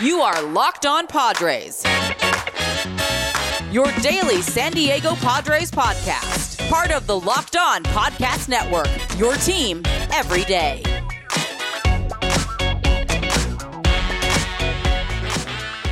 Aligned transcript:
You 0.00 0.20
are 0.20 0.42
Locked 0.42 0.86
On 0.86 1.06
Padres. 1.06 1.82
Your 3.72 3.90
daily 4.02 4.42
San 4.42 4.72
Diego 4.72 5.14
Padres 5.16 5.70
podcast. 5.70 6.68
Part 6.68 6.90
of 6.90 7.06
the 7.06 7.18
Locked 7.18 7.56
On 7.56 7.82
Podcast 7.84 8.48
Network. 8.48 8.88
Your 9.18 9.34
team 9.36 9.82
every 10.12 10.44
day. 10.44 10.82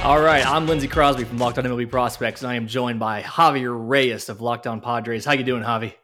All 0.04 0.20
right, 0.20 0.46
I'm 0.46 0.66
Lindsey 0.66 0.86
Crosby 0.86 1.24
from 1.24 1.38
Locked 1.38 1.58
On 1.58 1.64
MLB 1.64 1.90
Prospects, 1.90 2.42
and 2.42 2.50
I 2.50 2.56
am 2.56 2.66
joined 2.66 3.00
by 3.00 3.22
Javier 3.22 3.74
Reyes 3.74 4.28
of 4.28 4.42
Locked 4.42 4.66
On 4.66 4.82
Padres. 4.82 5.24
How 5.24 5.32
you 5.32 5.44
doing, 5.44 5.62
Javi? 5.62 5.94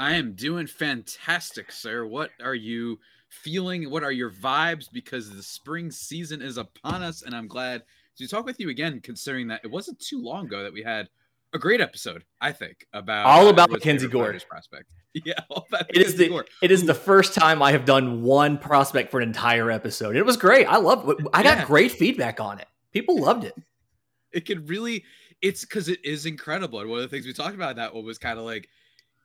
I 0.00 0.14
am 0.14 0.34
doing 0.34 0.66
fantastic, 0.66 1.70
sir. 1.70 2.04
What 2.04 2.30
are 2.42 2.56
you 2.56 2.98
feeling? 3.42 3.90
What 3.90 4.04
are 4.04 4.12
your 4.12 4.30
vibes? 4.30 4.86
Because 4.92 5.34
the 5.34 5.42
spring 5.42 5.90
season 5.90 6.42
is 6.42 6.56
upon 6.56 7.02
us, 7.02 7.22
and 7.22 7.34
I'm 7.34 7.48
glad 7.48 7.82
to 8.18 8.28
talk 8.28 8.44
with 8.44 8.60
you 8.60 8.68
again, 8.68 9.00
considering 9.00 9.48
that 9.48 9.60
it 9.64 9.70
wasn't 9.70 10.00
too 10.00 10.20
long 10.20 10.46
ago 10.46 10.62
that 10.62 10.72
we 10.72 10.82
had 10.82 11.08
a 11.52 11.58
great 11.58 11.80
episode, 11.80 12.24
I 12.40 12.52
think, 12.52 12.86
about 12.92 13.26
all 13.26 13.48
about 13.48 13.70
uh, 13.70 13.74
Mackenzie 13.74 14.08
Gore 14.08 14.36
prospect. 14.48 14.90
Yeah, 15.24 15.34
all 15.48 15.66
about 15.68 15.86
it 15.88 16.02
is 16.02 16.14
the 16.14 16.28
Gore. 16.28 16.44
it 16.62 16.70
is 16.70 16.84
the 16.84 16.94
first 16.94 17.34
time 17.34 17.60
I 17.60 17.72
have 17.72 17.84
done 17.84 18.22
one 18.22 18.56
prospect 18.56 19.10
for 19.10 19.20
an 19.20 19.26
entire 19.26 19.68
episode. 19.68 20.14
It 20.14 20.24
was 20.24 20.36
great. 20.36 20.66
I 20.66 20.76
love. 20.76 21.10
I 21.32 21.42
got 21.42 21.58
yeah. 21.58 21.64
great 21.64 21.90
feedback 21.90 22.38
on 22.38 22.60
it. 22.60 22.68
People 22.92 23.20
loved 23.20 23.44
it. 23.44 23.54
It 24.30 24.44
could 24.44 24.68
really. 24.68 25.04
It's 25.40 25.62
because 25.62 25.88
it 25.88 26.04
is 26.04 26.26
incredible, 26.26 26.80
and 26.80 26.90
one 26.90 26.98
of 26.98 27.02
the 27.02 27.08
things 27.08 27.24
we 27.24 27.32
talked 27.32 27.54
about 27.54 27.76
that 27.76 27.94
one 27.94 28.04
was 28.04 28.18
kind 28.18 28.38
of 28.38 28.44
like, 28.44 28.68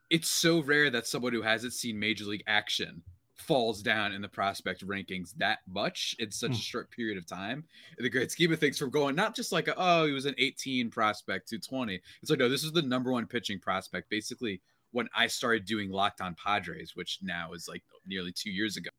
it's 0.10 0.30
so 0.30 0.64
rare 0.64 0.90
that 0.90 1.06
someone 1.06 1.34
who 1.34 1.42
hasn't 1.42 1.74
seen 1.74 2.00
major 2.00 2.24
league 2.24 2.44
action 2.48 3.04
falls 3.36 3.82
down 3.82 4.14
in 4.14 4.22
the 4.22 4.28
prospect 4.28 4.86
rankings 4.86 5.34
that 5.38 5.60
much 5.68 6.16
in 6.20 6.32
such 6.32 6.52
a 6.52 6.54
hmm. 6.54 6.60
short 6.60 6.92
period 6.92 7.18
of 7.18 7.26
time. 7.26 7.64
In 7.98 8.04
the 8.04 8.10
great 8.10 8.32
scheme 8.32 8.54
of 8.54 8.60
things, 8.60 8.78
from 8.78 8.90
going 8.90 9.16
not 9.16 9.36
just 9.36 9.52
like 9.52 9.68
a, 9.68 9.74
oh 9.78 10.06
he 10.06 10.12
was 10.12 10.26
an 10.26 10.36
18 10.38 10.90
prospect 10.90 11.50
to 11.50 11.60
20. 11.60 12.00
It's 12.22 12.30
like 12.30 12.40
no, 12.40 12.50
this 12.50 12.64
is 12.64 12.72
the 12.72 12.82
number 12.82 13.12
one 13.12 13.26
pitching 13.26 13.60
prospect. 13.60 14.10
Basically, 14.10 14.62
when 14.92 15.10
I 15.16 15.28
started 15.28 15.66
doing 15.66 15.90
Locked 15.92 16.22
On 16.22 16.36
Padres, 16.36 16.96
which 16.96 17.20
now 17.22 17.54
is 17.54 17.68
like 17.68 17.84
nearly 18.06 18.32
two 18.32 18.52
years 18.52 18.78
ago. 18.78 18.90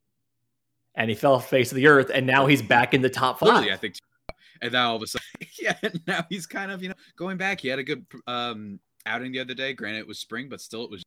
And 0.96 1.08
he 1.08 1.16
fell 1.16 1.40
face 1.40 1.72
of 1.72 1.76
the 1.76 1.86
earth, 1.86 2.10
and 2.12 2.26
now 2.26 2.46
he's 2.46 2.62
back 2.62 2.94
in 2.94 3.02
the 3.02 3.10
top 3.10 3.40
five. 3.40 3.48
Literally, 3.48 3.72
I 3.72 3.76
think. 3.76 3.96
And 4.62 4.72
now 4.72 4.90
all 4.90 4.96
of 4.96 5.02
a 5.02 5.06
sudden, 5.06 5.26
yeah, 5.60 5.76
now 6.06 6.24
he's 6.28 6.46
kind 6.46 6.70
of 6.70 6.82
you 6.82 6.90
know 6.90 6.94
going 7.16 7.36
back. 7.36 7.60
He 7.60 7.68
had 7.68 7.78
a 7.78 7.82
good 7.82 8.06
um 8.26 8.78
outing 9.06 9.32
the 9.32 9.40
other 9.40 9.54
day. 9.54 9.72
Granted, 9.72 9.98
it 9.98 10.06
was 10.06 10.18
spring, 10.18 10.48
but 10.48 10.60
still, 10.60 10.84
it 10.84 10.90
was 10.90 11.02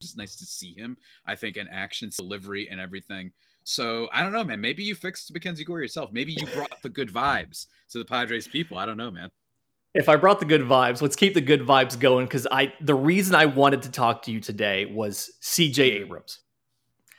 just 0.00 0.16
nice 0.16 0.36
to 0.36 0.44
see 0.44 0.74
him. 0.74 0.96
I 1.26 1.34
think 1.34 1.56
in 1.56 1.68
action, 1.68 2.10
delivery, 2.16 2.68
and 2.70 2.80
everything. 2.80 3.32
So 3.64 4.08
I 4.12 4.22
don't 4.22 4.32
know, 4.32 4.44
man. 4.44 4.60
Maybe 4.60 4.84
you 4.84 4.94
fixed 4.94 5.32
Mackenzie 5.32 5.64
Gore 5.64 5.80
yourself. 5.80 6.12
Maybe 6.12 6.32
you 6.32 6.46
brought 6.54 6.82
the 6.82 6.88
good 6.88 7.12
vibes 7.12 7.66
to 7.90 7.98
the 7.98 8.04
Padres 8.04 8.46
people. 8.46 8.78
I 8.78 8.86
don't 8.86 8.96
know, 8.96 9.10
man. 9.10 9.30
If 9.94 10.08
I 10.08 10.16
brought 10.16 10.40
the 10.40 10.46
good 10.46 10.60
vibes, 10.60 11.00
let's 11.00 11.16
keep 11.16 11.34
the 11.34 11.40
good 11.40 11.62
vibes 11.62 11.98
going 11.98 12.26
because 12.26 12.46
I 12.50 12.72
the 12.80 12.94
reason 12.94 13.34
I 13.34 13.46
wanted 13.46 13.82
to 13.82 13.90
talk 13.90 14.22
to 14.22 14.30
you 14.30 14.40
today 14.40 14.86
was 14.86 15.32
CJ 15.42 15.78
Abrams. 16.02 16.40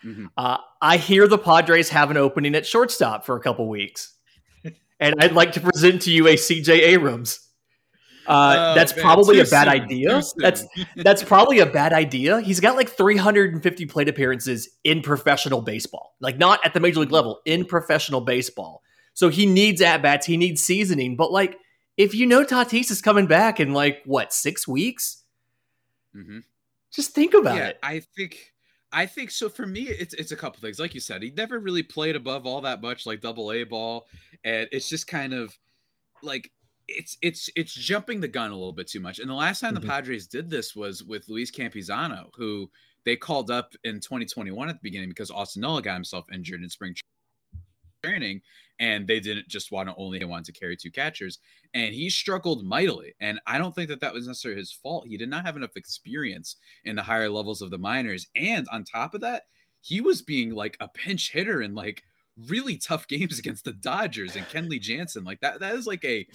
Mm-hmm. 0.05 0.27
Uh, 0.37 0.57
I 0.81 0.97
hear 0.97 1.27
the 1.27 1.39
Padres 1.39 1.89
have 1.89 2.11
an 2.11 2.17
opening 2.17 2.53
at 2.55 2.65
shortstop 2.65 3.25
for 3.25 3.35
a 3.35 3.39
couple 3.39 3.67
weeks, 3.67 4.13
and 4.99 5.15
I'd 5.19 5.33
like 5.33 5.53
to 5.53 5.59
present 5.59 6.03
to 6.03 6.11
you 6.11 6.27
a 6.27 6.35
CJ 6.35 6.69
Abrams. 6.69 7.46
Uh, 8.27 8.55
oh, 8.57 8.75
that's 8.75 8.93
man, 8.95 9.03
probably 9.03 9.39
a 9.39 9.45
bad 9.45 9.65
soon, 9.65 9.83
idea. 9.83 10.21
That's 10.37 10.65
that's 10.97 11.23
probably 11.23 11.59
a 11.59 11.65
bad 11.65 11.93
idea. 11.93 12.41
He's 12.41 12.59
got 12.59 12.75
like 12.75 12.89
350 12.89 13.85
plate 13.85 14.09
appearances 14.09 14.69
in 14.83 15.01
professional 15.01 15.61
baseball, 15.61 16.15
like 16.19 16.37
not 16.37 16.59
at 16.65 16.73
the 16.73 16.79
major 16.79 16.99
league 16.99 17.11
level, 17.11 17.41
in 17.45 17.65
professional 17.65 18.21
baseball. 18.21 18.83
So 19.13 19.29
he 19.29 19.45
needs 19.45 19.81
at 19.81 20.01
bats, 20.01 20.25
he 20.25 20.37
needs 20.37 20.61
seasoning. 20.61 21.15
But 21.15 21.31
like, 21.31 21.57
if 21.95 22.13
you 22.13 22.25
know 22.25 22.43
Tatis 22.43 22.91
is 22.91 23.01
coming 23.01 23.27
back 23.27 23.59
in 23.59 23.73
like 23.73 24.01
what 24.05 24.33
six 24.33 24.67
weeks, 24.67 25.23
mm-hmm. 26.15 26.39
just 26.91 27.11
think 27.11 27.33
about 27.33 27.55
yeah, 27.55 27.67
it. 27.67 27.79
I 27.81 27.99
think. 28.15 28.53
I 28.89 29.05
think 29.05 29.31
so. 29.31 29.49
For 29.49 29.65
me, 29.65 29.81
it's 29.81 30.13
it's 30.13 30.31
a 30.31 30.35
couple 30.35 30.61
things. 30.61 30.79
Like 30.79 30.93
you 30.93 31.01
said, 31.01 31.21
he 31.21 31.31
never 31.31 31.59
really 31.59 31.83
played 31.83 32.15
above 32.15 32.45
all 32.45 32.61
that 32.61 32.81
much, 32.81 33.05
like 33.05 33.19
Double 33.19 33.51
A 33.51 33.63
ball, 33.63 34.07
and 34.45 34.69
it's 34.71 34.87
just 34.87 35.07
kind 35.07 35.33
of 35.33 35.57
like 36.23 36.51
it's 36.87 37.17
it's 37.21 37.49
it's 37.55 37.73
jumping 37.73 38.21
the 38.21 38.27
gun 38.27 38.51
a 38.51 38.55
little 38.55 38.73
bit 38.73 38.87
too 38.87 38.99
much. 38.99 39.19
And 39.19 39.29
the 39.29 39.33
last 39.33 39.59
time 39.59 39.73
mm-hmm. 39.73 39.81
the 39.81 39.87
Padres 39.87 40.27
did 40.27 40.49
this 40.49 40.75
was 40.75 41.03
with 41.03 41.27
Luis 41.29 41.51
Campusano, 41.51 42.29
who 42.35 42.69
they 43.05 43.15
called 43.15 43.51
up 43.51 43.73
in 43.83 43.99
2021 43.99 44.69
at 44.69 44.75
the 44.75 44.79
beginning 44.83 45.09
because 45.09 45.31
Austin 45.31 45.61
Nola 45.61 45.81
got 45.81 45.93
himself 45.93 46.25
injured 46.31 46.61
in 46.61 46.69
spring 46.69 46.95
training, 48.03 48.41
and 48.79 49.07
they 49.07 49.19
didn't 49.19 49.47
just 49.47 49.71
want 49.71 49.89
to 49.89 49.95
only 49.97 50.23
want 50.23 50.45
to 50.45 50.51
carry 50.51 50.77
two 50.77 50.91
catchers, 50.91 51.39
and 51.73 51.93
he 51.93 52.09
struggled 52.09 52.65
mightily. 52.65 53.13
And 53.19 53.39
I 53.47 53.57
don't 53.57 53.73
think 53.73 53.89
that 53.89 54.01
that 54.01 54.13
was 54.13 54.27
necessarily 54.27 54.59
his 54.59 54.71
fault. 54.71 55.07
He 55.07 55.17
did 55.17 55.29
not 55.29 55.45
have 55.45 55.57
enough 55.57 55.75
experience 55.75 56.55
in 56.83 56.95
the 56.95 57.03
higher 57.03 57.29
levels 57.29 57.61
of 57.61 57.71
the 57.71 57.77
minors, 57.77 58.27
and 58.35 58.67
on 58.71 58.83
top 58.83 59.13
of 59.13 59.21
that, 59.21 59.43
he 59.81 60.01
was 60.01 60.21
being 60.21 60.51
like 60.51 60.77
a 60.79 60.87
pinch 60.87 61.31
hitter 61.31 61.61
and 61.61 61.75
like 61.75 62.03
really 62.49 62.77
tough 62.77 63.07
games 63.07 63.39
against 63.39 63.65
the 63.65 63.73
Dodgers 63.73 64.35
and 64.35 64.45
Kenley 64.47 64.79
Jansen. 64.79 65.23
Like 65.23 65.39
that, 65.41 65.59
that 65.59 65.75
is 65.75 65.87
like 65.87 66.03
a 66.05 66.27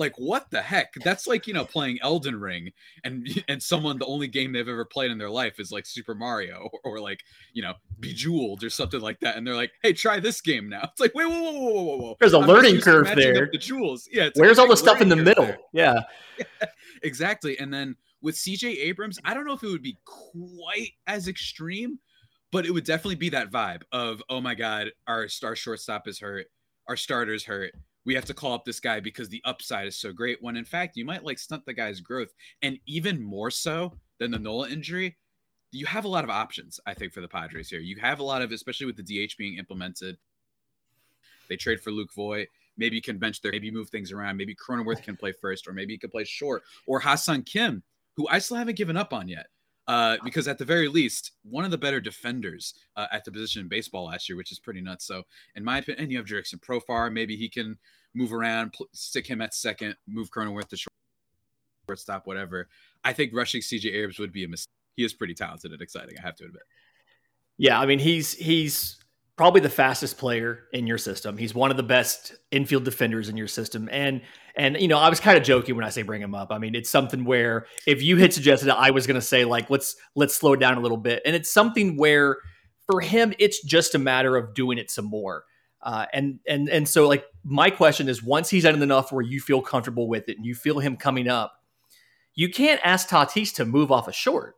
like 0.00 0.14
what 0.16 0.50
the 0.50 0.62
heck? 0.62 0.94
That's 1.04 1.26
like 1.26 1.46
you 1.46 1.54
know 1.54 1.64
playing 1.64 1.98
Elden 2.02 2.40
Ring 2.40 2.72
and 3.04 3.28
and 3.48 3.62
someone 3.62 3.98
the 3.98 4.06
only 4.06 4.26
game 4.26 4.52
they've 4.52 4.66
ever 4.66 4.84
played 4.84 5.10
in 5.10 5.18
their 5.18 5.30
life 5.30 5.60
is 5.60 5.70
like 5.70 5.86
Super 5.86 6.14
Mario 6.14 6.70
or, 6.72 6.80
or 6.96 7.00
like 7.00 7.20
you 7.52 7.62
know 7.62 7.74
Bejeweled 8.00 8.64
or 8.64 8.70
something 8.70 9.00
like 9.00 9.20
that, 9.20 9.36
and 9.36 9.46
they're 9.46 9.54
like, 9.54 9.72
hey, 9.82 9.92
try 9.92 10.18
this 10.18 10.40
game 10.40 10.68
now. 10.68 10.88
It's 10.90 11.00
like 11.00 11.14
wait, 11.14 11.28
whoa, 11.28 11.40
whoa, 11.40 11.52
whoa, 11.52 11.72
whoa, 11.72 11.96
whoa. 11.96 12.16
There's 12.18 12.32
a 12.32 12.38
I'm 12.38 12.48
learning 12.48 12.80
curve 12.80 13.06
there. 13.14 13.48
The 13.52 13.58
jewels, 13.58 14.08
yeah. 14.10 14.30
Where's 14.34 14.58
all 14.58 14.68
the 14.68 14.76
stuff 14.76 15.00
in 15.00 15.08
the 15.08 15.16
middle? 15.16 15.44
There. 15.44 15.58
Yeah. 15.72 16.00
yeah, 16.38 16.66
exactly. 17.02 17.58
And 17.58 17.72
then 17.72 17.96
with 18.22 18.34
CJ 18.34 18.76
Abrams, 18.78 19.18
I 19.24 19.34
don't 19.34 19.46
know 19.46 19.52
if 19.52 19.62
it 19.62 19.68
would 19.68 19.82
be 19.82 19.98
quite 20.04 20.92
as 21.06 21.28
extreme 21.28 21.98
but 22.52 22.66
it 22.66 22.72
would 22.72 22.82
definitely 22.82 23.14
be 23.14 23.28
that 23.28 23.48
vibe 23.48 23.82
of 23.92 24.20
oh 24.28 24.40
my 24.40 24.56
god 24.56 24.88
our 25.06 25.28
star 25.28 25.54
shortstop 25.54 26.08
is 26.08 26.18
hurt 26.18 26.46
our 26.88 26.96
starter's 26.96 27.44
hurt 27.44 27.72
we 28.10 28.16
have 28.16 28.24
to 28.24 28.34
call 28.34 28.54
up 28.54 28.64
this 28.64 28.80
guy 28.80 28.98
because 28.98 29.28
the 29.28 29.40
upside 29.44 29.86
is 29.86 29.96
so 29.96 30.12
great 30.12 30.38
when 30.40 30.56
in 30.56 30.64
fact 30.64 30.96
you 30.96 31.04
might 31.04 31.22
like 31.22 31.38
stunt 31.38 31.64
the 31.64 31.72
guy's 31.72 32.00
growth 32.00 32.34
and 32.60 32.76
even 32.84 33.22
more 33.22 33.52
so 33.52 33.92
than 34.18 34.32
the 34.32 34.38
nola 34.38 34.68
injury 34.68 35.16
you 35.70 35.86
have 35.86 36.04
a 36.04 36.08
lot 36.08 36.24
of 36.24 36.30
options 36.30 36.80
i 36.86 36.92
think 36.92 37.12
for 37.12 37.20
the 37.20 37.28
padres 37.28 37.70
here. 37.70 37.78
You 37.78 38.00
have 38.00 38.18
a 38.18 38.24
lot 38.24 38.42
of 38.42 38.50
especially 38.50 38.86
with 38.86 38.96
the 38.96 39.04
dh 39.04 39.36
being 39.36 39.58
implemented. 39.58 40.16
They 41.48 41.54
trade 41.54 41.80
for 41.80 41.92
luke 41.92 42.12
voit. 42.12 42.48
Maybe 42.76 42.96
you 42.96 43.02
can 43.02 43.16
bench 43.16 43.42
there. 43.42 43.52
Maybe 43.52 43.70
move 43.70 43.90
things 43.90 44.10
around. 44.10 44.36
Maybe 44.36 44.56
cronenworth 44.56 45.04
can 45.04 45.16
play 45.16 45.32
first 45.40 45.68
or 45.68 45.72
maybe 45.72 45.92
he 45.92 45.98
can 45.98 46.10
play 46.10 46.24
short. 46.24 46.64
Or 46.88 46.98
ha-seong 46.98 47.46
kim 47.46 47.84
who 48.16 48.26
i 48.26 48.40
still 48.40 48.56
haven't 48.56 48.76
given 48.76 48.96
up 48.96 49.12
on 49.12 49.28
yet 49.28 49.46
uh, 49.88 50.16
because 50.24 50.46
at 50.46 50.58
the 50.58 50.64
very 50.64 50.88
least, 50.88 51.32
one 51.42 51.64
of 51.64 51.70
the 51.70 51.78
better 51.78 52.00
defenders 52.00 52.74
uh, 52.96 53.06
at 53.12 53.24
the 53.24 53.32
position 53.32 53.62
in 53.62 53.68
baseball 53.68 54.06
last 54.06 54.28
year, 54.28 54.36
which 54.36 54.52
is 54.52 54.58
pretty 54.58 54.80
nuts. 54.80 55.04
So, 55.04 55.22
in 55.56 55.64
my 55.64 55.78
opinion, 55.78 56.04
and 56.04 56.12
you 56.12 56.18
have 56.18 56.26
Jurickson 56.26 56.60
Profar, 56.60 57.12
maybe 57.12 57.36
he 57.36 57.48
can 57.48 57.78
move 58.14 58.32
around, 58.32 58.72
pl- 58.72 58.88
stick 58.92 59.26
him 59.26 59.40
at 59.40 59.54
second, 59.54 59.96
move 60.06 60.30
Cronenworth 60.30 60.68
to 60.68 60.88
shortstop, 61.88 62.26
whatever. 62.26 62.68
I 63.04 63.12
think 63.12 63.32
rushing 63.34 63.60
CJ 63.60 63.92
Abrams 63.94 64.18
would 64.18 64.32
be 64.32 64.44
a 64.44 64.48
mistake. 64.48 64.68
He 64.96 65.04
is 65.04 65.12
pretty 65.12 65.34
talented 65.34 65.72
and 65.72 65.80
exciting, 65.80 66.16
I 66.18 66.22
have 66.22 66.36
to 66.36 66.44
admit. 66.44 66.62
Yeah, 67.56 67.78
I 67.78 67.86
mean 67.86 67.98
he's 67.98 68.32
he's 68.34 68.96
probably 69.36 69.60
the 69.60 69.70
fastest 69.70 70.18
player 70.18 70.64
in 70.72 70.86
your 70.86 70.98
system. 70.98 71.36
He's 71.38 71.54
one 71.54 71.70
of 71.70 71.76
the 71.78 71.82
best 71.82 72.34
infield 72.50 72.84
defenders 72.84 73.28
in 73.30 73.36
your 73.38 73.48
system. 73.48 73.88
And 73.90 74.20
and 74.56 74.76
you 74.80 74.88
know, 74.88 74.98
I 74.98 75.08
was 75.08 75.20
kind 75.20 75.36
of 75.38 75.44
joking 75.44 75.76
when 75.76 75.84
I 75.84 75.90
say 75.90 76.02
bring 76.02 76.22
him 76.22 76.34
up. 76.34 76.50
I 76.50 76.58
mean, 76.58 76.74
it's 76.74 76.90
something 76.90 77.24
where 77.24 77.66
if 77.86 78.02
you 78.02 78.16
had 78.16 78.32
suggested 78.32 78.68
it, 78.68 78.74
I 78.76 78.90
was 78.90 79.06
going 79.06 79.20
to 79.20 79.26
say 79.26 79.44
like 79.44 79.70
let's 79.70 79.96
let's 80.14 80.34
slow 80.34 80.54
it 80.54 80.60
down 80.60 80.76
a 80.76 80.80
little 80.80 80.96
bit. 80.96 81.22
And 81.24 81.34
it's 81.36 81.50
something 81.50 81.96
where 81.96 82.38
for 82.86 83.00
him 83.00 83.32
it's 83.38 83.62
just 83.62 83.94
a 83.94 83.98
matter 83.98 84.36
of 84.36 84.54
doing 84.54 84.78
it 84.78 84.90
some 84.90 85.04
more. 85.04 85.44
Uh, 85.82 86.06
and 86.12 86.40
and 86.46 86.68
and 86.68 86.88
so 86.88 87.08
like 87.08 87.24
my 87.44 87.70
question 87.70 88.08
is 88.08 88.22
once 88.22 88.50
he's 88.50 88.64
done 88.64 88.82
enough 88.82 89.12
where 89.12 89.22
you 89.22 89.40
feel 89.40 89.62
comfortable 89.62 90.08
with 90.08 90.28
it 90.28 90.36
and 90.36 90.44
you 90.44 90.54
feel 90.54 90.78
him 90.78 90.96
coming 90.96 91.28
up, 91.28 91.54
you 92.34 92.50
can't 92.50 92.80
ask 92.84 93.08
Tatis 93.08 93.54
to 93.54 93.64
move 93.64 93.90
off 93.90 94.08
a 94.08 94.12
short. 94.12 94.56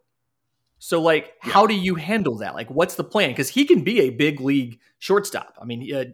So, 0.79 1.01
like, 1.01 1.35
yeah. 1.45 1.53
how 1.53 1.69
do 1.69 1.75
you 1.75 1.95
handle 1.95 2.39
that? 2.39 2.55
Like, 2.55 2.69
what's 2.69 2.97
the 2.97 3.05
plan? 3.05 3.31
Because 3.31 3.49
he 3.49 3.65
can 3.65 3.85
be 3.85 4.01
a 4.01 4.11
big 4.11 4.41
league 4.41 4.81
shortstop. 4.99 5.57
I 5.63 5.65
mean, 5.65 5.95
uh, 5.95 6.07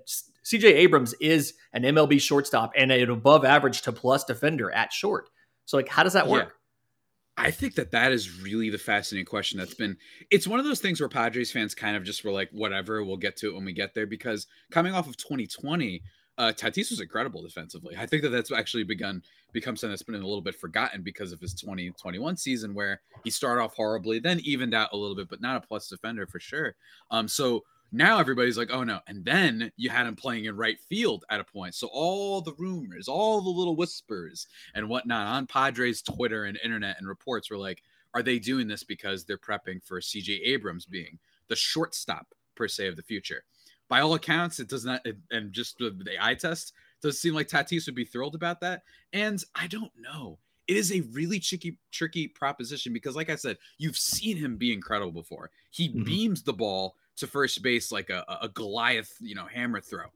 CJ 0.49 0.65
Abrams 0.65 1.15
is 1.21 1.55
an 1.75 1.83
MLB 1.83 2.21
shortstop 2.21 2.73
and 2.75 2.91
an 2.91 3.11
above 3.11 3.45
average 3.45 3.83
to 3.83 3.93
plus 3.93 4.25
defender 4.25 4.71
at 4.71 4.93
short. 4.93 5.29
So, 5.67 5.77
like, 5.77 5.89
how 5.89 6.03
does 6.03 6.15
that 6.15 6.27
work? 6.27 6.49
Yeah. 6.49 7.45
I 7.45 7.51
think 7.51 7.75
that 7.75 7.93
that 7.93 8.13
is 8.13 8.41
really 8.41 8.71
the 8.71 8.79
fascinating 8.79 9.27
question 9.27 9.59
that's 9.59 9.75
been. 9.75 9.97
It's 10.31 10.49
one 10.49 10.59
of 10.59 10.65
those 10.65 10.81
things 10.81 11.01
where 11.01 11.09
Padres 11.09 11.53
fans 11.53 11.75
kind 11.75 11.97
of 11.97 12.03
just 12.03 12.25
were 12.25 12.33
like, 12.33 12.49
whatever, 12.51 13.05
we'll 13.05 13.19
get 13.19 13.37
to 13.37 13.49
it 13.49 13.55
when 13.55 13.65
we 13.65 13.75
get 13.75 13.95
there. 13.95 14.07
Because 14.07 14.47
coming 14.71 14.95
off 14.95 15.07
of 15.07 15.19
2020, 15.19 16.03
uh, 16.39 16.53
Tatis 16.57 16.91
was 16.91 17.01
incredible 17.01 17.43
defensively. 17.43 17.97
I 17.99 18.07
think 18.07 18.23
that 18.23 18.31
that's 18.31 18.51
actually 18.51 18.85
begun 18.85 19.23
become 19.53 19.77
something 19.77 19.93
that's 19.93 20.03
been 20.03 20.15
a 20.15 20.19
little 20.19 20.41
bit 20.41 20.55
forgotten 20.55 21.03
because 21.03 21.33
of 21.33 21.41
his 21.41 21.53
2021 21.55 22.37
season 22.37 22.75
where 22.75 23.01
he 23.25 23.31
started 23.31 23.63
off 23.63 23.75
horribly, 23.75 24.19
then 24.19 24.41
evened 24.41 24.75
out 24.75 24.91
a 24.93 24.97
little 24.97 25.17
bit, 25.17 25.29
but 25.29 25.41
not 25.41 25.63
a 25.63 25.67
plus 25.67 25.89
defender 25.89 26.27
for 26.27 26.41
sure. 26.41 26.75
Um, 27.11 27.29
so 27.29 27.65
now 27.91 28.19
everybody's 28.19 28.59
like, 28.59 28.71
oh 28.71 28.85
no. 28.85 29.01
And 29.07 29.25
then 29.25 29.73
you 29.77 29.91
had 29.91 30.07
him 30.07 30.17
playing 30.17 30.45
in 30.45 30.57
right 30.57 30.79
field 30.89 31.25
at 31.31 31.41
a 31.41 31.45
point. 31.45 31.75
So 31.75 31.89
all 31.93 32.41
the 32.41 32.55
rumors, 32.59 33.09
all 33.09 33.41
the 33.41 33.51
little 33.51 33.77
whispers 33.77 34.47
and 34.75 34.89
whatnot 34.89 35.27
on 35.27 35.47
Padres 35.47 36.03
Twitter 36.03 36.45
and 36.45 36.59
internet 36.63 36.97
and 36.99 37.09
reports 37.09 37.51
were 37.51 37.57
like, 37.57 37.83
are 38.15 38.23
they 38.23 38.39
doing 38.39 38.69
this 38.69 38.85
because 38.85 39.25
they're 39.25 39.39
prepping 39.39 39.83
for 39.83 40.01
CJ 40.01 40.41
Abrams 40.45 40.87
being 40.87 41.19
the 41.49 41.57
shortstop 41.57 42.35
per 42.55 42.69
se 42.69 42.89
of 42.89 42.97
the 42.97 43.03
future? 43.03 43.45
By 43.89 44.01
all 44.01 44.15
accounts, 44.15 44.61
it 44.61 44.69
does 44.69 44.85
not, 44.85 45.07
and 45.31 45.53
just 45.53 45.79
the, 45.79 46.17
eye 46.21 46.35
test 46.35 46.75
does 47.01 47.21
seem 47.21 47.35
like 47.35 47.49
Tatis 47.49 47.87
would 47.87 47.95
be 47.95 48.05
thrilled 48.05 48.35
about 48.35 48.61
that. 48.61 48.83
And 49.13 49.43
I 49.55 49.67
don't 49.67 49.93
know. 49.99 50.39
It 50.67 50.77
is 50.77 50.93
a 50.93 51.01
really 51.13 51.41
tricky, 51.41 51.79
tricky 51.91 52.29
proposition 52.29 52.93
because, 52.93 53.17
like 53.17 53.31
I 53.31 53.37
said, 53.37 53.57
you've 53.79 53.97
seen 53.97 54.37
him 54.37 54.59
be 54.59 54.75
incredible 54.75 55.13
before. 55.13 55.51
He 55.71 55.89
mm-hmm. 55.89 56.05
beams 56.05 56.43
the 56.43 56.53
ball 56.53 56.97
to 57.19 57.27
first 57.27 57.63
base 57.63 57.93
like 57.93 58.11
a, 58.11 58.25
a 58.43 58.49
Goliath, 58.49 59.15
you 59.21 59.35
know, 59.35 59.47
hammer 59.47 59.81
throw 59.81 60.07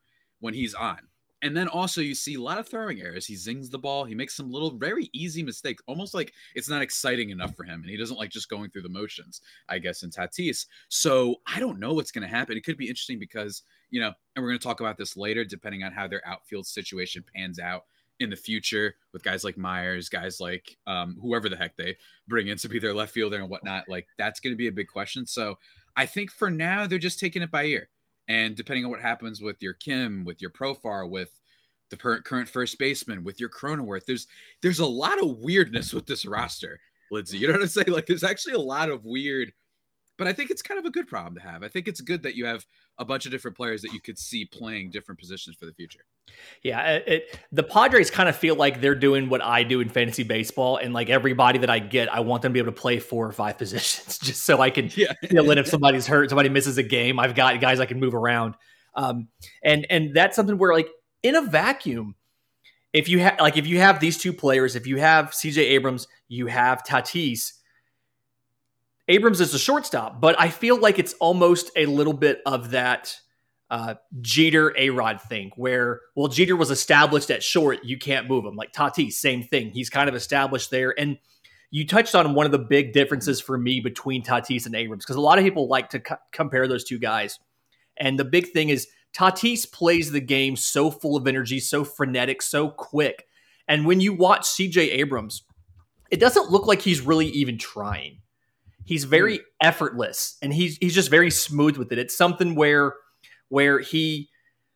when 0.41 0.55
he's 0.55 0.75
on. 0.75 0.99
And 1.43 1.57
then 1.57 1.67
also 1.67 2.01
you 2.01 2.15
see 2.15 2.37
a 2.37 2.41
lot 2.41 2.59
of 2.59 2.69
throwing 2.69 3.01
errors. 3.01 3.27
He 3.27 3.35
zings 3.35 3.69
the 3.69 3.79
ball. 3.79 4.05
He 4.05 4.15
makes 4.15 4.35
some 4.35 4.53
little 4.53 4.71
very 4.71 5.11
easy 5.13 5.43
mistakes, 5.43 5.83
almost 5.89 6.15
like 6.15 6.33
it's 6.55 6.69
not 6.69 6.83
exciting 6.83 7.31
enough 7.31 7.57
for 7.57 7.65
him. 7.65 7.81
And 7.81 7.91
he 7.91 7.97
doesn't 7.97 8.17
like 8.17 8.31
just 8.31 8.49
going 8.49 8.71
through 8.71 8.83
the 8.83 8.89
motions, 8.89 9.41
I 9.69 9.81
guess, 9.81 10.05
in 10.05 10.11
Tatis. 10.11 10.67
So 10.89 11.37
I 11.53 11.59
don't 11.59 11.81
know 11.81 11.95
what's 11.95 12.13
going 12.13 12.23
to 12.23 12.33
happen. 12.33 12.57
It 12.57 12.65
could 12.65 12.79
be 12.79 12.89
interesting 12.89 13.19
because, 13.19 13.63
you 13.91 14.01
know, 14.01 14.13
and 14.37 14.43
we're 14.43 14.51
going 14.51 14.61
to 14.61 14.65
talk 14.65 14.79
about 14.79 14.97
this 14.97 15.17
later, 15.17 15.45
depending 15.45 15.83
on 15.83 15.91
how 15.91 16.07
their 16.07 16.27
outfield 16.27 16.67
situation 16.67 17.25
pans 17.35 17.59
out 17.59 17.87
in 18.21 18.31
the 18.31 18.37
future 18.37 18.95
with 19.13 19.25
guys 19.25 19.43
like 19.43 19.59
Myers, 19.59 20.09
guys 20.09 20.39
like 20.39 20.77
um, 20.87 21.19
whoever 21.21 21.49
the 21.49 21.57
heck 21.57 21.77
they 21.77 21.97
bring 22.29 22.49
in 22.49 22.59
to 22.59 22.69
be 22.69 22.79
their 22.79 22.95
left 22.95 23.13
fielder 23.13 23.39
and 23.39 23.51
whatnot. 23.51 23.89
Like 23.89 24.07
that's 24.17 24.39
going 24.39 24.53
to 24.53 24.57
be 24.57 24.69
a 24.69 24.73
big 24.73 24.87
question. 24.87 25.27
So 25.27 25.59
I 25.97 26.07
think 26.07 26.31
for 26.31 26.51
now 26.51 26.87
they're 26.87 26.99
just 26.99 27.21
taking 27.21 27.43
it 27.43 27.51
by 27.51 27.65
ear. 27.65 27.89
And 28.29 28.57
depending 28.57 28.85
on 28.85 28.91
what 28.91 29.01
happens 29.01 29.43
with 29.43 29.63
your 29.63 29.75
Kim, 29.75 30.25
with 30.25 30.41
your 30.41 30.51
Profar, 30.51 31.09
with 31.09 31.31
the 31.91 31.97
current 31.97 32.49
first 32.49 32.79
baseman, 32.79 33.25
with 33.25 33.41
your 33.41 33.51
Cronenworth, 33.51 34.07
there's 34.07 34.27
there's 34.63 34.79
a 34.79 34.87
lot 34.87 35.23
of 35.23 35.39
weirdness 35.39 35.93
with 35.93 36.07
this 36.07 36.25
roster, 36.25 36.81
Lindsay. 37.11 37.39
You 37.39 37.49
know 37.49 37.55
what 37.55 37.63
I'm 37.63 37.69
saying? 37.69 37.89
Like 37.89 38.07
there's 38.07 38.25
actually 38.25 38.55
a 38.55 38.61
lot 38.61 38.91
of 38.91 39.05
weird 39.05 39.53
but 40.19 40.27
I 40.27 40.33
think 40.33 40.51
it's 40.51 40.63
kind 40.63 40.79
of 40.79 40.85
a 40.85 40.91
good 40.91 41.07
problem 41.07 41.35
to 41.37 41.41
have. 41.41 41.63
I 41.63 41.69
think 41.69 41.89
it's 41.89 42.01
good 42.01 42.23
that 42.23 42.35
you 42.35 42.47
have 42.47 42.67
a 42.99 43.05
bunch 43.05 43.27
of 43.27 43.33
different 43.33 43.57
players 43.57 43.83
that 43.83 43.93
you 43.93 44.01
could 44.01 44.19
see 44.19 44.45
playing 44.45 44.91
different 44.91 45.19
positions 45.19 45.57
for 45.57 45.67
the 45.67 45.73
future. 45.73 46.01
Yeah, 46.63 46.93
it, 46.93 47.05
it, 47.07 47.39
the 47.51 47.63
Padres 47.63 48.11
kind 48.11 48.29
of 48.29 48.37
feel 48.37 48.55
like 48.55 48.81
they're 48.81 48.95
doing 48.95 49.29
what 49.29 49.43
I 49.43 49.63
do 49.63 49.81
in 49.81 49.89
fantasy 49.89 50.23
baseball, 50.23 50.77
and 50.77 50.95
like 50.95 51.09
everybody 51.11 51.59
that 51.59 51.71
I 51.71 51.79
get, 51.79 52.13
I 52.13 52.21
want 52.21 52.43
them 52.43 52.51
to 52.51 52.55
be 52.55 52.61
able 52.61 52.73
to 52.73 52.81
play 52.81 52.99
four 52.99 53.27
or 53.27 53.33
five 53.33 53.59
positions, 53.59 54.19
just 54.19 54.43
so 54.43 54.61
I 54.61 54.71
can 54.71 54.91
yeah. 54.95 55.13
fill 55.29 55.51
in 55.51 55.59
if 55.59 55.67
somebody's 55.67 56.07
hurt, 56.07 56.31
somebody 56.31 56.49
misses 56.49 56.79
a 56.79 56.83
game. 56.83 57.19
I've 57.19 57.35
got 57.35 57.61
guys 57.61 57.81
I 57.81 57.87
can 57.87 57.99
move 57.99 58.15
around, 58.15 58.55
um, 58.95 59.29
and 59.63 59.87
and 59.91 60.15
that's 60.15 60.37
something 60.37 60.59
where 60.59 60.73
like 60.73 60.89
in 61.23 61.35
a 61.35 61.43
vacuum, 61.43 62.15
if 62.93 63.09
you 63.09 63.21
have 63.21 63.41
like 63.41 63.57
if 63.57 63.67
you 63.67 63.79
have 63.79 63.99
these 63.99 64.19
two 64.19 64.33
players, 64.33 64.77
if 64.77 64.87
you 64.87 64.99
have 64.99 65.35
C.J. 65.35 65.61
Abrams, 65.63 66.07
you 66.29 66.47
have 66.47 66.85
Tatis 66.85 67.53
Abrams 69.09 69.41
is 69.41 69.53
a 69.53 69.59
shortstop, 69.59 70.21
but 70.21 70.39
I 70.39 70.49
feel 70.49 70.79
like 70.79 70.99
it's 70.99 71.15
almost 71.15 71.71
a 71.77 71.87
little 71.87 72.13
bit 72.13 72.41
of 72.47 72.71
that 72.71 73.17
uh, 73.71 73.95
Jeter 74.21 74.75
A 74.77 74.91
Rod 74.91 75.21
thing 75.21 75.51
where, 75.57 76.01
well, 76.15 76.29
Jeter 76.29 76.55
was 76.55 76.71
established 76.71 77.31
at 77.31 77.43
short, 77.43 77.85
you 77.85 77.99
can't 77.99 78.29
move 78.29 78.45
him. 78.45 78.55
Like 78.55 78.73
Tatis, 78.73 79.15
same 79.15 79.43
thing. 79.43 79.71
He's 79.71 79.91
kind 79.91 80.09
of 80.09 80.15
established 80.15 80.71
there. 80.71 80.95
And 80.99 81.19
you 81.71 81.87
touched 81.87 82.15
on 82.15 82.35
one 82.35 82.45
of 82.45 82.53
the 82.53 82.59
big 82.59 82.93
differences 82.93 83.41
for 83.41 83.57
me 83.57 83.81
between 83.81 84.23
Tatis 84.23 84.67
and 84.67 84.75
Abrams 84.75 85.05
because 85.05 85.17
a 85.17 85.21
lot 85.23 85.39
of 85.39 85.45
people 85.45 85.69
like 85.69 85.89
to 85.91 86.01
co- 86.01 86.19
compare 86.31 86.69
those 86.69 86.85
two 86.85 86.99
guys. 86.99 87.39
And 87.97 88.19
the 88.19 88.27
big 88.27 88.51
thing 88.51 88.69
is 88.69 88.89
Tatis 89.17 89.71
plays 89.71 90.13
the 90.13 90.21
game 90.21 90.55
so 90.55 90.91
full 90.91 91.17
of 91.17 91.27
energy, 91.27 91.59
so 91.59 91.83
frenetic, 91.83 92.43
so 92.43 92.69
quick. 92.69 93.27
And 93.67 93.87
when 93.87 94.01
you 94.01 94.13
watch 94.13 94.43
CJ 94.43 94.99
Abrams, 94.99 95.45
it 96.11 96.21
doesn't 96.21 96.51
look 96.51 96.67
like 96.67 96.83
he's 96.83 97.01
really 97.01 97.29
even 97.29 97.57
trying. 97.57 98.19
He's 98.85 99.05
very 99.05 99.39
mm. 99.39 99.43
effortless 99.61 100.37
and 100.43 100.53
he's 100.53 100.77
he's 100.79 100.95
just 100.95 101.11
very 101.11 101.31
smooth 101.31 101.77
with 101.77 101.93
it. 101.93 101.99
It's 101.99 102.17
something 102.17 102.55
where 102.55 102.95
where 103.49 103.79
he 103.81 104.29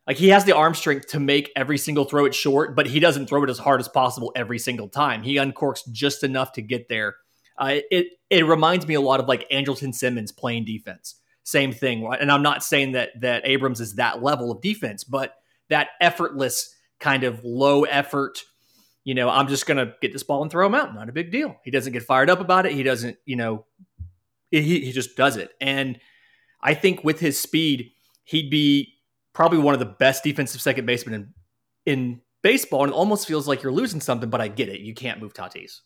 like 0.07 0.17
he 0.17 0.29
has 0.29 0.45
the 0.45 0.55
arm 0.55 0.73
strength 0.73 1.07
to 1.07 1.19
make 1.19 1.51
every 1.55 1.77
single 1.77 2.05
throw 2.05 2.25
it 2.25 2.33
short, 2.33 2.75
but 2.75 2.87
he 2.87 2.99
doesn't 2.99 3.27
throw 3.27 3.43
it 3.43 3.49
as 3.49 3.59
hard 3.59 3.81
as 3.81 3.89
possible 3.89 4.31
every 4.35 4.57
single 4.57 4.87
time. 4.87 5.21
He 5.21 5.35
uncorks 5.35 5.81
just 5.91 6.23
enough 6.23 6.53
to 6.53 6.61
get 6.61 6.87
there. 6.87 7.15
Uh, 7.57 7.79
it 7.91 8.07
it 8.29 8.45
reminds 8.45 8.87
me 8.87 8.93
a 8.93 9.01
lot 9.01 9.19
of 9.19 9.27
like 9.27 9.49
Andrelton 9.49 9.93
Simmons 9.93 10.31
playing 10.31 10.65
defense. 10.65 11.15
Same 11.43 11.71
thing, 11.71 12.09
and 12.19 12.31
I'm 12.31 12.41
not 12.41 12.63
saying 12.63 12.93
that 12.93 13.19
that 13.21 13.41
Abrams 13.45 13.81
is 13.81 13.95
that 13.95 14.21
level 14.21 14.51
of 14.51 14.61
defense, 14.61 15.03
but 15.03 15.33
that 15.69 15.89
effortless 15.99 16.73
kind 16.99 17.23
of 17.23 17.43
low 17.43 17.83
effort. 17.83 18.39
You 19.03 19.15
know, 19.15 19.29
I'm 19.29 19.47
just 19.47 19.65
gonna 19.65 19.93
get 20.01 20.13
this 20.13 20.23
ball 20.23 20.41
and 20.41 20.51
throw 20.51 20.67
him 20.67 20.75
out. 20.75 20.93
Not 20.93 21.09
a 21.09 21.13
big 21.13 21.31
deal. 21.31 21.55
He 21.63 21.71
doesn't 21.71 21.93
get 21.93 22.03
fired 22.03 22.29
up 22.29 22.39
about 22.39 22.65
it. 22.65 22.73
He 22.73 22.83
doesn't, 22.83 23.17
you 23.25 23.37
know, 23.37 23.65
he, 24.51 24.61
he 24.61 24.91
just 24.91 25.15
does 25.15 25.37
it. 25.37 25.51
And 25.61 25.99
I 26.61 26.73
think 26.73 27.03
with 27.03 27.19
his 27.19 27.39
speed, 27.39 27.91
he'd 28.23 28.49
be 28.49 28.93
probably 29.33 29.59
one 29.59 29.73
of 29.73 29.79
the 29.79 29.85
best 29.85 30.23
defensive 30.23 30.61
second 30.61 30.85
basemen 30.85 31.33
in, 31.85 31.93
in 31.93 32.21
baseball. 32.41 32.83
And 32.83 32.91
it 32.91 32.95
almost 32.95 33.27
feels 33.27 33.47
like 33.47 33.63
you're 33.63 33.71
losing 33.71 34.01
something, 34.01 34.29
but 34.29 34.41
I 34.41 34.47
get 34.47 34.69
it. 34.69 34.81
You 34.81 34.93
can't 34.93 35.21
move 35.21 35.33
Tatis. 35.33 35.81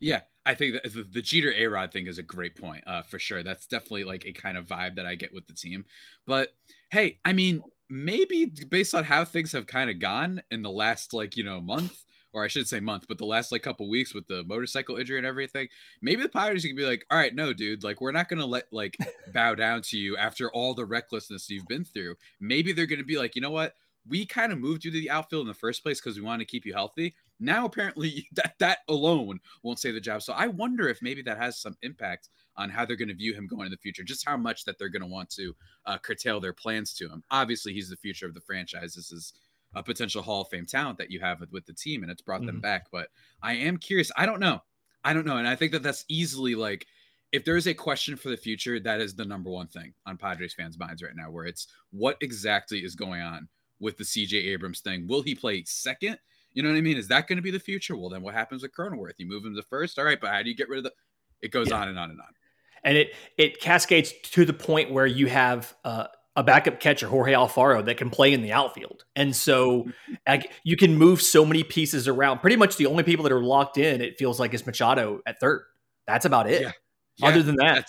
Yeah, 0.00 0.22
I 0.44 0.54
think 0.54 0.82
the, 0.82 1.06
the 1.10 1.22
Jeter 1.22 1.52
A 1.56 1.66
Rod 1.66 1.92
thing 1.92 2.08
is 2.08 2.18
a 2.18 2.22
great 2.22 2.56
point 2.56 2.82
uh, 2.86 3.02
for 3.02 3.18
sure. 3.18 3.42
That's 3.42 3.66
definitely 3.66 4.04
like 4.04 4.26
a 4.26 4.32
kind 4.32 4.56
of 4.56 4.66
vibe 4.66 4.96
that 4.96 5.06
I 5.06 5.14
get 5.14 5.32
with 5.32 5.46
the 5.46 5.52
team. 5.52 5.84
But 6.26 6.48
hey, 6.90 7.20
I 7.24 7.32
mean, 7.32 7.62
maybe 7.88 8.46
based 8.68 8.94
on 8.94 9.04
how 9.04 9.24
things 9.24 9.52
have 9.52 9.66
kind 9.66 9.90
of 9.90 10.00
gone 10.00 10.42
in 10.50 10.62
the 10.62 10.70
last 10.70 11.14
like 11.14 11.36
you 11.36 11.44
know 11.44 11.60
month, 11.60 12.04
or 12.32 12.44
I 12.44 12.48
should 12.48 12.68
say 12.68 12.80
month, 12.80 13.06
but 13.08 13.18
the 13.18 13.24
last 13.24 13.52
like 13.52 13.62
couple 13.62 13.88
weeks 13.88 14.14
with 14.14 14.26
the 14.26 14.44
motorcycle 14.44 14.96
injury 14.96 15.18
and 15.18 15.26
everything, 15.26 15.68
maybe 16.00 16.22
the 16.22 16.28
Pirates 16.28 16.64
can 16.64 16.76
be 16.76 16.86
like, 16.86 17.04
all 17.10 17.18
right, 17.18 17.34
no, 17.34 17.52
dude, 17.52 17.84
like 17.84 18.00
we're 18.00 18.12
not 18.12 18.28
gonna 18.28 18.46
let 18.46 18.64
like 18.72 18.96
bow 19.32 19.54
down 19.54 19.82
to 19.82 19.98
you 19.98 20.16
after 20.16 20.50
all 20.50 20.74
the 20.74 20.84
recklessness 20.84 21.50
you've 21.50 21.68
been 21.68 21.84
through. 21.84 22.14
Maybe 22.40 22.72
they're 22.72 22.86
gonna 22.86 23.04
be 23.04 23.18
like, 23.18 23.34
you 23.34 23.42
know 23.42 23.50
what? 23.50 23.74
We 24.08 24.26
kind 24.26 24.52
of 24.52 24.58
moved 24.58 24.84
you 24.84 24.90
to 24.90 25.00
the 25.00 25.10
outfield 25.10 25.42
in 25.42 25.48
the 25.48 25.54
first 25.54 25.82
place 25.82 26.00
because 26.00 26.16
we 26.16 26.24
want 26.24 26.40
to 26.40 26.46
keep 26.46 26.66
you 26.66 26.72
healthy. 26.72 27.14
Now 27.38 27.66
apparently 27.66 28.28
that 28.32 28.54
that 28.58 28.78
alone 28.88 29.40
won't 29.62 29.78
save 29.78 29.94
the 29.94 30.00
job. 30.00 30.22
So 30.22 30.32
I 30.32 30.48
wonder 30.48 30.88
if 30.88 31.02
maybe 31.02 31.22
that 31.22 31.38
has 31.38 31.60
some 31.60 31.76
impact 31.82 32.28
on 32.56 32.70
how 32.70 32.84
they're 32.84 32.96
going 32.96 33.08
to 33.08 33.14
view 33.14 33.34
him 33.34 33.46
going 33.46 33.66
in 33.66 33.70
the 33.70 33.78
future, 33.78 34.02
just 34.02 34.26
how 34.26 34.36
much 34.36 34.64
that 34.64 34.78
they're 34.78 34.88
going 34.88 35.02
to 35.02 35.08
want 35.08 35.30
to 35.30 35.54
uh, 35.86 35.98
curtail 35.98 36.40
their 36.40 36.52
plans 36.52 36.92
to 36.94 37.08
him. 37.08 37.22
Obviously, 37.30 37.72
he's 37.72 37.88
the 37.88 37.96
future 37.96 38.26
of 38.26 38.34
the 38.34 38.40
franchise. 38.40 38.94
This 38.94 39.10
is 39.10 39.32
a 39.74 39.82
potential 39.82 40.22
Hall 40.22 40.42
of 40.42 40.48
Fame 40.48 40.66
talent 40.66 40.98
that 40.98 41.10
you 41.10 41.20
have 41.20 41.40
with, 41.40 41.52
with 41.52 41.66
the 41.66 41.72
team, 41.72 42.02
and 42.02 42.10
it's 42.10 42.22
brought 42.22 42.40
mm-hmm. 42.40 42.46
them 42.46 42.60
back. 42.60 42.86
But 42.90 43.08
I 43.42 43.54
am 43.54 43.76
curious. 43.76 44.10
I 44.16 44.26
don't 44.26 44.40
know. 44.40 44.60
I 45.04 45.14
don't 45.14 45.26
know, 45.26 45.38
and 45.38 45.48
I 45.48 45.56
think 45.56 45.72
that 45.72 45.82
that's 45.82 46.04
easily 46.08 46.54
like 46.54 46.86
if 47.32 47.44
there 47.44 47.56
is 47.56 47.66
a 47.66 47.74
question 47.74 48.14
for 48.16 48.28
the 48.28 48.36
future, 48.36 48.78
that 48.78 49.00
is 49.00 49.14
the 49.14 49.24
number 49.24 49.50
one 49.50 49.66
thing 49.66 49.94
on 50.06 50.18
Padres 50.18 50.54
fans' 50.54 50.78
minds 50.78 51.02
right 51.02 51.16
now, 51.16 51.30
where 51.30 51.46
it's 51.46 51.66
what 51.90 52.18
exactly 52.20 52.80
is 52.80 52.94
going 52.94 53.22
on 53.22 53.48
with 53.80 53.96
the 53.96 54.04
CJ 54.04 54.34
Abrams 54.52 54.80
thing. 54.80 55.08
Will 55.08 55.22
he 55.22 55.34
play 55.34 55.64
second? 55.66 56.18
You 56.52 56.62
know 56.62 56.68
what 56.68 56.76
I 56.76 56.82
mean? 56.82 56.98
Is 56.98 57.08
that 57.08 57.26
going 57.26 57.36
to 57.36 57.42
be 57.42 57.50
the 57.50 57.58
future? 57.58 57.96
Well, 57.96 58.10
then 58.10 58.22
what 58.22 58.34
happens 58.34 58.62
with 58.62 58.74
Cronenworth? 58.74 59.14
You 59.16 59.26
move 59.26 59.44
him 59.44 59.56
to 59.56 59.62
first, 59.62 59.98
all 59.98 60.04
right, 60.04 60.20
but 60.20 60.30
how 60.30 60.42
do 60.42 60.50
you 60.50 60.56
get 60.56 60.68
rid 60.68 60.78
of 60.78 60.84
the? 60.84 60.92
It 61.40 61.50
goes 61.50 61.70
yeah. 61.70 61.80
on 61.80 61.88
and 61.88 61.98
on 61.98 62.10
and 62.10 62.20
on. 62.20 62.26
And 62.84 62.96
it 62.98 63.14
it 63.38 63.60
cascades 63.60 64.12
to 64.32 64.44
the 64.44 64.52
point 64.52 64.90
where 64.90 65.06
you 65.06 65.26
have 65.28 65.74
uh, 65.84 66.08
a 66.34 66.42
backup 66.42 66.80
catcher, 66.80 67.08
Jorge 67.08 67.32
Alfaro, 67.32 67.84
that 67.84 67.96
can 67.96 68.10
play 68.10 68.32
in 68.32 68.42
the 68.42 68.52
outfield. 68.52 69.04
And 69.14 69.36
so 69.36 69.86
like, 70.26 70.50
you 70.64 70.76
can 70.76 70.96
move 70.96 71.20
so 71.20 71.44
many 71.44 71.62
pieces 71.62 72.08
around. 72.08 72.40
Pretty 72.40 72.56
much 72.56 72.76
the 72.76 72.86
only 72.86 73.02
people 73.02 73.22
that 73.24 73.32
are 73.32 73.42
locked 73.42 73.76
in, 73.78 74.00
it 74.00 74.18
feels 74.18 74.40
like, 74.40 74.54
is 74.54 74.66
Machado 74.66 75.20
at 75.26 75.40
third. 75.40 75.64
That's 76.06 76.24
about 76.24 76.50
it. 76.50 76.62
Yeah. 76.62 76.72
Yeah, 77.18 77.28
Other 77.28 77.42
than 77.42 77.56
that, 77.56 77.88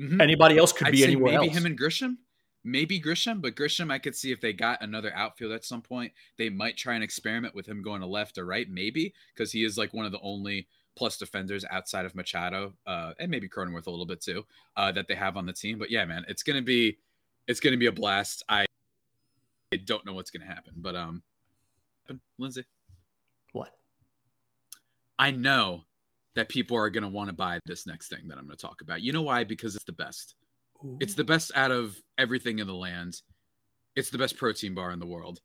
mm-hmm. 0.00 0.20
anybody 0.20 0.56
else 0.56 0.72
could 0.72 0.86
I'd 0.86 0.92
be 0.92 1.04
anywhere 1.04 1.34
maybe 1.34 1.48
else. 1.48 1.56
him 1.58 1.66
and 1.66 1.78
Grisham. 1.78 2.16
Maybe 2.64 2.98
Grisham, 2.98 3.42
but 3.42 3.54
Grisham, 3.54 3.92
I 3.92 3.98
could 3.98 4.16
see 4.16 4.32
if 4.32 4.40
they 4.40 4.54
got 4.54 4.82
another 4.82 5.14
outfield 5.14 5.52
at 5.52 5.66
some 5.66 5.82
point, 5.82 6.12
they 6.38 6.48
might 6.48 6.78
try 6.78 6.94
and 6.94 7.04
experiment 7.04 7.54
with 7.54 7.66
him 7.66 7.82
going 7.82 8.00
to 8.00 8.06
left 8.06 8.38
or 8.38 8.46
right, 8.46 8.66
maybe, 8.70 9.12
because 9.34 9.52
he 9.52 9.64
is 9.64 9.76
like 9.76 9.92
one 9.92 10.06
of 10.06 10.12
the 10.12 10.20
only 10.22 10.66
plus 10.96 11.18
defenders 11.18 11.66
outside 11.70 12.06
of 12.06 12.14
Machado, 12.14 12.72
uh, 12.86 13.12
and 13.18 13.30
maybe 13.30 13.50
Cronenworth 13.50 13.86
a 13.86 13.90
little 13.90 14.06
bit 14.06 14.22
too, 14.22 14.46
uh, 14.78 14.90
that 14.92 15.08
they 15.08 15.14
have 15.14 15.36
on 15.36 15.44
the 15.44 15.52
team. 15.52 15.78
But 15.78 15.90
yeah, 15.90 16.06
man, 16.06 16.24
it's 16.26 16.42
gonna 16.42 16.62
be 16.62 16.96
it's 17.46 17.60
going 17.60 17.72
to 17.72 17.78
be 17.78 17.86
a 17.86 17.92
blast. 17.92 18.44
I, 18.48 18.66
I 19.72 19.76
don't 19.76 20.04
know 20.06 20.12
what's 20.12 20.30
going 20.30 20.46
to 20.46 20.52
happen, 20.52 20.74
but 20.76 20.96
um, 20.96 21.22
Lindsay, 22.38 22.64
what? 23.52 23.70
I 25.18 25.30
know 25.30 25.82
that 26.34 26.48
people 26.48 26.76
are 26.76 26.90
going 26.90 27.04
to 27.04 27.08
want 27.08 27.28
to 27.28 27.34
buy 27.34 27.60
this 27.66 27.86
next 27.86 28.08
thing 28.08 28.28
that 28.28 28.38
I'm 28.38 28.46
going 28.46 28.56
to 28.56 28.66
talk 28.66 28.80
about. 28.80 29.02
You 29.02 29.12
know 29.12 29.22
why? 29.22 29.44
Because 29.44 29.76
it's 29.76 29.84
the 29.84 29.92
best. 29.92 30.34
Ooh. 30.84 30.96
It's 31.00 31.14
the 31.14 31.24
best 31.24 31.52
out 31.54 31.70
of 31.70 31.96
everything 32.18 32.58
in 32.58 32.66
the 32.66 32.74
land. 32.74 33.20
It's 33.96 34.10
the 34.10 34.18
best 34.18 34.36
protein 34.36 34.74
bar 34.74 34.90
in 34.90 34.98
the 34.98 35.06
world. 35.06 35.40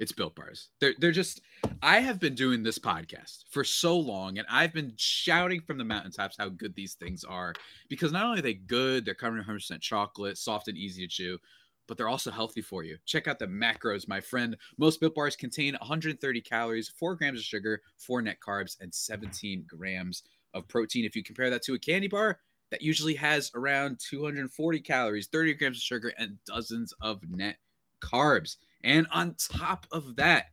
It's 0.00 0.12
Built 0.12 0.34
Bars. 0.34 0.70
They're 0.80 0.94
they're 0.98 1.12
just. 1.12 1.42
I 1.82 2.00
have 2.00 2.18
been 2.18 2.34
doing 2.34 2.62
this 2.62 2.78
podcast 2.78 3.44
for 3.50 3.64
so 3.64 3.98
long, 3.98 4.38
and 4.38 4.46
I've 4.50 4.72
been 4.72 4.94
shouting 4.96 5.60
from 5.60 5.76
the 5.76 5.84
mountaintops 5.84 6.36
how 6.38 6.48
good 6.48 6.74
these 6.74 6.94
things 6.94 7.22
are 7.22 7.52
because 7.90 8.10
not 8.10 8.24
only 8.24 8.38
are 8.38 8.42
they 8.42 8.54
good, 8.54 9.04
they're 9.04 9.14
covered 9.14 9.38
in 9.38 9.44
100% 9.44 9.78
chocolate, 9.82 10.38
soft 10.38 10.68
and 10.68 10.78
easy 10.78 11.02
to 11.02 11.08
chew, 11.08 11.38
but 11.86 11.98
they're 11.98 12.08
also 12.08 12.30
healthy 12.30 12.62
for 12.62 12.82
you. 12.82 12.96
Check 13.04 13.28
out 13.28 13.38
the 13.38 13.46
macros, 13.46 14.08
my 14.08 14.20
friend. 14.20 14.56
Most 14.78 15.00
Built 15.00 15.14
Bars 15.14 15.36
contain 15.36 15.74
130 15.74 16.40
calories, 16.40 16.88
four 16.88 17.14
grams 17.14 17.38
of 17.38 17.44
sugar, 17.44 17.82
four 17.98 18.22
net 18.22 18.38
carbs, 18.40 18.80
and 18.80 18.92
17 18.94 19.66
grams 19.68 20.22
of 20.54 20.66
protein. 20.66 21.04
If 21.04 21.14
you 21.14 21.22
compare 21.22 21.50
that 21.50 21.62
to 21.64 21.74
a 21.74 21.78
candy 21.78 22.08
bar, 22.08 22.40
that 22.70 22.80
usually 22.80 23.14
has 23.16 23.50
around 23.54 24.00
240 24.00 24.80
calories, 24.80 25.26
30 25.26 25.54
grams 25.54 25.76
of 25.76 25.82
sugar, 25.82 26.12
and 26.16 26.38
dozens 26.46 26.94
of 27.02 27.20
net 27.28 27.56
carbs. 28.02 28.56
And 28.82 29.06
on 29.12 29.34
top 29.38 29.86
of 29.92 30.16
that, 30.16 30.46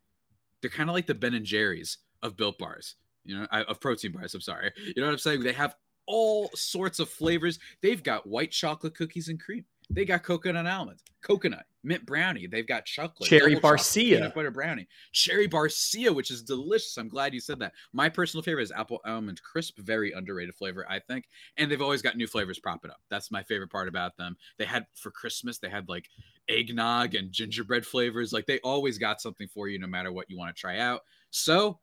they're 0.62 0.70
kind 0.70 0.90
of 0.90 0.96
like 0.96 1.08
the 1.08 1.16
Ben 1.16 1.34
and 1.34 1.46
Jerry's 1.46 2.00
of 2.24 2.36
built 2.36 2.58
bars, 2.58 2.96
you 3.26 3.38
know, 3.38 3.46
of 3.46 3.80
protein 3.80 4.12
bars. 4.12 4.34
I'm 4.34 4.42
sorry. 4.42 4.72
You 4.78 4.94
know 4.98 5.06
what 5.06 5.14
I'm 5.14 5.18
saying? 5.18 5.44
They 5.44 5.54
have 5.54 5.76
all 6.08 6.50
sorts 6.56 7.00
of 7.00 7.10
flavors. 7.10 7.60
They've 7.82 8.02
got 8.02 8.28
white 8.28 8.52
chocolate 8.52 8.96
cookies 8.96 9.30
and 9.30 9.40
cream. 9.40 9.66
They 9.90 10.04
got 10.04 10.24
coconut 10.24 10.68
almond, 10.68 11.00
coconut, 11.22 11.66
mint 11.84 12.06
brownie. 12.06 12.46
They've 12.46 12.68
got 12.68 12.86
chocolate, 12.86 13.30
cherry 13.30 13.56
Garcia, 13.56 14.18
peanut 14.18 14.36
butter 14.36 14.52
brownie, 14.52 14.88
cherry 15.14 15.48
Garcia, 15.48 16.12
which 16.12 16.30
is 16.30 16.44
delicious. 16.44 16.98
I'm 16.98 17.08
glad 17.08 17.34
you 17.34 17.40
said 17.40 17.60
that. 17.60 17.72
My 17.94 18.10
personal 18.10 18.44
favorite 18.44 18.64
is 18.64 18.72
apple 18.72 19.00
almond 19.06 19.42
crisp, 19.42 19.80
very 19.80 20.12
underrated 20.12 20.56
flavor, 20.56 20.86
I 20.90 21.00
think. 21.00 21.30
And 21.58 21.72
they've 21.72 21.82
always 21.82 22.02
got 22.02 22.18
new 22.18 22.28
flavors 22.28 22.60
popping 22.60 22.92
up. 22.92 23.00
That's 23.10 23.32
my 23.32 23.44
favorite 23.44 23.72
part 23.72 23.88
about 23.88 24.18
them. 24.18 24.36
They 24.58 24.66
had 24.66 24.86
for 24.94 25.10
Christmas, 25.10 25.58
they 25.58 25.70
had 25.70 25.88
like 25.88 26.10
eggnog 26.50 27.16
and 27.16 27.32
gingerbread 27.32 27.86
flavors. 27.86 28.34
Like 28.34 28.46
they 28.46 28.60
always 28.60 28.98
got 28.98 29.22
something 29.22 29.48
for 29.48 29.70
you, 29.70 29.80
no 29.80 29.88
matter 29.88 30.12
what 30.12 30.30
you 30.30 30.38
want 30.38 30.54
to 30.54 30.60
try 30.60 30.80
out. 30.80 31.02
So 31.30 31.80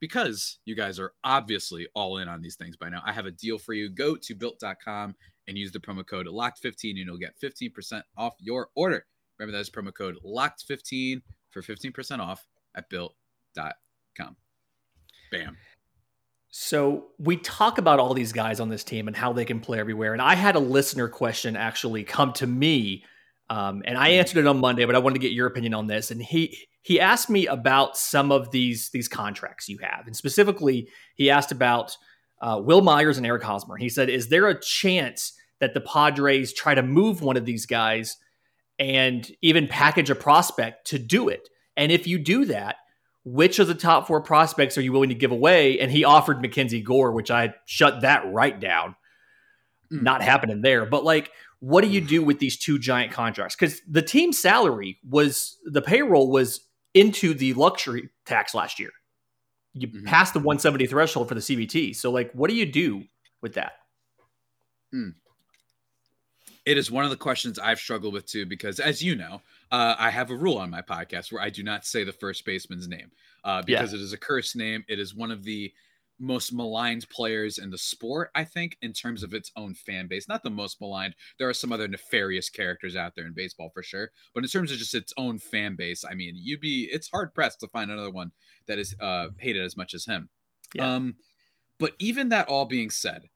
because 0.00 0.58
you 0.64 0.74
guys 0.74 0.98
are 0.98 1.12
obviously 1.22 1.86
all 1.94 2.18
in 2.18 2.26
on 2.26 2.42
these 2.42 2.56
things 2.56 2.76
by 2.76 2.88
now, 2.88 3.02
I 3.06 3.12
have 3.12 3.26
a 3.26 3.30
deal 3.30 3.56
for 3.56 3.72
you. 3.72 3.88
Go 3.88 4.16
to 4.16 4.34
built.com 4.34 5.14
and 5.48 5.58
use 5.58 5.72
the 5.72 5.80
promo 5.80 6.06
code 6.06 6.26
locked15 6.26 6.90
and 6.90 7.06
you'll 7.06 7.18
get 7.18 7.34
15% 7.42 8.02
off 8.16 8.34
your 8.38 8.68
order. 8.74 9.04
Remember 9.38 9.56
that 9.56 9.60
is 9.60 9.70
promo 9.70 9.92
code 9.92 10.16
locked15 10.24 11.20
for 11.50 11.62
15% 11.62 12.20
off 12.20 12.46
at 12.74 12.88
built.com. 12.88 14.36
Bam. 15.30 15.56
So 16.54 17.06
we 17.18 17.38
talk 17.38 17.78
about 17.78 17.98
all 17.98 18.12
these 18.12 18.32
guys 18.32 18.60
on 18.60 18.68
this 18.68 18.84
team 18.84 19.08
and 19.08 19.16
how 19.16 19.32
they 19.32 19.46
can 19.46 19.58
play 19.58 19.80
everywhere. 19.80 20.12
And 20.12 20.20
I 20.20 20.34
had 20.34 20.54
a 20.54 20.60
listener 20.60 21.08
question 21.08 21.56
actually 21.56 22.04
come 22.04 22.34
to 22.34 22.46
me, 22.46 23.04
um, 23.48 23.82
and 23.86 23.96
I 23.96 24.10
answered 24.10 24.38
it 24.38 24.46
on 24.46 24.60
Monday, 24.60 24.84
but 24.84 24.94
I 24.94 24.98
wanted 24.98 25.14
to 25.14 25.20
get 25.20 25.32
your 25.32 25.46
opinion 25.46 25.72
on 25.72 25.86
this. 25.86 26.10
And 26.10 26.22
he 26.22 26.58
he 26.82 27.00
asked 27.00 27.30
me 27.30 27.46
about 27.46 27.96
some 27.96 28.30
of 28.30 28.50
these 28.50 28.90
these 28.90 29.08
contracts 29.08 29.66
you 29.70 29.78
have, 29.78 30.06
and 30.06 30.14
specifically 30.14 30.90
he 31.14 31.30
asked 31.30 31.52
about 31.52 31.96
uh, 32.42 32.60
Wil 32.62 32.82
Myers 32.82 33.16
and 33.16 33.26
Eric 33.26 33.44
Hosmer. 33.44 33.76
He 33.76 33.88
said, 33.88 34.10
"Is 34.10 34.28
there 34.28 34.48
a 34.48 34.60
chance 34.60 35.32
that 35.60 35.74
the 35.74 35.80
Padres 35.80 36.52
try 36.52 36.74
to 36.74 36.82
move 36.82 37.22
one 37.22 37.36
of 37.36 37.46
these 37.46 37.66
guys 37.66 38.16
and 38.78 39.30
even 39.40 39.68
package 39.68 40.10
a 40.10 40.14
prospect 40.14 40.88
to 40.88 40.98
do 40.98 41.28
it? 41.28 41.48
And 41.76 41.92
if 41.92 42.06
you 42.06 42.18
do 42.18 42.44
that, 42.46 42.76
which 43.24 43.60
of 43.60 43.68
the 43.68 43.74
top 43.74 44.08
four 44.08 44.20
prospects 44.20 44.76
are 44.76 44.82
you 44.82 44.92
willing 44.92 45.10
to 45.10 45.14
give 45.14 45.30
away?" 45.30 45.78
And 45.78 45.90
he 45.90 46.04
offered 46.04 46.42
Mackenzie 46.42 46.82
Gore, 46.82 47.12
which 47.12 47.30
I 47.30 47.54
shut 47.64 48.02
that 48.02 48.30
right 48.32 48.58
down. 48.58 48.96
Mm. 49.92 50.02
Not 50.02 50.22
happening 50.22 50.62
there. 50.62 50.84
But 50.84 51.04
like, 51.04 51.30
what 51.60 51.82
do 51.82 51.88
you 51.88 52.00
do 52.00 52.24
with 52.24 52.40
these 52.40 52.58
two 52.58 52.78
giant 52.78 53.12
contracts? 53.12 53.54
Because 53.54 53.80
the 53.88 54.02
team 54.02 54.32
salary 54.32 54.98
was 55.08 55.58
the 55.64 55.82
payroll 55.82 56.30
was 56.30 56.66
into 56.92 57.34
the 57.34 57.54
luxury 57.54 58.10
tax 58.26 58.54
last 58.54 58.80
year 58.80 58.90
you 59.74 59.88
mm-hmm. 59.88 60.04
pass 60.04 60.32
the 60.32 60.38
170 60.38 60.86
threshold 60.86 61.28
for 61.28 61.34
the 61.34 61.40
CBT. 61.40 61.96
So, 61.96 62.10
like, 62.10 62.32
what 62.32 62.50
do 62.50 62.56
you 62.56 62.66
do 62.66 63.04
with 63.40 63.54
that? 63.54 63.72
Hmm. 64.90 65.10
It 66.64 66.78
is 66.78 66.90
one 66.90 67.04
of 67.04 67.10
the 67.10 67.16
questions 67.16 67.58
I've 67.58 67.80
struggled 67.80 68.14
with 68.14 68.26
too, 68.26 68.46
because 68.46 68.78
as 68.78 69.02
you 69.02 69.16
know, 69.16 69.42
uh, 69.72 69.96
I 69.98 70.10
have 70.10 70.30
a 70.30 70.36
rule 70.36 70.58
on 70.58 70.70
my 70.70 70.80
podcast 70.80 71.32
where 71.32 71.42
I 71.42 71.50
do 71.50 71.62
not 71.64 71.84
say 71.84 72.04
the 72.04 72.12
first 72.12 72.44
baseman's 72.44 72.86
name 72.86 73.10
uh, 73.42 73.62
because 73.62 73.92
yeah. 73.92 73.98
it 73.98 74.02
is 74.02 74.12
a 74.12 74.18
cursed 74.18 74.54
name. 74.54 74.84
It 74.88 75.00
is 75.00 75.14
one 75.14 75.32
of 75.32 75.42
the 75.42 75.72
most 76.22 76.52
maligned 76.52 77.08
players 77.10 77.58
in 77.58 77.70
the 77.70 77.76
sport, 77.76 78.30
I 78.34 78.44
think, 78.44 78.76
in 78.80 78.92
terms 78.92 79.22
of 79.22 79.34
its 79.34 79.50
own 79.56 79.74
fan 79.74 80.06
base. 80.06 80.28
Not 80.28 80.44
the 80.44 80.50
most 80.50 80.80
maligned. 80.80 81.14
There 81.38 81.48
are 81.48 81.54
some 81.54 81.72
other 81.72 81.88
nefarious 81.88 82.48
characters 82.48 82.94
out 82.94 83.14
there 83.16 83.26
in 83.26 83.34
baseball 83.34 83.70
for 83.74 83.82
sure. 83.82 84.10
But 84.34 84.44
in 84.44 84.48
terms 84.48 84.70
of 84.70 84.78
just 84.78 84.94
its 84.94 85.12
own 85.16 85.38
fan 85.38 85.74
base, 85.74 86.04
I 86.08 86.14
mean, 86.14 86.34
you'd 86.36 86.60
be 86.60 86.88
it's 86.92 87.10
hard 87.10 87.34
pressed 87.34 87.60
to 87.60 87.68
find 87.68 87.90
another 87.90 88.10
one 88.10 88.30
that 88.68 88.78
is 88.78 88.94
uh, 89.00 89.28
hated 89.38 89.64
as 89.64 89.76
much 89.76 89.94
as 89.94 90.06
him. 90.06 90.28
Yeah. 90.74 90.94
Um, 90.94 91.16
but 91.78 91.94
even 91.98 92.28
that 92.28 92.48
all 92.48 92.66
being 92.66 92.90
said, 92.90 93.28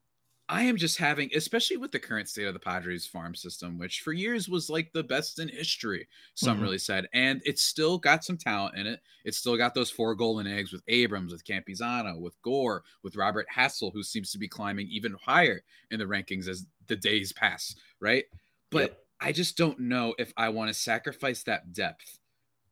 I 0.49 0.63
am 0.63 0.77
just 0.77 0.99
having, 0.99 1.31
especially 1.35 1.77
with 1.77 1.91
the 1.91 1.99
current 1.99 2.29
state 2.29 2.47
of 2.47 2.55
the 2.55 2.61
Padres 2.61 3.05
farm 3.05 3.35
system, 3.35 3.79
which 3.79 4.01
for 4.01 4.13
years 4.13 4.49
was 4.49 4.71
like 4.71 4.93
the 4.93 5.03
best 5.03 5.41
in 5.41 5.49
history, 5.49 6.07
some 6.35 6.55
mm-hmm. 6.55 6.63
really 6.63 6.79
said. 6.79 7.09
And 7.13 7.43
it's 7.45 7.63
still 7.63 7.99
got 7.99 8.25
some 8.25 8.37
talent 8.37 8.77
in 8.77 8.87
it. 8.87 9.01
It's 9.25 9.39
still 9.39 9.57
got 9.57 9.75
those 9.75 9.91
four 9.91 10.15
golden 10.15 10.47
eggs 10.47 10.73
with 10.73 10.83
Abrams, 10.87 11.33
with 11.33 11.45
Campusano, 11.45 12.21
with 12.21 12.41
Gore, 12.43 12.85
with 13.03 13.17
Robert 13.17 13.49
Hassell, 13.55 13.93
who 13.93 14.05
seems 14.05 14.31
to 14.33 14.39
be 14.39 14.47
climbing 14.47 14.87
even 14.89 15.17
higher 15.21 15.63
in 15.91 15.99
the 15.99 16.05
rankings 16.05 16.47
as 16.47 16.65
the 16.87 16.97
days 16.97 17.33
pass, 17.33 17.75
right? 17.99 18.25
But 18.71 18.91
yep. 18.91 19.05
I 19.21 19.33
just 19.33 19.57
don't 19.57 19.81
know 19.81 20.15
if 20.17 20.33
I 20.37 20.51
want 20.51 20.69
to 20.69 20.75
sacrifice 20.75 21.43
that 21.45 21.73
depth 21.73 22.21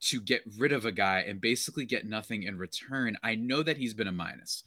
to 0.02 0.20
get 0.20 0.42
rid 0.58 0.70
of 0.70 0.84
a 0.84 0.92
guy 0.92 1.24
and 1.26 1.40
basically 1.40 1.86
get 1.86 2.06
nothing 2.06 2.44
in 2.44 2.56
return. 2.56 3.16
I 3.24 3.34
know 3.34 3.64
that 3.64 3.78
he's 3.78 3.94
been 3.94 4.06
a 4.06 4.12
minus 4.12 4.62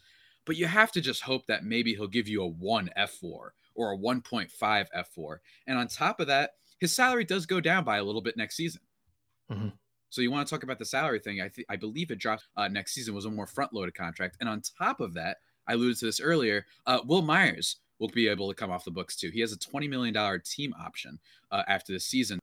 but 0.48 0.56
you 0.56 0.66
have 0.66 0.92
to 0.94 1.02
just 1.02 1.22
hope 1.22 1.46
that 1.46 1.66
maybe 1.66 1.94
he'll 1.94 2.08
give 2.08 2.28
you 2.28 2.42
a 2.42 2.48
1 2.48 2.90
F4 2.98 3.50
or 3.76 3.94
a 3.94 3.98
1.5 3.98 4.50
F4. 4.60 5.38
And 5.68 5.78
on 5.78 5.88
top 5.88 6.20
of 6.20 6.28
that, 6.28 6.52
his 6.80 6.96
salary 6.96 7.26
does 7.26 7.46
go 7.46 7.60
down 7.60 7.84
by 7.84 7.98
a 7.98 8.04
little 8.04 8.22
bit 8.22 8.38
next 8.38 8.56
season. 8.56 8.82
Mm-hmm. 9.52 9.70
So 10.10 10.22
you 10.22 10.32
want 10.32 10.48
to 10.48 10.54
talk 10.54 10.64
about 10.64 10.80
the 10.80 10.86
salary 10.86 11.20
thing? 11.20 11.42
I 11.42 11.50
th- 11.50 11.68
I 11.70 11.76
believe 11.76 12.12
it 12.12 12.20
drops 12.20 12.48
uh, 12.56 12.68
next 12.68 12.94
season 12.94 13.14
was 13.14 13.26
a 13.26 13.30
more 13.30 13.46
front 13.46 13.74
loaded 13.74 13.94
contract, 13.94 14.38
and 14.40 14.48
on 14.48 14.62
top 14.62 15.02
of 15.02 15.14
that, 15.16 15.38
I 15.68 15.74
alluded 15.74 16.00
to 16.00 16.06
this 16.06 16.22
earlier. 16.22 16.66
Uh, 16.86 17.00
Wil 17.06 17.22
Myers 17.22 17.78
will 18.00 18.08
be 18.08 18.28
able 18.30 18.48
to 18.48 18.56
come 18.56 18.72
off 18.72 18.86
the 18.86 18.92
books 18.92 19.18
too. 19.18 19.30
He 19.32 19.42
has 19.42 19.52
a 19.52 19.60
twenty 19.60 19.88
million 19.88 20.14
dollar 20.14 20.40
team 20.40 20.74
option 20.80 21.20
uh, 21.52 21.64
after 21.68 21.92
the 21.92 22.00
season, 22.00 22.40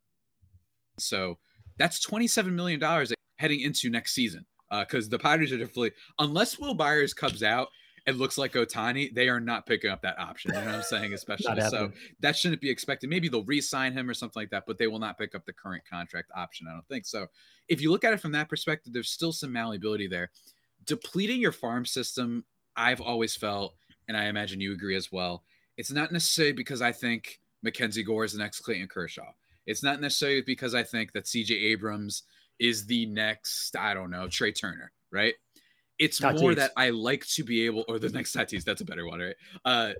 so 0.99 1.39
that's 1.79 2.01
twenty 2.01 2.27
seven 2.27 2.55
million 2.55 2.79
dollars 2.79 3.15
heading 3.39 3.61
into 3.61 3.89
next 3.89 4.13
season. 4.13 4.45
Because 4.71 5.07
uh, 5.07 5.11
the 5.11 5.19
Padres 5.19 5.53
are 5.53 5.59
definitely, 5.59 5.93
unless 6.19 6.59
Wil 6.59 6.75
Myers 6.75 7.15
comes 7.15 7.43
out 7.43 7.69
it 8.07 8.17
looks 8.17 8.37
like 8.37 8.53
Ohtani, 8.53 9.15
they 9.15 9.29
are 9.29 9.41
not 9.41 9.67
picking 9.67 9.91
up 9.91 10.03
that 10.03 10.19
option. 10.19 10.53
You 10.53 10.61
know 10.61 10.67
what 10.67 10.75
I'm 10.77 10.83
saying? 10.83 11.15
Especially 11.15 11.61
so 11.63 11.91
that 12.21 12.37
shouldn't 12.37 12.61
be 12.61 12.69
expected. 12.69 13.09
Maybe 13.09 13.29
they'll 13.29 13.45
re-sign 13.45 13.93
him 13.93 14.09
or 14.09 14.15
something 14.15 14.41
like 14.41 14.51
that, 14.51 14.65
but 14.67 14.79
they 14.79 14.87
will 14.87 14.99
not 14.99 15.19
pick 15.19 15.35
up 15.35 15.47
the 15.47 15.53
current 15.53 15.83
contract 15.91 16.31
option. 16.37 16.67
I 16.69 16.73
don't 16.73 16.87
think 16.89 17.07
so. 17.07 17.29
If 17.69 17.81
you 17.81 17.91
look 17.91 18.05
at 18.05 18.13
it 18.13 18.21
from 18.21 18.33
that 18.33 18.49
perspective, 18.49 18.93
there's 18.93 19.11
still 19.11 19.33
some 19.33 19.53
malleability 19.53 20.07
there. 20.07 20.31
Depleting 20.85 21.41
your 21.41 21.53
farm 21.53 21.87
system, 21.87 22.45
I've 22.77 23.01
always 23.01 23.35
felt, 23.37 23.75
and 24.07 24.17
I 24.17 24.27
imagine 24.27 24.61
you 24.61 24.75
agree 24.75 24.97
as 24.97 25.11
well. 25.11 25.45
It's 25.79 25.91
not 25.91 26.13
necessarily 26.13 26.53
because 26.53 26.83
I 26.83 26.93
think 26.93 27.41
Mackenzie 27.63 28.03
Gore 28.03 28.25
is 28.25 28.35
the 28.35 28.39
next 28.39 28.61
Clayton 28.61 28.89
Kershaw. 28.89 29.33
It's 29.67 29.83
not 29.83 30.01
necessarily 30.01 30.43
because 30.43 30.75
I 30.75 30.83
think 30.83 31.13
that 31.13 31.25
CJ 31.25 31.51
Abrams 31.51 32.25
is 32.61 32.85
the 32.87 33.07
next, 33.07 33.75
I 33.77 33.95
don't 33.95 34.11
know, 34.11 34.29
Trea 34.29 34.53
Turner, 34.53 34.93
right? 35.11 35.35
It's 35.99 36.21
Tatis. 36.21 36.41
more 36.41 36.55
that 36.55 36.73
I 36.77 36.91
like 36.91 37.27
to 37.29 37.45
be 37.45 37.67
able, 37.67 37.85
or 37.89 37.99
the 37.99 38.09
next 38.11 38.35
Tatis, 38.37 38.65
that's 38.65 38.81
a 38.81 38.85
better 38.85 39.07
one, 39.07 39.21
right? 39.21 39.37
Uh, 39.65 39.93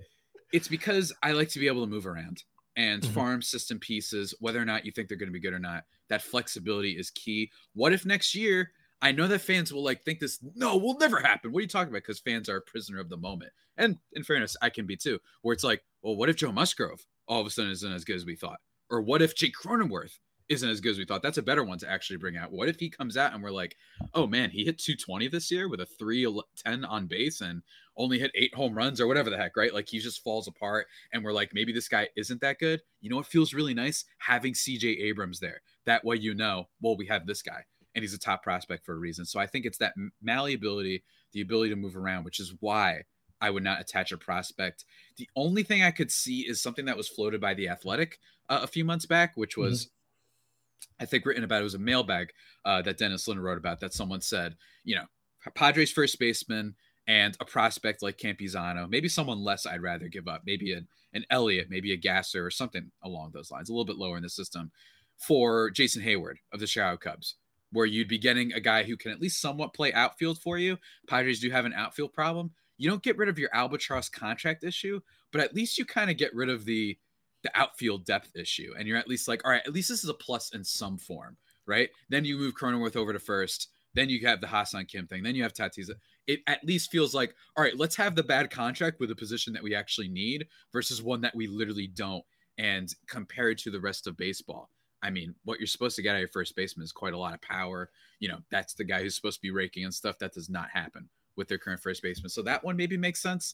it's 0.51 0.67
because 0.67 1.13
I 1.23 1.31
like 1.31 1.49
to 1.49 1.59
be 1.59 1.67
able 1.67 1.81
to 1.81 1.89
move 1.89 2.07
around 2.07 2.43
and 2.75 3.01
mm-hmm. 3.01 3.13
farm 3.13 3.41
system 3.41 3.79
pieces, 3.79 4.33
whether 4.39 4.61
or 4.61 4.65
not 4.65 4.85
you 4.85 4.91
think 4.91 5.07
they're 5.07 5.17
going 5.17 5.29
to 5.29 5.33
be 5.33 5.39
good 5.39 5.53
or 5.53 5.59
not. 5.59 5.83
That 6.09 6.21
flexibility 6.21 6.91
is 6.91 7.09
key. 7.09 7.51
What 7.73 7.93
if 7.93 8.05
next 8.05 8.35
year? 8.35 8.71
I 9.01 9.11
know 9.11 9.27
that 9.27 9.39
fans 9.39 9.73
will 9.73 9.83
like 9.83 10.03
think 10.03 10.19
this. 10.19 10.39
No, 10.55 10.77
will 10.77 10.97
never 10.97 11.19
happen. 11.19 11.51
What 11.51 11.59
are 11.59 11.61
you 11.61 11.67
talking 11.67 11.89
about? 11.89 12.03
Because 12.03 12.19
fans 12.19 12.49
are 12.49 12.57
a 12.57 12.61
prisoner 12.61 12.99
of 12.99 13.09
the 13.09 13.17
moment. 13.17 13.51
And 13.77 13.97
in 14.13 14.23
fairness, 14.23 14.55
I 14.61 14.69
can 14.69 14.85
be 14.85 14.95
too. 14.95 15.19
Where 15.41 15.53
it's 15.53 15.63
like, 15.63 15.83
well, 16.01 16.15
what 16.15 16.29
if 16.29 16.37
Joe 16.37 16.51
Musgrove 16.51 17.05
all 17.27 17.41
of 17.41 17.47
a 17.47 17.49
sudden 17.49 17.71
isn't 17.71 17.91
as 17.91 18.05
good 18.05 18.15
as 18.15 18.25
we 18.25 18.35
thought? 18.35 18.59
Or 18.89 19.01
what 19.01 19.21
if 19.21 19.35
Jake 19.35 19.53
Cronenworth 19.55 20.19
isn't 20.49 20.69
as 20.69 20.79
good 20.79 20.91
as 20.91 20.97
we 20.97 21.05
thought. 21.05 21.23
That's 21.23 21.37
a 21.37 21.43
better 21.43 21.63
one 21.63 21.79
to 21.79 21.89
actually 21.89 22.17
bring 22.17 22.37
out. 22.37 22.51
What 22.51 22.69
if 22.69 22.79
he 22.79 22.89
comes 22.89 23.17
out 23.17 23.33
and 23.33 23.41
we're 23.41 23.51
like, 23.51 23.75
oh 24.13 24.27
man, 24.27 24.49
he 24.49 24.63
hit 24.63 24.77
220 24.77 25.27
this 25.27 25.49
year 25.51 25.67
with 25.67 25.79
a 25.79 25.85
310 25.85 26.85
on 26.85 27.07
base 27.07 27.41
and 27.41 27.63
only 27.97 28.19
hit 28.19 28.31
eight 28.35 28.53
home 28.53 28.75
runs 28.75 29.01
or 29.01 29.07
whatever 29.07 29.29
the 29.29 29.37
heck, 29.37 29.57
right? 29.57 29.73
Like 29.73 29.89
he 29.89 29.99
just 29.99 30.23
falls 30.23 30.47
apart. 30.47 30.87
And 31.11 31.23
we're 31.23 31.33
like, 31.33 31.51
maybe 31.53 31.73
this 31.73 31.87
guy 31.87 32.09
isn't 32.15 32.41
that 32.41 32.59
good. 32.59 32.81
You 33.01 33.09
know 33.09 33.15
what 33.15 33.25
feels 33.25 33.53
really 33.53 33.73
nice? 33.73 34.05
Having 34.19 34.53
CJ 34.53 34.99
Abrams 35.01 35.39
there. 35.39 35.61
That 35.85 36.05
way, 36.05 36.17
you 36.17 36.33
know, 36.33 36.67
well, 36.81 36.97
we 36.97 37.07
have 37.07 37.25
this 37.25 37.41
guy 37.41 37.63
and 37.95 38.03
he's 38.03 38.13
a 38.13 38.19
top 38.19 38.43
prospect 38.43 38.85
for 38.85 38.93
a 38.93 38.99
reason. 38.99 39.25
So 39.25 39.39
I 39.39 39.47
think 39.47 39.65
it's 39.65 39.77
that 39.79 39.93
malleability, 40.21 41.03
the 41.31 41.41
ability 41.41 41.69
to 41.71 41.75
move 41.75 41.95
around, 41.95 42.25
which 42.25 42.39
is 42.39 42.53
why 42.59 43.03
I 43.41 43.49
would 43.49 43.63
not 43.63 43.81
attach 43.81 44.11
a 44.11 44.17
prospect. 44.17 44.85
The 45.17 45.29
only 45.35 45.63
thing 45.63 45.81
I 45.83 45.91
could 45.91 46.11
see 46.11 46.41
is 46.41 46.61
something 46.61 46.85
that 46.85 46.97
was 46.97 47.07
floated 47.07 47.41
by 47.41 47.53
the 47.53 47.69
Athletic 47.69 48.19
uh, 48.49 48.59
a 48.63 48.67
few 48.67 48.85
months 48.85 49.05
back, 49.05 49.33
which 49.35 49.57
was 49.57 49.89
I 50.99 51.05
think 51.05 51.25
written 51.25 51.43
about 51.43 51.61
it 51.61 51.63
was 51.63 51.73
a 51.73 51.79
mailbag 51.79 52.31
uh, 52.63 52.81
that 52.83 52.97
Dennis 52.97 53.27
Lin 53.27 53.39
wrote 53.39 53.57
about 53.57 53.79
that 53.81 53.93
someone 53.93 54.21
said, 54.21 54.55
you 54.83 54.95
know, 54.95 55.05
Padres 55.53 55.91
first 55.91 56.19
baseman 56.19 56.75
and 57.07 57.37
a 57.39 57.45
prospect 57.45 58.01
like 58.01 58.17
Campusano, 58.17 58.89
maybe 58.89 59.07
someone 59.07 59.39
less 59.39 59.65
I'd 59.65 59.81
rather 59.81 60.07
give 60.07 60.27
up, 60.27 60.41
maybe 60.45 60.73
an, 60.73 60.87
an 61.13 61.25
Elliott, 61.29 61.69
maybe 61.69 61.93
a 61.93 61.97
Gasser 61.97 62.45
or 62.45 62.51
something 62.51 62.91
along 63.03 63.31
those 63.33 63.51
lines, 63.51 63.69
a 63.69 63.73
little 63.73 63.85
bit 63.85 63.97
lower 63.97 64.17
in 64.17 64.23
the 64.23 64.29
system 64.29 64.71
for 65.17 65.69
Jason 65.69 66.01
Heyward 66.01 66.35
of 66.51 66.59
the 66.59 66.67
Chicago 66.67 66.97
Cubs, 66.97 67.35
where 67.71 67.85
you'd 67.85 68.07
be 68.07 68.17
getting 68.17 68.53
a 68.53 68.59
guy 68.59 68.83
who 68.83 68.97
can 68.97 69.11
at 69.11 69.21
least 69.21 69.41
somewhat 69.41 69.73
play 69.73 69.93
outfield 69.93 70.39
for 70.39 70.57
you. 70.57 70.77
Padres 71.07 71.39
do 71.39 71.49
have 71.51 71.65
an 71.65 71.73
outfield 71.73 72.13
problem. 72.13 72.51
You 72.77 72.89
don't 72.89 73.03
get 73.03 73.17
rid 73.17 73.29
of 73.29 73.39
your 73.39 73.49
albatross 73.53 74.09
contract 74.09 74.63
issue, 74.63 74.99
but 75.31 75.41
at 75.41 75.55
least 75.55 75.77
you 75.77 75.85
kind 75.85 76.09
of 76.09 76.17
get 76.17 76.33
rid 76.33 76.49
of 76.49 76.65
the 76.65 76.97
the 77.45 77.57
outfield 77.57 78.05
depth 78.05 78.35
issue, 78.35 78.73
and 78.77 78.87
you're 78.87 78.97
at 78.97 79.07
least 79.07 79.27
like, 79.27 79.45
all 79.45 79.51
right, 79.51 79.61
at 79.65 79.73
least 79.73 79.87
this 79.87 80.03
is 80.03 80.09
a 80.09 80.13
plus 80.13 80.49
in 80.49 80.63
some 80.63 80.97
form, 80.97 81.37
right? 81.65 81.89
Then 82.09 82.25
you 82.25 82.37
move 82.37 82.55
Cronenworth 82.55 82.97
over 82.97 83.13
to 83.13 83.19
first. 83.19 83.69
Then 83.93 84.09
you 84.09 84.27
have 84.27 84.41
the 84.41 84.47
Ha-Seong 84.47 84.89
Kim 84.89 85.07
thing. 85.07 85.23
Then 85.23 85.35
you 85.35 85.43
have 85.43 85.53
Tatis. 85.53 85.89
It 86.27 86.41
at 86.47 86.65
least 86.65 86.91
feels 86.91 87.13
like, 87.13 87.33
all 87.55 87.63
right, 87.63 87.77
let's 87.77 87.95
have 87.95 88.15
the 88.15 88.23
bad 88.23 88.49
contract 88.49 88.99
with 88.99 89.11
a 89.11 89.15
position 89.15 89.53
that 89.53 89.63
we 89.63 89.73
actually 89.73 90.09
need 90.09 90.47
versus 90.73 91.01
one 91.01 91.21
that 91.21 91.35
we 91.35 91.47
literally 91.47 91.87
don't. 91.87 92.25
And 92.57 92.93
compared 93.07 93.57
to 93.59 93.71
the 93.71 93.79
rest 93.79 94.05
of 94.05 94.17
baseball, 94.17 94.69
I 95.01 95.11
mean, 95.11 95.35
what 95.45 95.59
you're 95.59 95.67
supposed 95.67 95.95
to 95.95 96.01
get 96.01 96.09
out 96.09 96.15
of 96.15 96.21
your 96.21 96.29
first 96.29 96.55
baseman 96.55 96.83
is 96.83 96.91
quite 96.91 97.13
a 97.13 97.17
lot 97.17 97.35
of 97.35 97.41
power. 97.41 97.89
You 98.19 98.27
know, 98.27 98.39
that's 98.51 98.73
the 98.73 98.83
guy 98.83 99.01
who's 99.01 99.15
supposed 99.15 99.37
to 99.37 99.41
be 99.41 99.51
raking 99.51 99.85
and 99.85 99.93
stuff. 99.93 100.17
That 100.19 100.33
does 100.33 100.49
not 100.49 100.69
happen 100.73 101.07
with 101.37 101.47
their 101.47 101.59
current 101.59 101.81
first 101.81 102.01
baseman. 102.01 102.29
So 102.29 102.41
that 102.41 102.63
one 102.63 102.75
maybe 102.75 102.97
makes 102.97 103.21
sense. 103.21 103.53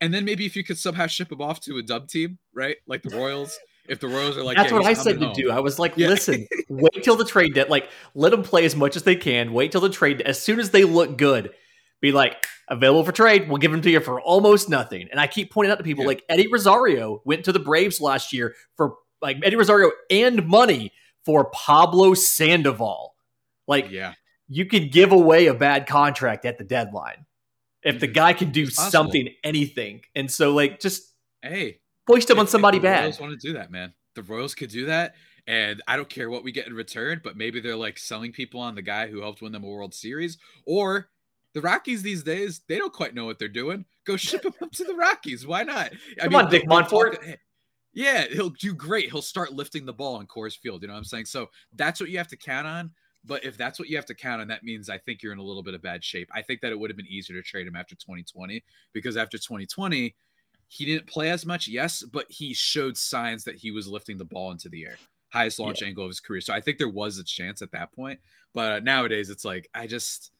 And 0.00 0.12
then 0.12 0.24
maybe 0.24 0.44
if 0.46 0.56
you 0.56 0.64
could 0.64 0.78
somehow 0.78 1.06
ship 1.06 1.32
him 1.32 1.40
off 1.40 1.60
to 1.60 1.78
a 1.78 1.82
dub 1.82 2.08
team, 2.08 2.38
right? 2.54 2.76
Like 2.86 3.02
the 3.02 3.16
Royals. 3.16 3.58
If 3.88 4.00
the 4.00 4.08
Royals 4.08 4.36
are 4.36 4.42
like, 4.42 4.56
that's 4.56 4.72
yeah, 4.72 4.78
what 4.78 4.86
I 4.86 4.94
said 4.94 5.22
home. 5.22 5.32
to 5.32 5.42
do. 5.42 5.50
I 5.50 5.60
was 5.60 5.78
like, 5.78 5.96
yeah. 5.96 6.08
listen, 6.08 6.46
wait 6.68 7.04
till 7.04 7.16
the 7.16 7.24
trade 7.24 7.54
debt. 7.54 7.70
Like, 7.70 7.88
let 8.14 8.30
them 8.30 8.42
play 8.42 8.64
as 8.64 8.74
much 8.74 8.96
as 8.96 9.04
they 9.04 9.14
can. 9.14 9.52
Wait 9.52 9.72
till 9.72 9.80
the 9.80 9.88
trade. 9.88 10.20
As 10.22 10.42
soon 10.42 10.58
as 10.58 10.70
they 10.70 10.84
look 10.84 11.16
good, 11.16 11.50
be 12.00 12.12
like 12.12 12.46
available 12.68 13.04
for 13.04 13.12
trade. 13.12 13.48
We'll 13.48 13.58
give 13.58 13.70
them 13.70 13.82
to 13.82 13.90
you 13.90 14.00
for 14.00 14.20
almost 14.20 14.68
nothing. 14.68 15.08
And 15.10 15.20
I 15.20 15.26
keep 15.26 15.52
pointing 15.52 15.70
out 15.70 15.78
to 15.78 15.84
people 15.84 16.04
yeah. 16.04 16.08
like 16.08 16.24
Eddie 16.28 16.48
Rosario 16.48 17.22
went 17.24 17.44
to 17.44 17.52
the 17.52 17.60
Braves 17.60 18.00
last 18.00 18.32
year 18.32 18.54
for 18.76 18.96
like 19.22 19.38
Eddie 19.42 19.56
Rosario 19.56 19.92
and 20.10 20.46
money 20.46 20.92
for 21.24 21.50
Pablo 21.50 22.14
Sandoval. 22.14 23.14
Like, 23.68 23.90
yeah, 23.90 24.14
you 24.48 24.66
can 24.66 24.88
give 24.88 25.12
away 25.12 25.46
a 25.46 25.54
bad 25.54 25.86
contract 25.86 26.44
at 26.44 26.58
the 26.58 26.64
deadline 26.64 27.24
if 27.86 28.00
the 28.00 28.06
guy 28.06 28.32
can 28.32 28.50
do 28.50 28.66
something, 28.66 29.28
anything. 29.44 30.02
And 30.14 30.30
so, 30.30 30.52
like, 30.52 30.80
just 30.80 31.14
hey, 31.42 31.80
hoist 32.06 32.28
him 32.28 32.38
on 32.38 32.48
somebody 32.48 32.78
bad. 32.78 33.02
Royals 33.02 33.20
want 33.20 33.40
to 33.40 33.46
do 33.46 33.54
that, 33.54 33.70
man. 33.70 33.94
The 34.14 34.22
Royals 34.22 34.54
could 34.54 34.70
do 34.70 34.86
that, 34.86 35.14
and 35.46 35.80
I 35.86 35.96
don't 35.96 36.08
care 36.08 36.28
what 36.28 36.42
we 36.42 36.52
get 36.52 36.66
in 36.66 36.74
return. 36.74 37.20
But 37.22 37.36
maybe 37.36 37.60
they're 37.60 37.76
like 37.76 37.96
selling 37.96 38.32
people 38.32 38.60
on 38.60 38.74
the 38.74 38.82
guy 38.82 39.06
who 39.06 39.22
helped 39.22 39.40
win 39.40 39.52
them 39.52 39.64
a 39.64 39.68
World 39.68 39.94
Series, 39.94 40.36
or 40.66 41.08
the 41.54 41.60
Rockies 41.60 42.02
these 42.02 42.22
days 42.22 42.62
they 42.68 42.76
don't 42.76 42.92
quite 42.92 43.14
know 43.14 43.24
what 43.24 43.38
they're 43.38 43.48
doing. 43.48 43.84
Go 44.04 44.16
ship 44.16 44.44
him 44.44 44.54
up 44.60 44.72
to 44.72 44.84
the 44.84 44.94
Rockies. 44.94 45.46
Why 45.46 45.62
not? 45.62 45.92
I 46.20 46.24
Come 46.24 46.32
mean, 46.32 46.44
on, 46.44 46.50
Dick 46.50 46.66
Monfort. 46.68 47.38
Yeah, 47.94 48.26
he'll 48.30 48.50
do 48.50 48.74
great. 48.74 49.10
He'll 49.10 49.22
start 49.22 49.54
lifting 49.54 49.86
the 49.86 49.92
ball 49.92 50.20
in 50.20 50.26
Coors 50.26 50.58
Field. 50.58 50.82
You 50.82 50.88
know 50.88 50.94
what 50.94 50.98
I'm 50.98 51.04
saying? 51.04 51.24
So 51.24 51.46
that's 51.74 51.98
what 51.98 52.10
you 52.10 52.18
have 52.18 52.28
to 52.28 52.36
count 52.36 52.66
on. 52.66 52.90
But 53.26 53.44
if 53.44 53.56
that's 53.56 53.78
what 53.78 53.88
you 53.88 53.96
have 53.96 54.06
to 54.06 54.14
count 54.14 54.40
on, 54.40 54.48
that 54.48 54.62
means 54.62 54.88
I 54.88 54.98
think 54.98 55.22
you're 55.22 55.32
in 55.32 55.38
a 55.38 55.42
little 55.42 55.62
bit 55.62 55.74
of 55.74 55.82
bad 55.82 56.04
shape. 56.04 56.30
I 56.32 56.42
think 56.42 56.60
that 56.60 56.72
it 56.72 56.78
would 56.78 56.90
have 56.90 56.96
been 56.96 57.06
easier 57.06 57.36
to 57.36 57.42
trade 57.42 57.66
him 57.66 57.76
after 57.76 57.94
2020 57.96 58.62
because 58.92 59.16
after 59.16 59.36
2020, 59.36 60.14
he 60.68 60.84
didn't 60.84 61.06
play 61.06 61.30
as 61.30 61.46
much, 61.46 61.68
yes, 61.68 62.02
but 62.02 62.26
he 62.28 62.52
showed 62.52 62.96
signs 62.96 63.44
that 63.44 63.56
he 63.56 63.70
was 63.70 63.86
lifting 63.86 64.18
the 64.18 64.24
ball 64.24 64.50
into 64.50 64.68
the 64.68 64.84
air, 64.84 64.96
highest 65.28 65.58
launch 65.58 65.82
yeah. 65.82 65.88
angle 65.88 66.04
of 66.04 66.10
his 66.10 66.20
career. 66.20 66.40
So 66.40 66.52
I 66.52 66.60
think 66.60 66.78
there 66.78 66.88
was 66.88 67.18
a 67.18 67.24
chance 67.24 67.62
at 67.62 67.72
that 67.72 67.92
point. 67.92 68.18
But 68.52 68.72
uh, 68.72 68.80
nowadays, 68.80 69.30
it's 69.30 69.44
like 69.44 69.68
I 69.74 69.86
just 69.86 70.32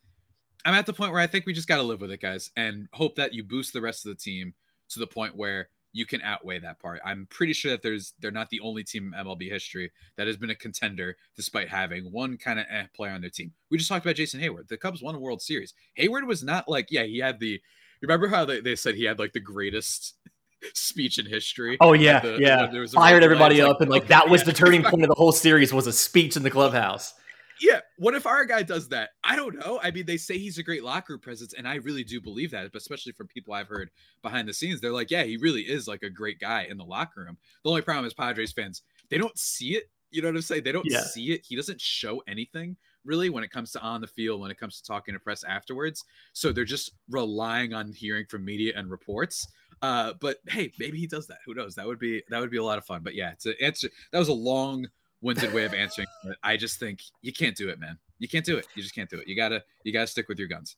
I'm 0.64 0.75
at 0.75 0.87
the 0.87 0.93
point 0.93 1.12
where 1.12 1.21
I 1.21 1.26
think 1.26 1.47
we 1.47 1.52
just 1.52 1.69
got 1.69 1.76
to 1.76 1.83
live 1.83 2.00
with 2.00 2.11
it, 2.11 2.21
guys, 2.21 2.50
and 2.57 2.88
hope 2.93 3.14
that 3.16 3.33
you 3.33 3.45
boost 3.45 3.73
the 3.73 3.81
rest 3.81 4.05
of 4.05 4.11
the 4.11 4.21
team 4.21 4.55
to 4.88 4.99
the 4.99 5.07
point 5.07 5.37
where 5.37 5.69
you 5.93 6.07
can 6.07 6.21
outweigh 6.23 6.59
that 6.59 6.81
part. 6.81 7.00
I'm 7.05 7.26
pretty 7.31 7.52
sure 7.52 7.71
that 7.71 7.83
there's 7.83 8.14
they're 8.21 8.31
not 8.31 8.50
the 8.50 8.61
only 8.61 8.85
team 8.85 9.12
in 9.12 9.26
MLB 9.26 9.50
history 9.50 9.93
that 10.16 10.26
has 10.26 10.37
been 10.37 10.50
a 10.50 10.55
contender 10.55 11.16
despite 11.37 11.69
having 11.69 12.12
one 12.12 12.37
kind 12.37 12.59
of 12.59 12.66
eh 12.71 12.85
player 12.95 13.12
on 13.12 13.21
their 13.21 13.31
team. 13.31 13.52
We 13.71 13.78
just 13.78 13.88
talked 13.88 14.05
about 14.05 14.16
Jason 14.16 14.40
Heyward. 14.40 14.69
The 14.69 14.76
Cubs 14.76 15.02
won 15.02 15.14
a 15.14 15.19
World 15.19 15.43
Series. 15.43 15.75
Heyward 15.99 16.27
was 16.27 16.42
not 16.42 16.68
like, 16.68 16.88
yeah, 16.90 17.05
he 17.05 17.18
had 17.18 17.40
the 17.40 17.61
remember 18.03 18.29
how 18.29 18.44
they, 18.44 18.61
they 18.61 18.77
said 18.77 18.94
he 18.94 19.05
had 19.05 19.18
like 19.18 19.33
the 19.33 19.40
greatest 19.40 20.14
speech 20.75 21.18
in 21.18 21.27
history. 21.27 21.77
Oh 21.81 21.92
yeah, 21.92 22.20
the, 22.20 22.38
yeah. 22.38 22.87
Fired 22.92 23.22
everybody 23.22 23.61
up, 23.61 23.68
like, 23.68 23.81
and 23.81 23.90
like 23.90 24.03
okay, 24.03 24.09
that 24.14 24.29
was 24.29 24.42
yeah. 24.42 24.46
the 24.46 24.53
turning 24.53 24.83
point 24.83 25.03
of 25.03 25.09
the 25.09 25.14
whole 25.14 25.33
series 25.33 25.72
was 25.72 25.87
a 25.87 25.92
speech 25.92 26.37
in 26.37 26.42
the 26.42 26.51
clubhouse 26.51 27.14
yeah. 27.61 27.81
What 27.99 28.14
if 28.14 28.27
our 28.27 28.45
guy 28.45 28.62
does 28.62 28.88
that? 28.88 29.11
I 29.25 29.37
don't 29.37 29.57
know. 29.57 29.81
I 29.83 29.90
mean, 29.90 30.07
they 30.07 30.16
say 30.16 30.38
he's 30.38 30.59
a 30.59 30.62
great 30.62 30.85
locker 30.85 31.14
room 31.14 31.21
presence, 31.21 31.55
and 31.55 31.66
I 31.66 31.77
really 31.77 32.05
do 32.05 32.21
believe 32.21 32.51
that, 32.51 32.71
but 32.73 32.81
especially 32.81 33.12
from 33.12 33.27
people 33.29 33.55
I've 33.55 33.69
heard 33.69 33.90
behind 34.23 34.49
the 34.49 34.55
scenes. 34.55 34.81
They're 34.81 34.92
like, 34.92 35.11
yeah, 35.11 35.25
he 35.25 35.37
really 35.37 35.62
is 35.62 35.88
like 35.88 36.03
a 36.03 36.11
great 36.11 36.38
guy 36.38 36.66
in 36.69 36.77
the 36.77 36.85
locker 36.85 37.23
room. 37.25 37.38
The 37.64 37.71
only 37.71 37.83
problem 37.83 38.07
is 38.07 38.14
Padres 38.14 38.53
fans, 38.53 38.83
they 39.11 39.19
don't 39.19 39.38
see 39.38 39.77
it. 39.77 39.85
You 40.11 40.23
know 40.23 40.29
what 40.29 40.37
I'm 40.37 40.42
saying? 40.42 40.64
They 40.64 40.73
don't 40.73 40.87
yeah. 40.88 41.03
see 41.03 41.33
it. 41.33 41.45
He 41.45 41.57
doesn't 41.57 41.81
show 41.81 42.23
anything 42.29 42.77
really 43.05 43.31
when 43.31 43.45
it 43.45 43.51
comes 43.51 43.73
to 43.73 43.81
on 43.81 44.01
the 44.01 44.07
field, 44.07 44.40
when 44.40 44.51
it 44.51 44.59
comes 44.59 44.81
to 44.81 44.87
talking 44.87 45.14
to 45.14 45.21
press 45.21 45.45
afterwards. 45.45 46.05
So 46.33 46.53
they're 46.53 46.64
just 46.64 46.92
relying 47.09 47.73
on 47.73 47.92
hearing 47.92 48.27
from 48.27 48.45
media 48.45 48.73
and 48.77 48.90
reports. 48.90 49.49
Uh, 49.83 50.14
but 50.21 50.38
hey, 50.49 50.73
maybe 50.79 50.99
he 50.99 51.07
does 51.07 51.27
that. 51.27 51.38
Who 51.45 51.55
knows? 51.55 51.75
That 51.75 51.87
would 51.87 51.99
be 51.99 52.23
that 52.31 52.40
would 52.40 52.51
be 52.51 52.57
a 52.57 52.64
lot 52.64 52.79
of 52.79 52.85
fun. 52.85 53.03
But 53.03 53.14
yeah, 53.14 53.33
it's 53.33 53.47
a 53.47 53.62
answer. 53.62 53.88
That 54.12 54.19
was 54.19 54.29
a 54.29 54.35
long 54.35 54.87
winded 55.20 55.52
way 55.52 55.64
of 55.64 55.74
answering. 55.74 56.07
I 56.42 56.57
just 56.57 56.79
think 56.79 57.00
you 57.22 57.33
can't 57.33 57.57
do 57.57 57.68
it, 57.68 57.79
man. 57.79 57.98
You 58.18 58.29
can't 58.29 58.44
do 58.44 58.57
it. 58.57 58.66
You 58.74 58.83
just 58.83 58.94
can't 58.94 59.11
do 59.11 59.18
it. 59.18 59.29
You 59.29 59.37
gotta 59.37 59.62
you 59.85 59.92
gotta 59.92 60.07
stick 60.07 60.29
with 60.29 60.38
your 60.38 60.48
guns. 60.48 60.76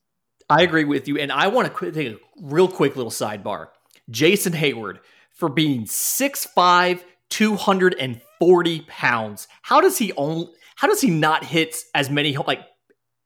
I 0.50 0.62
agree 0.62 0.84
with 0.84 1.08
you, 1.08 1.18
and 1.18 1.30
I 1.30 1.48
want 1.48 1.74
to 1.74 1.92
take 1.92 2.08
a 2.08 2.18
real 2.40 2.68
quick 2.68 2.96
little 2.96 3.12
sidebar. 3.12 3.68
Jason 4.10 4.54
Heyward 4.54 5.00
for 5.34 5.50
being 5.50 5.84
6'5", 5.84 7.02
240 7.28 8.80
pounds. 8.88 9.48
How 9.62 9.80
does 9.80 9.98
he 9.98 10.12
only? 10.14 10.48
How 10.76 10.88
does 10.88 11.00
he 11.00 11.10
not 11.10 11.44
hit 11.44 11.76
as 11.94 12.08
many 12.08 12.36
like 12.36 12.60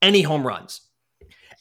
any 0.01 0.23
home 0.23 0.47
runs? 0.47 0.81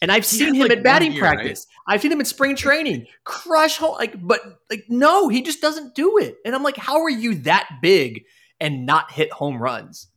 And 0.01 0.11
I've 0.11 0.25
seen 0.25 0.55
him 0.55 0.67
like 0.67 0.77
at 0.79 0.83
batting 0.83 1.11
year, 1.11 1.21
practice. 1.21 1.67
Right? 1.87 1.93
I've 1.93 2.01
seen 2.01 2.11
him 2.11 2.19
in 2.19 2.25
spring 2.25 2.55
training 2.55 3.05
crush 3.23 3.77
home 3.77 3.95
like, 3.97 4.15
but 4.19 4.41
like 4.69 4.85
no, 4.89 5.29
he 5.29 5.43
just 5.43 5.61
doesn't 5.61 5.93
do 5.93 6.17
it. 6.17 6.37
And 6.43 6.55
I'm 6.55 6.63
like, 6.63 6.77
how 6.77 7.03
are 7.03 7.09
you 7.09 7.35
that 7.35 7.69
big 7.81 8.23
and 8.61 8.85
not 8.85 9.11
hit 9.11 9.33
home 9.33 9.61
runs. 9.61 10.07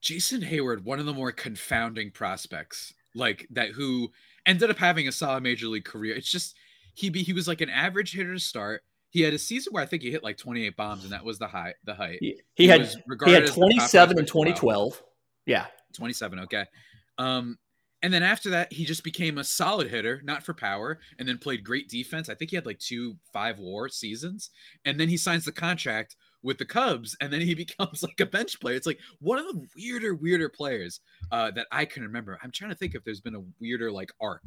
Jason 0.00 0.40
Heyward, 0.40 0.82
one 0.82 0.98
of 0.98 1.06
the 1.06 1.12
more 1.12 1.30
confounding 1.30 2.10
prospects, 2.10 2.92
like 3.14 3.46
that 3.50 3.70
who 3.70 4.10
ended 4.44 4.70
up 4.70 4.78
having 4.78 5.06
a 5.06 5.12
solid 5.12 5.42
major 5.42 5.68
league 5.68 5.84
career. 5.84 6.16
It's 6.16 6.30
just 6.30 6.56
he 6.94 7.10
be, 7.10 7.22
he 7.22 7.32
was 7.32 7.46
like 7.46 7.60
an 7.60 7.70
average 7.70 8.12
hitter 8.12 8.34
to 8.34 8.40
start. 8.40 8.82
He 9.10 9.20
had 9.20 9.32
a 9.32 9.38
season 9.38 9.72
where 9.72 9.82
I 9.82 9.86
think 9.86 10.02
he 10.02 10.10
hit 10.10 10.24
like 10.24 10.36
28 10.36 10.76
bombs, 10.76 11.04
and 11.04 11.12
that 11.12 11.24
was 11.24 11.38
the 11.38 11.46
high 11.46 11.74
the 11.84 11.94
height. 11.94 12.18
He, 12.20 12.40
he, 12.54 12.64
he 12.64 12.68
had 12.68 12.88
he 13.24 13.32
had 13.32 13.46
27 13.46 14.18
in 14.18 14.26
2012. 14.26 15.02
Yeah, 15.46 15.66
27. 15.94 16.40
Okay. 16.40 16.64
Um, 17.18 17.58
and 18.02 18.12
then 18.12 18.22
after 18.22 18.50
that, 18.50 18.72
he 18.72 18.84
just 18.84 19.04
became 19.04 19.38
a 19.38 19.44
solid 19.44 19.88
hitter, 19.88 20.20
not 20.24 20.42
for 20.42 20.52
power, 20.52 20.98
and 21.18 21.28
then 21.28 21.38
played 21.38 21.64
great 21.64 21.88
defense. 21.88 22.28
I 22.28 22.34
think 22.34 22.50
he 22.50 22.56
had 22.56 22.66
like 22.66 22.78
two 22.78 23.16
five 23.32 23.58
war 23.58 23.88
seasons. 23.88 24.50
And 24.84 24.98
then 24.98 25.08
he 25.08 25.16
signs 25.16 25.44
the 25.44 25.52
contract 25.52 26.16
with 26.44 26.58
the 26.58 26.64
Cubs, 26.64 27.16
and 27.20 27.32
then 27.32 27.40
he 27.40 27.54
becomes 27.64 28.02
like 28.02 28.20
a 28.20 28.26
bench 28.26 28.60
player. 28.60 28.76
It's 28.76 28.86
like 28.86 29.00
one 29.18 29.38
of 29.38 29.46
the 29.46 29.66
weirder, 29.76 30.14
weirder 30.14 30.48
players 30.48 31.00
uh, 31.32 31.50
that 31.52 31.66
I 31.72 31.84
can 31.84 32.04
remember. 32.04 32.38
I'm 32.42 32.52
trying 32.52 32.70
to 32.70 32.76
think 32.76 32.94
if 32.94 33.02
there's 33.02 33.20
been 33.20 33.34
a 33.34 33.42
weirder 33.60 33.90
like 33.90 34.12
arc 34.20 34.42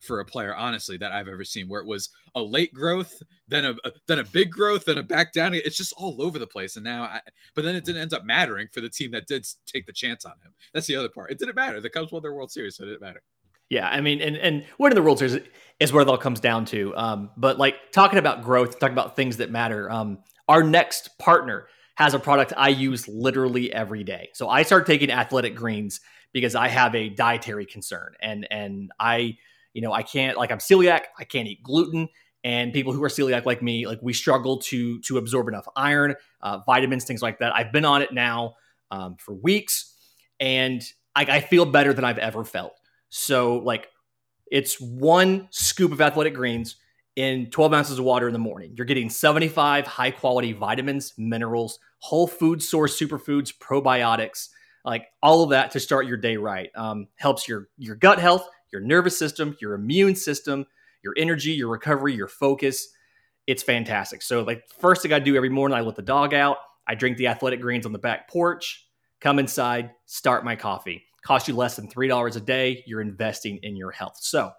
for 0.00 0.18
a 0.18 0.24
player, 0.24 0.56
honestly, 0.56 0.96
that 0.96 1.12
I've 1.12 1.28
ever 1.28 1.44
seen, 1.44 1.68
where 1.68 1.80
it 1.80 1.86
was 1.86 2.08
a 2.34 2.42
late 2.42 2.74
growth, 2.74 3.22
then 3.46 3.64
a, 3.64 3.74
a 3.84 3.92
then 4.08 4.18
a 4.18 4.24
big 4.24 4.50
growth, 4.50 4.86
then 4.86 4.98
a 4.98 5.02
back 5.02 5.32
down. 5.32 5.54
It's 5.54 5.76
just 5.76 5.94
all 5.96 6.20
over 6.20 6.38
the 6.38 6.46
place. 6.46 6.76
And 6.76 6.84
now, 6.84 7.04
I, 7.04 7.20
but 7.54 7.64
then 7.64 7.76
it 7.76 7.84
didn't 7.84 8.02
end 8.02 8.14
up 8.14 8.24
mattering 8.24 8.66
for 8.72 8.80
the 8.80 8.90
team 8.90 9.12
that 9.12 9.28
did 9.28 9.46
take 9.66 9.86
the 9.86 9.92
chance 9.92 10.24
on 10.24 10.32
him. 10.42 10.54
That's 10.74 10.86
the 10.86 10.96
other 10.96 11.10
part. 11.10 11.30
It 11.30 11.38
didn't 11.38 11.54
matter. 11.54 11.80
The 11.80 11.90
Cubs 11.90 12.10
won 12.10 12.22
their 12.22 12.34
World 12.34 12.50
Series, 12.50 12.76
so 12.76 12.84
it 12.84 12.86
didn't 12.86 13.02
matter. 13.02 13.22
Yeah, 13.68 13.88
I 13.88 14.00
mean, 14.00 14.20
and 14.20 14.36
and 14.36 14.64
winning 14.78 14.96
the 14.96 15.02
World 15.02 15.18
Series 15.18 15.38
is 15.80 15.92
where 15.92 16.02
it 16.02 16.08
all 16.08 16.18
comes 16.18 16.40
down 16.40 16.64
to. 16.66 16.94
Um, 16.96 17.30
but 17.36 17.58
like 17.58 17.92
talking 17.92 18.18
about 18.18 18.42
growth, 18.42 18.78
talking 18.78 18.92
about 18.92 19.16
things 19.16 19.38
that 19.38 19.50
matter. 19.50 19.90
Um, 19.90 20.18
our 20.48 20.62
next 20.62 21.18
partner 21.18 21.66
has 21.94 22.14
a 22.14 22.18
product 22.18 22.52
I 22.56 22.70
use 22.70 23.06
literally 23.06 23.72
every 23.72 24.02
day. 24.02 24.30
So 24.34 24.48
I 24.48 24.62
start 24.62 24.86
taking 24.86 25.10
athletic 25.10 25.54
greens 25.54 26.00
because 26.32 26.54
I 26.54 26.68
have 26.68 26.94
a 26.94 27.08
dietary 27.08 27.66
concern 27.66 28.14
and 28.20 28.46
and 28.50 28.90
I 28.98 29.36
you 29.74 29.82
know 29.82 29.92
I 29.92 30.02
can't 30.02 30.36
like 30.36 30.50
I'm 30.50 30.58
celiac, 30.58 31.02
I 31.18 31.24
can't 31.24 31.46
eat 31.46 31.62
gluten 31.62 32.08
and 32.44 32.72
people 32.72 32.92
who 32.92 33.02
are 33.04 33.08
celiac 33.08 33.44
like 33.44 33.62
me 33.62 33.86
like 33.86 34.00
we 34.02 34.12
struggle 34.12 34.58
to 34.58 35.00
to 35.00 35.18
absorb 35.18 35.48
enough 35.48 35.66
iron, 35.76 36.14
uh, 36.40 36.58
vitamins, 36.66 37.04
things 37.04 37.22
like 37.22 37.38
that. 37.38 37.54
I've 37.54 37.72
been 37.72 37.84
on 37.84 38.02
it 38.02 38.12
now 38.12 38.54
um, 38.90 39.16
for 39.18 39.34
weeks 39.34 39.94
and 40.40 40.82
I, 41.14 41.22
I 41.22 41.40
feel 41.40 41.66
better 41.66 41.92
than 41.92 42.04
I've 42.04 42.18
ever 42.18 42.44
felt. 42.44 42.72
So 43.10 43.58
like 43.58 43.88
it's 44.50 44.80
one 44.80 45.48
scoop 45.50 45.92
of 45.92 46.00
athletic 46.00 46.34
greens 46.34 46.76
in 47.16 47.50
12 47.50 47.74
ounces 47.74 47.98
of 47.98 48.04
water 48.04 48.26
in 48.26 48.32
the 48.32 48.38
morning. 48.38 48.72
You're 48.76 48.86
getting 48.86 49.10
75 49.10 49.86
high 49.86 50.10
quality 50.10 50.52
vitamins, 50.52 51.12
minerals, 51.18 51.78
whole 51.98 52.26
food 52.26 52.62
source 52.62 52.98
superfoods, 52.98 53.52
probiotics, 53.56 54.48
like 54.84 55.06
all 55.22 55.42
of 55.42 55.50
that 55.50 55.70
to 55.72 55.80
start 55.80 56.06
your 56.06 56.16
day 56.16 56.36
right. 56.36 56.70
Um, 56.74 57.08
helps 57.16 57.46
your 57.46 57.68
your 57.78 57.96
gut 57.96 58.18
health, 58.18 58.48
your 58.72 58.80
nervous 58.80 59.16
system, 59.18 59.56
your 59.60 59.74
immune 59.74 60.14
system, 60.16 60.66
your 61.02 61.14
energy, 61.16 61.52
your 61.52 61.68
recovery, 61.68 62.14
your 62.14 62.28
focus. 62.28 62.88
It's 63.46 63.62
fantastic. 63.62 64.22
So, 64.22 64.42
like, 64.42 64.64
first 64.78 65.02
thing 65.02 65.12
I 65.12 65.18
do 65.18 65.36
every 65.36 65.48
morning, 65.48 65.76
I 65.76 65.80
let 65.80 65.96
the 65.96 66.02
dog 66.02 66.32
out. 66.32 66.58
I 66.86 66.94
drink 66.94 67.16
the 67.16 67.28
athletic 67.28 67.60
greens 67.60 67.86
on 67.86 67.92
the 67.92 67.98
back 67.98 68.28
porch, 68.28 68.88
come 69.20 69.38
inside, 69.38 69.92
start 70.06 70.44
my 70.44 70.56
coffee. 70.56 71.04
Cost 71.24 71.46
you 71.46 71.54
less 71.54 71.76
than 71.76 71.86
$3 71.86 72.36
a 72.36 72.40
day. 72.40 72.82
You're 72.84 73.00
investing 73.00 73.58
in 73.62 73.76
your 73.76 73.92
health. 73.92 74.16
So, 74.20 74.50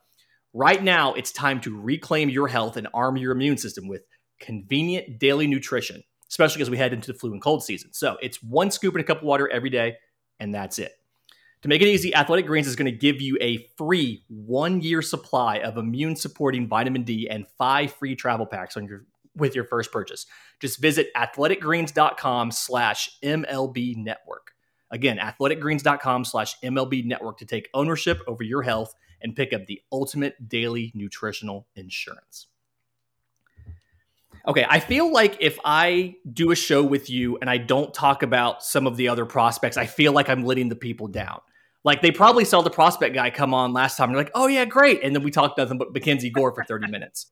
right 0.53 0.81
now, 0.83 1.13
it's 1.13 1.31
time 1.31 1.59
to 1.61 1.79
reclaim 1.79 2.29
your 2.29 2.47
health 2.47 2.77
and 2.77 2.87
arm 2.93 3.17
your 3.17 3.31
immune 3.31 3.57
system 3.57 3.87
with 3.87 4.03
convenient 4.39 5.19
daily 5.19 5.47
nutrition, 5.47 6.03
especially 6.29 6.61
as 6.61 6.69
we 6.69 6.77
head 6.77 6.93
into 6.93 7.11
the 7.11 7.17
flu 7.17 7.31
and 7.31 7.41
cold 7.41 7.63
season. 7.63 7.93
So, 7.93 8.17
it's 8.21 8.41
one 8.41 8.71
scoop 8.71 8.95
in 8.95 9.01
a 9.01 9.03
cup 9.03 9.17
of 9.17 9.23
water 9.23 9.49
every 9.49 9.69
day, 9.69 9.97
and 10.39 10.53
that's 10.53 10.79
it. 10.79 10.93
To 11.63 11.69
make 11.69 11.81
it 11.81 11.87
easy, 11.87 12.13
Athletic 12.13 12.45
Greens 12.45 12.67
is 12.67 12.75
going 12.75 12.91
to 12.91 12.97
give 12.97 13.21
you 13.21 13.37
a 13.39 13.65
free 13.77 14.25
one 14.27 14.81
year 14.81 15.01
supply 15.01 15.59
of 15.59 15.77
immune 15.77 16.17
supporting 16.17 16.67
vitamin 16.67 17.03
D 17.03 17.29
and 17.29 17.45
five 17.57 17.93
free 17.93 18.15
travel 18.15 18.45
packs 18.45 18.75
on 18.75 18.85
your 18.85 19.05
with 19.35 19.55
your 19.55 19.63
first 19.63 19.91
purchase. 19.91 20.25
Just 20.59 20.79
visit 20.79 21.07
athleticgreens.com 21.15 22.51
slash 22.51 23.17
MLB 23.23 23.95
network. 23.95 24.51
Again, 24.91 25.17
athleticgreens.com 25.17 26.25
slash 26.25 26.59
MLB 26.59 27.05
network 27.05 27.39
to 27.39 27.45
take 27.45 27.69
ownership 27.73 28.19
over 28.27 28.43
your 28.43 28.61
health 28.61 28.93
and 29.23 29.35
pick 29.35 29.53
up 29.53 29.65
the 29.65 29.81
ultimate 29.91 30.49
daily 30.49 30.91
nutritional 30.93 31.67
insurance. 31.75 32.47
Okay, 34.45 34.65
I 34.69 34.79
feel 34.81 35.11
like 35.11 35.37
if 35.39 35.57
I 35.63 36.15
do 36.31 36.51
a 36.51 36.55
show 36.55 36.83
with 36.83 37.09
you 37.09 37.37
and 37.37 37.49
I 37.49 37.57
don't 37.57 37.93
talk 37.93 38.23
about 38.23 38.61
some 38.61 38.85
of 38.85 38.97
the 38.97 39.07
other 39.07 39.25
prospects, 39.25 39.77
I 39.77 39.85
feel 39.85 40.11
like 40.11 40.27
I'm 40.27 40.43
letting 40.43 40.67
the 40.67 40.75
people 40.75 41.07
down. 41.07 41.39
Like 41.85 42.01
they 42.01 42.11
probably 42.11 42.43
saw 42.43 42.61
the 42.61 42.69
prospect 42.69 43.15
guy 43.15 43.29
come 43.29 43.53
on 43.53 43.71
last 43.71 43.95
time. 43.95 44.09
They're 44.09 44.17
like, 44.17 44.31
oh 44.35 44.47
yeah, 44.47 44.65
great. 44.65 45.01
And 45.01 45.15
then 45.15 45.23
we 45.23 45.31
talked 45.31 45.57
nothing 45.57 45.77
but 45.77 45.93
Mackenzie 45.93 46.29
Gore 46.29 46.53
for 46.53 46.63
30 46.63 46.89
minutes. 46.91 47.27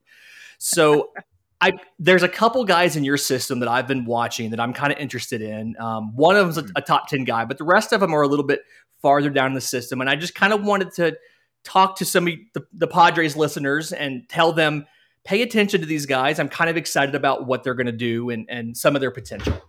So 0.57 1.11
I 1.59 1.73
there's 1.99 2.23
a 2.23 2.29
couple 2.29 2.63
guys 2.65 2.95
in 2.95 3.03
your 3.03 3.17
system 3.17 3.59
that 3.59 3.69
I've 3.69 3.87
been 3.87 4.05
watching 4.05 4.49
that 4.51 4.59
I'm 4.59 4.73
kind 4.73 4.91
of 4.91 4.99
interested 4.99 5.41
in. 5.41 5.75
Um, 5.79 6.15
one 6.15 6.35
of 6.35 6.55
them's 6.55 6.69
a, 6.69 6.79
a, 6.79 6.81
top 6.81 7.07
10 7.07 7.23
guy, 7.23 7.45
but 7.45 7.57
the 7.57 7.63
rest 7.63 7.93
of 7.93 7.99
them 7.99 8.13
are 8.13 8.21
a 8.21 8.27
little 8.27 8.45
bit 8.45 8.61
farther 9.01 9.29
down 9.29 9.53
the 9.53 9.61
system. 9.61 10.01
And 10.01 10.09
I 10.09 10.15
just 10.15 10.33
kind 10.35 10.53
of 10.53 10.63
wanted 10.63 10.91
to 10.95 11.15
talk 11.63 11.97
to 11.97 12.05
some 12.05 12.27
of 12.27 12.33
the, 12.53 12.65
the 12.73 12.87
Padres 12.87 13.35
listeners 13.35 13.93
and 13.93 14.27
tell 14.29 14.53
them, 14.53 14.85
pay 15.23 15.41
attention 15.41 15.81
to 15.81 15.85
these 15.85 16.05
guys. 16.05 16.39
I'm 16.39 16.49
kind 16.49 16.69
of 16.69 16.77
excited 16.77 17.15
about 17.15 17.45
what 17.45 17.63
they're 17.63 17.75
going 17.75 17.85
to 17.85 17.91
do 17.91 18.29
and, 18.31 18.47
and 18.49 18.75
some 18.75 18.95
of 18.95 19.01
their 19.01 19.11
potential. 19.11 19.61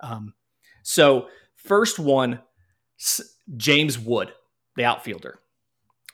Um, 0.00 0.34
so 0.82 1.28
first 1.54 1.98
one, 1.98 2.40
James 3.56 3.98
Wood, 3.98 4.32
the 4.76 4.84
outfielder, 4.84 5.38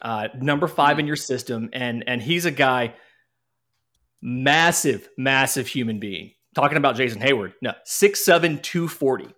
uh, 0.00 0.28
number 0.34 0.66
five 0.66 0.98
in 0.98 1.06
your 1.06 1.16
system, 1.16 1.70
and 1.72 2.04
and 2.06 2.20
he's 2.20 2.44
a 2.44 2.50
guy, 2.50 2.94
massive, 4.20 5.08
massive 5.16 5.66
human 5.66 5.98
being. 5.98 6.32
Talking 6.54 6.76
about 6.76 6.96
Jason 6.96 7.20
Heyward, 7.20 7.54
no, 7.62 7.72
six 7.84 8.24
seven 8.24 8.58
two 8.58 8.88
forty, 8.88 9.28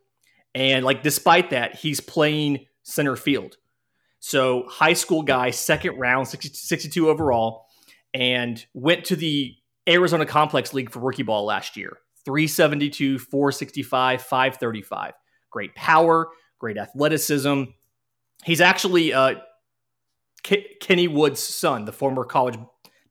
and 0.55 0.85
like 0.85 1.03
despite 1.03 1.51
that, 1.51 1.75
he's 1.75 2.01
playing 2.01 2.67
center 2.83 3.15
field. 3.15 3.57
So 4.27 4.65
high 4.69 4.95
school 4.95 5.23
guy, 5.23 5.51
second 5.51 5.99
round, 5.99 6.29
60, 6.29 6.49
62 6.55 7.11
overall, 7.11 7.67
and 8.15 8.65
went 8.73 9.05
to 9.07 9.17
the 9.17 9.55
Arizona 9.87 10.25
Complex 10.25 10.73
League 10.73 10.91
for 10.91 11.01
rookie 11.01 11.23
ball 11.23 11.45
last 11.45 11.77
year. 11.77 11.99
372, 12.25 13.19
465, 13.19 14.23
535. 14.23 15.13
Great 15.51 15.75
power, 15.75 16.29
great 16.59 16.79
athleticism, 16.79 17.65
He's 18.45 18.61
actually 18.61 19.13
uh, 19.13 19.37
K- 20.43 20.77
Kenny 20.81 21.09
Wood's 21.09 21.41
son, 21.41 21.87
the 21.87 21.93
former 21.93 22.25
college 22.25 22.59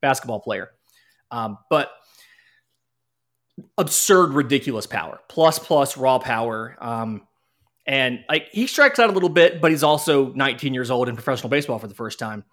basketball 0.00 0.40
player. 0.40 0.70
Um, 1.30 1.58
but 1.70 1.90
absurd, 3.76 4.32
ridiculous 4.32 4.86
power, 4.86 5.18
plus 5.28 5.58
plus 5.58 5.96
raw 5.96 6.18
power. 6.18 6.76
Um, 6.80 7.26
and 7.86 8.24
like 8.28 8.48
he 8.50 8.66
strikes 8.66 8.98
out 8.98 9.10
a 9.10 9.12
little 9.12 9.28
bit, 9.28 9.60
but 9.60 9.70
he's 9.70 9.82
also 9.82 10.32
19 10.32 10.74
years 10.74 10.90
old 10.90 11.08
in 11.08 11.14
professional 11.14 11.50
baseball 11.50 11.78
for 11.78 11.86
the 11.86 11.94
first 11.94 12.18
time. 12.18 12.44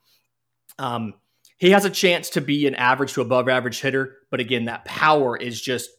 Um, 0.78 1.14
he 1.58 1.72
has 1.72 1.86
a 1.86 1.90
chance 1.90 2.32
to 2.32 2.42
be 2.42 2.68
an 2.68 2.76
average 2.76 3.14
to 3.14 3.22
above 3.22 3.48
average 3.48 3.82
hitter, 3.82 4.18
but 4.30 4.40
again, 4.40 4.66
that 4.66 4.84
power 4.84 5.38
is 5.38 5.62
just 5.62 5.90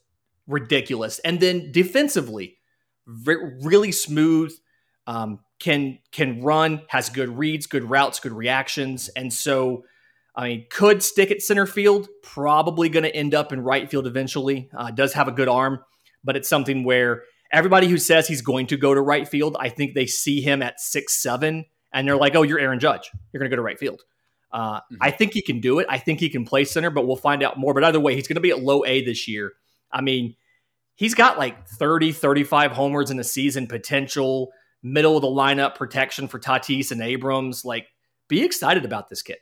ridiculous. 0.46 1.18
And 1.20 1.40
then 1.40 1.70
defensively, 1.72 2.58
re- 3.06 3.58
really 3.62 3.92
smooth, 3.92 4.52
um, 5.06 5.40
can 5.58 5.98
can 6.10 6.42
run, 6.42 6.82
has 6.88 7.08
good 7.08 7.28
reads, 7.38 7.66
good 7.66 7.88
routes, 7.88 8.20
good 8.20 8.32
reactions, 8.32 9.08
and 9.10 9.32
so 9.32 9.84
I 10.34 10.48
mean, 10.48 10.66
could 10.70 11.02
stick 11.02 11.30
at 11.30 11.42
center 11.42 11.66
field. 11.66 12.08
Probably 12.22 12.88
going 12.88 13.04
to 13.04 13.14
end 13.14 13.34
up 13.34 13.52
in 13.52 13.60
right 13.62 13.90
field 13.90 14.06
eventually. 14.06 14.70
Uh, 14.76 14.90
does 14.90 15.12
have 15.12 15.28
a 15.28 15.32
good 15.32 15.48
arm, 15.48 15.80
but 16.24 16.36
it's 16.36 16.48
something 16.48 16.84
where 16.84 17.24
everybody 17.52 17.88
who 17.88 17.98
says 17.98 18.26
he's 18.26 18.42
going 18.42 18.66
to 18.68 18.76
go 18.76 18.94
to 18.94 19.00
right 19.00 19.28
field, 19.28 19.56
I 19.60 19.68
think 19.68 19.94
they 19.94 20.06
see 20.06 20.40
him 20.40 20.62
at 20.62 20.80
six 20.80 21.22
seven, 21.22 21.66
and 21.92 22.08
they're 22.08 22.16
like, 22.16 22.34
"Oh, 22.34 22.42
you're 22.42 22.58
Aaron 22.58 22.80
Judge. 22.80 23.10
You're 23.32 23.40
going 23.40 23.50
to 23.50 23.54
go 23.54 23.60
to 23.60 23.62
right 23.62 23.78
field." 23.78 24.02
Uh, 24.52 24.76
mm-hmm. 24.76 24.96
I 25.00 25.10
think 25.10 25.32
he 25.32 25.42
can 25.42 25.60
do 25.60 25.78
it. 25.78 25.86
I 25.88 25.98
think 25.98 26.20
he 26.20 26.28
can 26.28 26.44
play 26.44 26.64
center, 26.64 26.90
but 26.90 27.06
we'll 27.06 27.16
find 27.16 27.42
out 27.42 27.58
more. 27.58 27.74
But 27.74 27.84
either 27.84 28.00
way, 28.00 28.14
he's 28.14 28.28
going 28.28 28.36
to 28.36 28.40
be 28.40 28.50
at 28.50 28.62
low 28.62 28.84
A 28.84 29.04
this 29.04 29.26
year. 29.26 29.52
I 29.90 30.00
mean, 30.00 30.36
he's 30.94 31.14
got 31.14 31.38
like 31.38 31.66
30, 31.68 32.12
35 32.12 32.72
homers 32.72 33.10
in 33.10 33.18
a 33.18 33.24
season 33.24 33.66
potential 33.66 34.52
middle 34.82 35.16
of 35.16 35.22
the 35.22 35.28
lineup 35.28 35.76
protection 35.76 36.28
for 36.28 36.38
Tatis 36.38 36.90
and 36.90 37.00
Abrams. 37.00 37.64
Like, 37.64 37.88
be 38.28 38.42
excited 38.42 38.84
about 38.84 39.08
this 39.08 39.22
kid. 39.22 39.38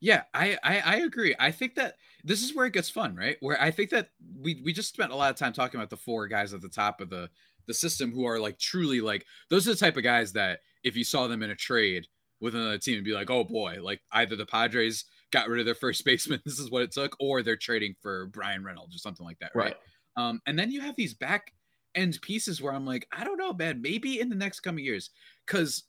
Yeah, 0.00 0.22
I, 0.32 0.58
I, 0.62 0.78
I 0.80 0.96
agree. 0.96 1.34
I 1.38 1.50
think 1.50 1.76
that 1.76 1.94
this 2.24 2.42
is 2.42 2.54
where 2.54 2.66
it 2.66 2.72
gets 2.72 2.88
fun, 2.88 3.14
right? 3.14 3.36
Where 3.40 3.60
I 3.60 3.70
think 3.70 3.90
that 3.90 4.08
we 4.40 4.60
we 4.64 4.72
just 4.72 4.92
spent 4.92 5.12
a 5.12 5.16
lot 5.16 5.30
of 5.30 5.36
time 5.36 5.52
talking 5.52 5.78
about 5.78 5.90
the 5.90 5.96
four 5.96 6.26
guys 6.26 6.54
at 6.54 6.62
the 6.62 6.68
top 6.68 7.00
of 7.00 7.10
the 7.10 7.28
the 7.66 7.74
system 7.74 8.12
who 8.12 8.26
are 8.26 8.40
like 8.40 8.58
truly 8.58 9.00
like 9.00 9.26
those 9.50 9.68
are 9.68 9.72
the 9.72 9.78
type 9.78 9.96
of 9.96 10.02
guys 10.02 10.32
that 10.32 10.60
if 10.82 10.96
you 10.96 11.04
saw 11.04 11.26
them 11.26 11.42
in 11.42 11.50
a 11.50 11.54
trade 11.54 12.06
with 12.40 12.54
another 12.54 12.78
team, 12.78 12.96
and 12.96 13.04
be 13.04 13.12
like, 13.12 13.30
oh 13.30 13.44
boy, 13.44 13.78
like 13.80 14.02
either 14.12 14.36
the 14.36 14.46
Padres 14.46 15.04
got 15.30 15.48
rid 15.48 15.60
of 15.60 15.66
their 15.66 15.74
first 15.74 16.04
baseman, 16.06 16.40
this 16.44 16.58
is 16.58 16.70
what 16.70 16.82
it 16.82 16.92
took, 16.92 17.16
or 17.20 17.42
they're 17.42 17.56
trading 17.56 17.94
for 18.00 18.26
Bryan 18.26 18.64
Reynolds 18.64 18.94
or 18.94 18.98
something 18.98 19.24
like 19.24 19.38
that, 19.38 19.52
right? 19.54 19.74
right. 20.16 20.28
Um, 20.28 20.40
and 20.46 20.58
then 20.58 20.70
you 20.70 20.80
have 20.80 20.96
these 20.96 21.14
back 21.14 21.52
end 21.94 22.18
pieces 22.22 22.60
where 22.60 22.72
I'm 22.72 22.86
like, 22.86 23.06
I 23.16 23.24
don't 23.24 23.38
know, 23.38 23.52
man, 23.52 23.80
maybe 23.82 24.20
in 24.20 24.28
the 24.28 24.36
next 24.36 24.60
coming 24.60 24.84
years. 24.84 25.10
Cause 25.46 25.84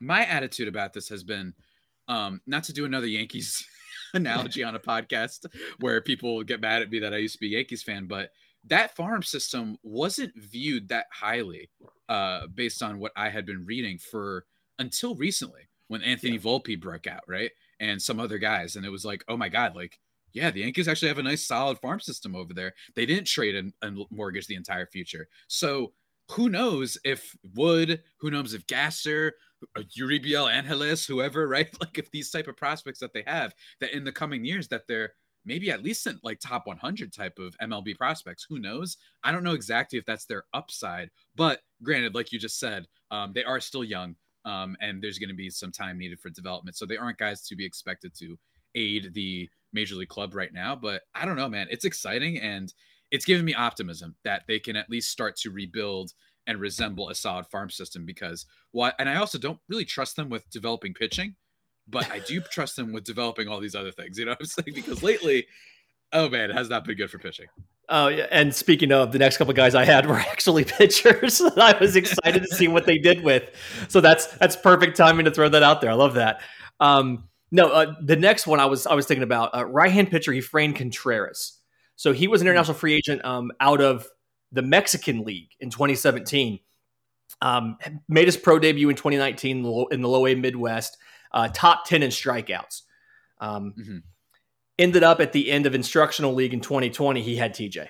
my 0.00 0.24
attitude 0.24 0.68
about 0.68 0.92
this 0.92 1.08
has 1.08 1.24
been 1.24 1.54
um, 2.06 2.40
not 2.46 2.64
to 2.64 2.72
do 2.72 2.84
another 2.84 3.06
Yankees 3.06 3.66
analogy 4.14 4.62
on 4.62 4.74
a 4.74 4.80
podcast 4.80 5.46
where 5.80 6.00
people 6.00 6.42
get 6.42 6.60
mad 6.60 6.82
at 6.82 6.90
me 6.90 6.98
that 7.00 7.14
I 7.14 7.18
used 7.18 7.34
to 7.34 7.40
be 7.40 7.54
a 7.54 7.58
Yankees 7.58 7.82
fan, 7.82 8.06
but 8.06 8.30
that 8.66 8.96
farm 8.96 9.22
system 9.22 9.76
wasn't 9.82 10.32
viewed 10.36 10.88
that 10.88 11.06
highly 11.12 11.70
uh, 12.08 12.46
based 12.48 12.82
on 12.82 12.98
what 12.98 13.12
I 13.16 13.28
had 13.30 13.46
been 13.46 13.64
reading 13.64 13.98
for 13.98 14.44
until 14.78 15.14
recently 15.14 15.62
when 15.88 16.02
Anthony 16.02 16.34
yeah. 16.34 16.40
Volpe 16.40 16.80
broke 16.80 17.06
out, 17.06 17.22
right? 17.26 17.50
And 17.80 18.00
some 18.00 18.20
other 18.20 18.38
guys. 18.38 18.76
And 18.76 18.84
it 18.84 18.90
was 18.90 19.04
like, 19.04 19.24
oh 19.28 19.36
my 19.36 19.48
God, 19.48 19.74
like 19.74 19.98
yeah, 20.32 20.50
the 20.50 20.60
Yankees 20.60 20.88
actually 20.88 21.08
have 21.08 21.18
a 21.18 21.22
nice 21.22 21.46
solid 21.46 21.78
farm 21.78 22.00
system 22.00 22.36
over 22.36 22.52
there. 22.52 22.74
They 22.94 23.06
didn't 23.06 23.26
trade 23.26 23.54
and, 23.54 23.72
and 23.82 23.98
mortgage 24.10 24.46
the 24.46 24.56
entire 24.56 24.86
future. 24.86 25.28
So 25.48 25.92
who 26.30 26.48
knows 26.48 26.98
if 27.04 27.34
Wood, 27.54 28.02
who 28.18 28.30
knows 28.30 28.54
if 28.54 28.66
Gasser, 28.66 29.34
uh, 29.76 29.82
Euribiel 29.98 30.50
Angeles, 30.50 31.06
whoever, 31.06 31.48
right? 31.48 31.68
Like 31.80 31.98
if 31.98 32.10
these 32.10 32.30
type 32.30 32.48
of 32.48 32.56
prospects 32.56 33.00
that 33.00 33.12
they 33.12 33.24
have 33.26 33.54
that 33.80 33.94
in 33.94 34.04
the 34.04 34.12
coming 34.12 34.44
years 34.44 34.68
that 34.68 34.86
they're 34.86 35.12
maybe 35.44 35.70
at 35.70 35.82
least 35.82 36.06
in 36.06 36.18
like 36.22 36.38
top 36.40 36.66
100 36.66 37.12
type 37.12 37.38
of 37.38 37.56
MLB 37.62 37.96
prospects. 37.96 38.44
Who 38.48 38.58
knows? 38.58 38.98
I 39.24 39.32
don't 39.32 39.44
know 39.44 39.54
exactly 39.54 39.98
if 39.98 40.04
that's 40.04 40.26
their 40.26 40.44
upside, 40.52 41.10
but 41.36 41.60
granted, 41.82 42.14
like 42.14 42.32
you 42.32 42.38
just 42.38 42.58
said, 42.58 42.86
um, 43.10 43.32
they 43.34 43.44
are 43.44 43.60
still 43.60 43.84
young. 43.84 44.14
Um, 44.44 44.76
and 44.80 45.02
there's 45.02 45.18
going 45.18 45.30
to 45.30 45.34
be 45.34 45.50
some 45.50 45.72
time 45.72 45.98
needed 45.98 46.20
for 46.20 46.30
development. 46.30 46.76
So 46.76 46.86
they 46.86 46.96
aren't 46.96 47.18
guys 47.18 47.46
to 47.48 47.56
be 47.56 47.66
expected 47.66 48.14
to 48.18 48.38
aid 48.74 49.12
the 49.14 49.48
major 49.72 49.94
league 49.94 50.08
club 50.08 50.34
right 50.34 50.52
now. 50.52 50.76
But 50.76 51.02
I 51.14 51.24
don't 51.24 51.36
know, 51.36 51.48
man. 51.48 51.66
It's 51.70 51.84
exciting 51.84 52.38
and 52.38 52.72
it's 53.10 53.24
giving 53.24 53.44
me 53.44 53.54
optimism 53.54 54.14
that 54.24 54.42
they 54.46 54.58
can 54.58 54.76
at 54.76 54.90
least 54.90 55.10
start 55.10 55.36
to 55.36 55.50
rebuild 55.50 56.12
and 56.48 56.58
resemble 56.58 57.10
a 57.10 57.14
solid 57.14 57.46
farm 57.46 57.70
system 57.70 58.04
because 58.04 58.46
what 58.72 58.94
and 58.98 59.08
I 59.08 59.16
also 59.16 59.38
don't 59.38 59.60
really 59.68 59.84
trust 59.84 60.16
them 60.16 60.30
with 60.30 60.48
developing 60.50 60.94
pitching, 60.94 61.36
but 61.86 62.10
I 62.10 62.18
do 62.18 62.40
trust 62.50 62.74
them 62.74 62.92
with 62.92 63.04
developing 63.04 63.46
all 63.46 63.60
these 63.60 63.76
other 63.76 63.92
things. 63.92 64.18
You 64.18 64.24
know 64.24 64.32
what 64.32 64.40
I'm 64.40 64.46
saying? 64.46 64.74
Because 64.74 65.02
lately, 65.02 65.46
oh 66.12 66.28
man, 66.28 66.50
it 66.50 66.54
has 66.54 66.68
not 66.68 66.84
been 66.84 66.96
good 66.96 67.10
for 67.10 67.18
pitching. 67.18 67.46
Oh 67.90 68.08
yeah, 68.08 68.26
and 68.30 68.54
speaking 68.54 68.90
of 68.90 69.12
the 69.12 69.18
next 69.18 69.36
couple 69.36 69.52
guys 69.54 69.74
I 69.74 69.84
had 69.84 70.06
were 70.08 70.16
actually 70.16 70.64
pitchers. 70.64 71.38
that 71.54 71.58
I 71.58 71.78
was 71.78 71.94
excited 71.94 72.42
to 72.42 72.56
see 72.56 72.66
what 72.66 72.86
they 72.86 72.98
did 72.98 73.22
with. 73.22 73.50
So 73.88 74.00
that's 74.00 74.26
that's 74.38 74.56
perfect 74.56 74.96
timing 74.96 75.26
to 75.26 75.30
throw 75.30 75.48
that 75.50 75.62
out 75.62 75.80
there. 75.80 75.90
I 75.90 75.94
love 75.94 76.14
that. 76.14 76.40
Um, 76.80 77.28
no, 77.50 77.68
uh, 77.68 77.94
the 78.02 78.16
next 78.16 78.46
one 78.46 78.58
I 78.58 78.66
was 78.66 78.86
I 78.86 78.94
was 78.94 79.06
thinking 79.06 79.22
about 79.22 79.54
uh, 79.54 79.64
right 79.66 79.92
hand 79.92 80.10
pitcher 80.10 80.32
Efrain 80.32 80.74
Contreras. 80.74 81.54
So 81.96 82.12
he 82.12 82.28
was 82.28 82.40
an 82.40 82.46
international 82.46 82.76
free 82.76 82.94
agent 82.94 83.24
um, 83.24 83.50
out 83.60 83.80
of 83.80 84.08
the 84.52 84.62
Mexican 84.62 85.24
League 85.24 85.50
in 85.60 85.70
2017. 85.70 86.60
Um, 87.40 87.76
made 88.08 88.26
his 88.26 88.36
pro 88.36 88.58
debut 88.58 88.88
in 88.88 88.96
2019 88.96 89.58
in 89.92 90.02
the 90.02 90.08
low 90.08 90.26
A 90.26 90.34
Midwest, 90.34 90.96
uh, 91.32 91.48
top 91.52 91.84
10 91.86 92.02
in 92.02 92.10
strikeouts. 92.10 92.82
Um, 93.38 93.74
mm-hmm. 93.78 93.98
Ended 94.78 95.02
up 95.02 95.20
at 95.20 95.32
the 95.32 95.50
end 95.50 95.66
of 95.66 95.74
instructional 95.74 96.34
league 96.34 96.54
in 96.54 96.60
2020. 96.60 97.20
He 97.20 97.36
had 97.36 97.52
TJ, 97.52 97.88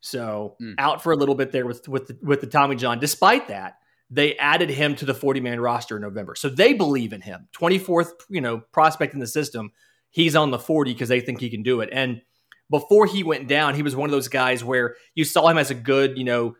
so 0.00 0.56
mm. 0.60 0.74
out 0.78 1.02
for 1.02 1.12
a 1.12 1.16
little 1.16 1.36
bit 1.36 1.52
there 1.52 1.66
with 1.66 1.88
with 1.88 2.08
the, 2.08 2.18
with 2.20 2.40
the 2.40 2.48
Tommy 2.48 2.74
John. 2.74 2.98
Despite 2.98 3.48
that, 3.48 3.78
they 4.10 4.36
added 4.36 4.70
him 4.70 4.96
to 4.96 5.04
the 5.04 5.14
40 5.14 5.40
man 5.40 5.60
roster 5.60 5.96
in 5.96 6.02
November, 6.02 6.34
so 6.34 6.48
they 6.48 6.72
believe 6.72 7.12
in 7.12 7.20
him. 7.20 7.48
24th, 7.56 8.10
you 8.28 8.40
know, 8.40 8.58
prospect 8.72 9.14
in 9.14 9.20
the 9.20 9.26
system. 9.26 9.70
He's 10.10 10.34
on 10.34 10.50
the 10.50 10.58
40 10.58 10.92
because 10.92 11.08
they 11.08 11.20
think 11.20 11.40
he 11.40 11.48
can 11.48 11.62
do 11.62 11.80
it. 11.80 11.90
And 11.92 12.22
before 12.70 13.06
he 13.06 13.22
went 13.22 13.48
down, 13.48 13.74
he 13.74 13.82
was 13.82 13.96
one 13.96 14.08
of 14.08 14.12
those 14.12 14.28
guys 14.28 14.62
where 14.62 14.94
you 15.14 15.24
saw 15.24 15.48
him 15.48 15.58
as 15.58 15.70
a 15.70 15.74
good, 15.74 16.16
you 16.16 16.24
know, 16.24 16.54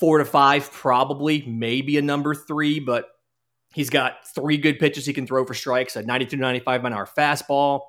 four 0.00 0.18
to 0.18 0.24
five, 0.24 0.70
probably, 0.72 1.44
maybe 1.46 1.96
a 1.96 2.02
number 2.02 2.34
three, 2.34 2.80
but 2.80 3.06
he's 3.72 3.90
got 3.90 4.26
three 4.34 4.56
good 4.56 4.78
pitches 4.78 5.06
he 5.06 5.12
can 5.12 5.26
throw 5.26 5.44
for 5.46 5.54
strikes, 5.54 5.96
a 5.96 6.02
92 6.02 6.36
95 6.36 6.82
mile 6.82 6.92
an 6.92 6.98
hour 6.98 7.06
fastball. 7.06 7.82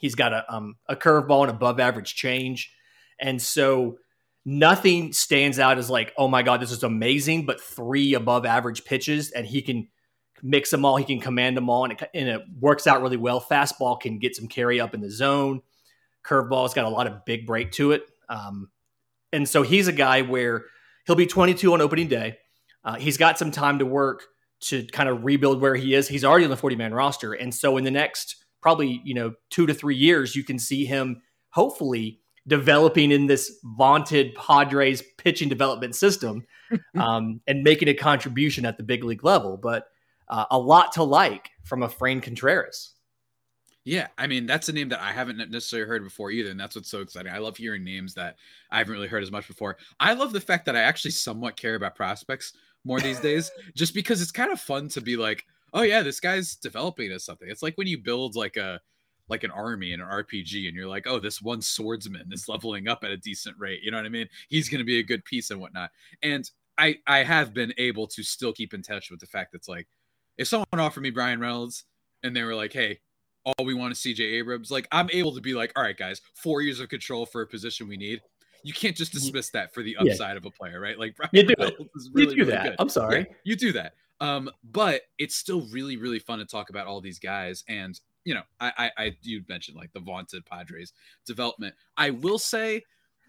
He's 0.00 0.14
got 0.14 0.32
a, 0.32 0.44
um, 0.54 0.76
a 0.88 0.96
curveball 0.96 1.42
and 1.42 1.50
above 1.50 1.80
average 1.80 2.14
change. 2.14 2.72
And 3.20 3.40
so 3.40 3.98
nothing 4.44 5.12
stands 5.12 5.58
out 5.58 5.78
as 5.78 5.90
like, 5.90 6.12
oh 6.16 6.28
my 6.28 6.42
God, 6.42 6.60
this 6.60 6.72
is 6.72 6.82
amazing, 6.82 7.46
but 7.46 7.60
three 7.60 8.14
above 8.14 8.44
average 8.44 8.84
pitches 8.84 9.30
and 9.30 9.46
he 9.46 9.62
can 9.62 9.88
mix 10.42 10.70
them 10.70 10.84
all. 10.84 10.96
He 10.96 11.04
can 11.04 11.20
command 11.20 11.56
them 11.56 11.70
all 11.70 11.84
and 11.84 11.94
it, 11.94 12.10
and 12.12 12.28
it 12.28 12.42
works 12.60 12.86
out 12.86 13.02
really 13.02 13.16
well. 13.16 13.40
Fastball 13.40 13.98
can 13.98 14.18
get 14.18 14.36
some 14.36 14.46
carry 14.46 14.80
up 14.80 14.94
in 14.94 15.00
the 15.00 15.10
zone. 15.10 15.62
Curveball's 16.24 16.74
got 16.74 16.84
a 16.84 16.88
lot 16.88 17.06
of 17.06 17.24
big 17.24 17.46
break 17.46 17.72
to 17.72 17.92
it. 17.92 18.04
Um, 18.28 18.70
and 19.32 19.48
so 19.48 19.62
he's 19.62 19.88
a 19.88 19.92
guy 19.92 20.22
where 20.22 20.64
he'll 21.06 21.16
be 21.16 21.26
22 21.26 21.72
on 21.72 21.80
opening 21.80 22.08
day. 22.08 22.38
Uh, 22.84 22.94
he's 22.94 23.16
got 23.16 23.38
some 23.38 23.50
time 23.50 23.78
to 23.78 23.86
work 23.86 24.24
to 24.60 24.86
kind 24.86 25.08
of 25.08 25.24
rebuild 25.24 25.60
where 25.60 25.74
he 25.74 25.94
is. 25.94 26.08
He's 26.08 26.24
already 26.24 26.44
on 26.44 26.50
the 26.50 26.56
40 26.56 26.76
man 26.76 26.94
roster. 26.94 27.32
And 27.32 27.54
so 27.54 27.76
in 27.76 27.84
the 27.84 27.90
next 27.90 28.44
probably, 28.60 29.02
you 29.04 29.14
know, 29.14 29.34
two 29.50 29.66
to 29.66 29.74
three 29.74 29.96
years, 29.96 30.34
you 30.34 30.42
can 30.42 30.58
see 30.58 30.86
him 30.86 31.20
hopefully 31.50 32.20
developing 32.46 33.10
in 33.10 33.26
this 33.26 33.58
vaunted 33.62 34.34
Padres 34.34 35.02
pitching 35.18 35.48
development 35.48 35.94
system 35.94 36.46
um, 36.98 37.40
and 37.46 37.62
making 37.62 37.88
a 37.88 37.94
contribution 37.94 38.64
at 38.64 38.76
the 38.76 38.82
big 38.82 39.04
league 39.04 39.24
level. 39.24 39.58
But 39.58 39.88
uh, 40.28 40.46
a 40.50 40.58
lot 40.58 40.92
to 40.92 41.02
like 41.02 41.50
from 41.62 41.82
a 41.82 41.88
Efrain 41.88 42.22
Contreras. 42.22 42.93
Yeah, 43.84 44.08
I 44.16 44.26
mean 44.26 44.46
that's 44.46 44.68
a 44.70 44.72
name 44.72 44.88
that 44.90 45.00
I 45.00 45.12
haven't 45.12 45.36
necessarily 45.50 45.86
heard 45.86 46.04
before 46.04 46.30
either, 46.30 46.50
and 46.50 46.58
that's 46.58 46.74
what's 46.74 46.88
so 46.90 47.00
exciting. 47.00 47.30
I 47.32 47.38
love 47.38 47.56
hearing 47.58 47.84
names 47.84 48.14
that 48.14 48.36
I 48.70 48.78
haven't 48.78 48.94
really 48.94 49.08
heard 49.08 49.22
as 49.22 49.30
much 49.30 49.46
before. 49.46 49.76
I 50.00 50.14
love 50.14 50.32
the 50.32 50.40
fact 50.40 50.64
that 50.66 50.76
I 50.76 50.80
actually 50.80 51.10
somewhat 51.10 51.56
care 51.56 51.74
about 51.74 51.94
prospects 51.94 52.54
more 52.84 52.98
these 53.00 53.20
days, 53.20 53.50
just 53.74 53.92
because 53.94 54.22
it's 54.22 54.32
kind 54.32 54.50
of 54.52 54.60
fun 54.60 54.88
to 54.88 55.02
be 55.02 55.16
like, 55.16 55.44
oh 55.74 55.82
yeah, 55.82 56.02
this 56.02 56.18
guy's 56.18 56.56
developing 56.56 57.12
as 57.12 57.24
something. 57.24 57.48
It's 57.50 57.62
like 57.62 57.76
when 57.76 57.86
you 57.86 57.98
build 57.98 58.36
like 58.36 58.56
a 58.56 58.80
like 59.28 59.44
an 59.44 59.50
army 59.50 59.92
in 59.92 60.00
an 60.00 60.06
RPG, 60.08 60.66
and 60.66 60.74
you're 60.76 60.88
like, 60.88 61.06
oh, 61.06 61.18
this 61.18 61.42
one 61.42 61.60
swordsman 61.60 62.28
is 62.32 62.48
leveling 62.48 62.88
up 62.88 63.04
at 63.04 63.10
a 63.10 63.16
decent 63.18 63.56
rate. 63.58 63.80
You 63.82 63.90
know 63.90 63.98
what 63.98 64.06
I 64.06 64.10
mean? 64.10 64.28
He's 64.48 64.68
going 64.70 64.78
to 64.80 64.84
be 64.84 64.98
a 64.98 65.02
good 65.02 65.24
piece 65.26 65.50
and 65.50 65.60
whatnot. 65.60 65.90
And 66.22 66.50
I 66.78 66.96
I 67.06 67.18
have 67.22 67.52
been 67.52 67.74
able 67.76 68.06
to 68.08 68.22
still 68.22 68.52
keep 68.54 68.72
in 68.72 68.80
touch 68.82 69.10
with 69.10 69.20
the 69.20 69.26
fact 69.26 69.52
that's 69.52 69.68
like, 69.68 69.88
if 70.38 70.48
someone 70.48 70.66
offered 70.78 71.02
me 71.02 71.10
Bryan 71.10 71.40
Reynolds 71.40 71.84
and 72.22 72.34
they 72.34 72.42
were 72.44 72.54
like, 72.54 72.72
hey 72.72 73.00
all 73.44 73.64
we 73.64 73.74
want 73.74 73.92
is 73.92 73.98
CJ 73.98 74.20
Abrams. 74.20 74.70
Like 74.70 74.88
I'm 74.92 75.08
able 75.12 75.34
to 75.34 75.40
be 75.40 75.54
like, 75.54 75.72
all 75.76 75.82
right, 75.82 75.96
guys, 75.96 76.20
four 76.34 76.62
years 76.62 76.80
of 76.80 76.88
control 76.88 77.26
for 77.26 77.42
a 77.42 77.46
position 77.46 77.88
we 77.88 77.96
need. 77.96 78.20
You 78.62 78.72
can't 78.72 78.96
just 78.96 79.12
dismiss 79.12 79.50
that 79.50 79.74
for 79.74 79.82
the 79.82 79.96
upside 79.96 80.32
yeah. 80.32 80.36
of 80.36 80.46
a 80.46 80.50
player, 80.50 80.80
right? 80.80 80.98
Like 80.98 81.16
Bryan 81.16 81.30
you 81.32 81.42
do, 81.42 81.54
really, 81.58 81.76
you 81.76 82.10
do 82.12 82.34
really 82.36 82.44
that. 82.52 82.62
Good. 82.64 82.76
I'm 82.78 82.88
sorry. 82.88 83.18
Yeah, 83.18 83.36
you 83.44 83.56
do 83.56 83.72
that. 83.72 83.94
Um, 84.20 84.50
but 84.62 85.02
it's 85.18 85.36
still 85.36 85.66
really, 85.70 85.96
really 85.96 86.18
fun 86.18 86.38
to 86.38 86.46
talk 86.46 86.70
about 86.70 86.86
all 86.86 87.00
these 87.00 87.18
guys. 87.18 87.62
And 87.68 87.98
you 88.24 88.34
know, 88.34 88.42
I, 88.60 88.72
I, 88.78 88.90
I 89.04 89.16
you 89.22 89.42
mentioned 89.48 89.76
like 89.76 89.92
the 89.92 90.00
vaunted 90.00 90.46
Padres 90.46 90.92
development. 91.26 91.74
I 91.96 92.10
will 92.10 92.38
say, 92.38 92.82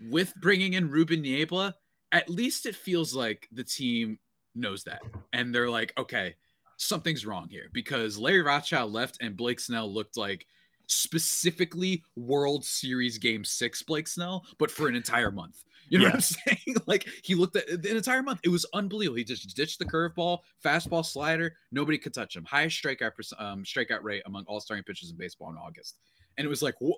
with 0.10 0.34
bringing 0.36 0.74
in 0.74 0.90
Ruben 0.90 1.22
Niebla, 1.22 1.76
at 2.12 2.30
least 2.30 2.66
it 2.66 2.76
feels 2.76 3.14
like 3.14 3.48
the 3.52 3.64
team 3.64 4.20
knows 4.54 4.86
that, 4.86 5.02
and 5.34 5.54
they're 5.54 5.70
like, 5.70 5.94
okay, 5.98 6.36
something's 6.78 7.26
wrong 7.26 7.48
here 7.50 7.70
because 7.74 8.18
Larry 8.18 8.42
Rothschild 8.42 8.92
left 8.92 9.18
and 9.22 9.38
Blake 9.38 9.60
Snell 9.60 9.92
looked 9.92 10.18
like 10.18 10.46
specifically 10.88 12.04
World 12.16 12.64
Series 12.64 13.18
Game 13.18 13.44
Six 13.44 13.82
Blake 13.84 14.08
Snell, 14.08 14.46
but 14.58 14.72
for 14.72 14.88
an 14.88 14.96
entire 14.96 15.32
month. 15.32 15.64
You 15.90 16.00
know 16.00 16.06
what 16.06 16.16
I'm 16.16 16.22
saying? 16.22 16.76
like 16.88 17.08
he 17.24 17.36
looked 17.36 17.56
at 17.56 17.82
the 17.84 17.96
entire 17.96 18.24
month. 18.24 18.40
It 18.44 18.50
was 18.50 18.66
unbelievable. 18.74 19.18
He 19.18 19.24
just 19.24 19.56
ditched 19.56 19.80
the 19.80 19.86
curveball, 19.86 20.40
fastball, 20.64 21.06
slider. 21.06 21.56
Nobody 21.72 21.98
could 21.98 22.14
touch 22.14 22.36
him. 22.36 22.44
Highest 22.44 22.84
strikeout 22.84 23.12
um, 23.40 23.64
strikeout 23.64 24.02
rate 24.02 24.24
among 24.26 24.46
all 24.46 24.60
starting 24.60 24.84
pitchers 24.84 25.12
in 25.12 25.18
baseball 25.18 25.52
in 25.52 25.58
August. 25.58 25.98
And 26.38 26.46
it 26.46 26.50
was 26.50 26.62
like, 26.62 26.76
whoa, 26.80 26.90
whoa, 26.90 26.96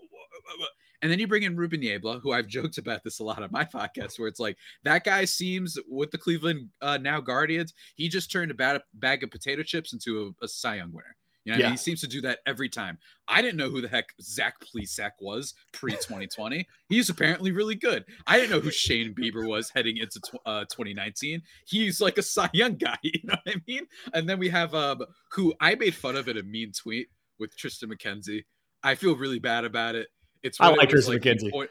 whoa, 0.57 0.65
and 1.01 1.11
then 1.11 1.19
you 1.19 1.27
bring 1.27 1.43
in 1.43 1.55
Ruben 1.55 1.79
Niebla, 1.79 2.19
who 2.19 2.31
I've 2.31 2.47
joked 2.47 2.77
about 2.77 3.03
this 3.03 3.19
a 3.19 3.23
lot 3.23 3.43
on 3.43 3.49
my 3.51 3.63
podcast, 3.63 4.17
where 4.17 4.27
it's 4.27 4.39
like 4.39 4.57
that 4.83 5.03
guy 5.03 5.25
seems 5.25 5.77
with 5.87 6.11
the 6.11 6.17
Cleveland 6.17 6.69
uh, 6.81 6.97
now 6.97 7.19
Guardians, 7.21 7.73
he 7.95 8.09
just 8.09 8.31
turned 8.31 8.51
a 8.51 8.55
bad, 8.55 8.81
bag 8.95 9.23
of 9.23 9.31
potato 9.31 9.63
chips 9.63 9.93
into 9.93 10.33
a, 10.41 10.45
a 10.45 10.47
Cy 10.47 10.75
Young 10.77 10.91
winner. 10.91 11.15
You 11.47 11.53
know, 11.53 11.59
yeah. 11.59 11.65
I 11.65 11.69
mean? 11.69 11.73
he 11.75 11.77
seems 11.77 12.01
to 12.01 12.07
do 12.07 12.19
that 12.21 12.39
every 12.45 12.67
time. 12.67 12.97
I 13.29 13.41
didn't 13.41 13.55
know 13.55 13.69
who 13.69 13.79
the 13.79 13.87
heck 13.87 14.09
Zach 14.21 14.55
Plesac 14.59 15.11
was 15.21 15.53
pre 15.71 15.93
2020. 15.93 16.67
He's 16.89 17.09
apparently 17.09 17.51
really 17.51 17.75
good. 17.75 18.03
I 18.25 18.37
didn't 18.37 18.51
know 18.51 18.59
who 18.59 18.69
Shane 18.69 19.13
Bieber 19.13 19.47
was 19.47 19.69
heading 19.69 19.95
into 19.95 20.19
tw- 20.19 20.45
uh, 20.45 20.65
2019. 20.65 21.41
He's 21.65 22.01
like 22.01 22.17
a 22.17 22.21
Cy 22.21 22.49
Young 22.53 22.75
guy. 22.75 22.97
You 23.03 23.21
know 23.23 23.37
what 23.43 23.55
I 23.55 23.61
mean? 23.65 23.87
And 24.13 24.27
then 24.27 24.39
we 24.39 24.49
have 24.49 24.75
um, 24.75 25.03
who 25.31 25.53
I 25.61 25.75
made 25.75 25.95
fun 25.95 26.17
of 26.17 26.27
in 26.27 26.37
a 26.37 26.43
mean 26.43 26.73
tweet 26.73 27.07
with 27.39 27.55
Triston 27.55 27.93
McKenzie. 27.93 28.43
I 28.83 28.95
feel 28.95 29.15
really 29.15 29.39
bad 29.39 29.63
about 29.63 29.95
it. 29.95 30.07
It's 30.47 30.59
I 30.59 30.69
like 30.69 30.89
Triston 30.89 31.09
like 31.09 31.21
McKenzie. 31.21 31.51
Point, 31.51 31.69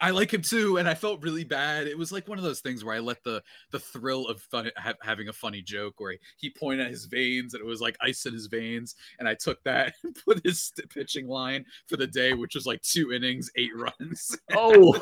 I 0.00 0.10
like 0.10 0.32
him 0.32 0.40
too, 0.40 0.78
and 0.78 0.88
I 0.88 0.94
felt 0.94 1.22
really 1.22 1.44
bad. 1.44 1.86
It 1.86 1.98
was 1.98 2.10
like 2.10 2.26
one 2.26 2.38
of 2.38 2.44
those 2.44 2.60
things 2.60 2.82
where 2.82 2.94
I 2.94 3.00
let 3.00 3.22
the 3.22 3.42
the 3.70 3.78
thrill 3.78 4.26
of 4.28 4.40
fun, 4.40 4.70
ha- 4.76 4.94
having 5.02 5.28
a 5.28 5.32
funny 5.32 5.60
joke 5.60 5.94
where 5.98 6.12
he, 6.12 6.18
he 6.38 6.50
pointed 6.50 6.86
at 6.86 6.90
his 6.90 7.04
veins 7.04 7.52
and 7.52 7.60
it 7.62 7.66
was 7.66 7.82
like 7.82 7.96
ice 8.00 8.24
in 8.24 8.32
his 8.32 8.46
veins, 8.46 8.94
and 9.18 9.28
I 9.28 9.34
took 9.34 9.62
that 9.64 9.94
and 10.02 10.16
put 10.24 10.40
his 10.44 10.72
pitching 10.88 11.28
line 11.28 11.66
for 11.86 11.98
the 11.98 12.06
day, 12.06 12.32
which 12.32 12.54
was 12.54 12.64
like 12.64 12.80
two 12.80 13.12
innings, 13.12 13.50
eight 13.56 13.76
runs. 13.76 14.36
Oh, 14.52 14.94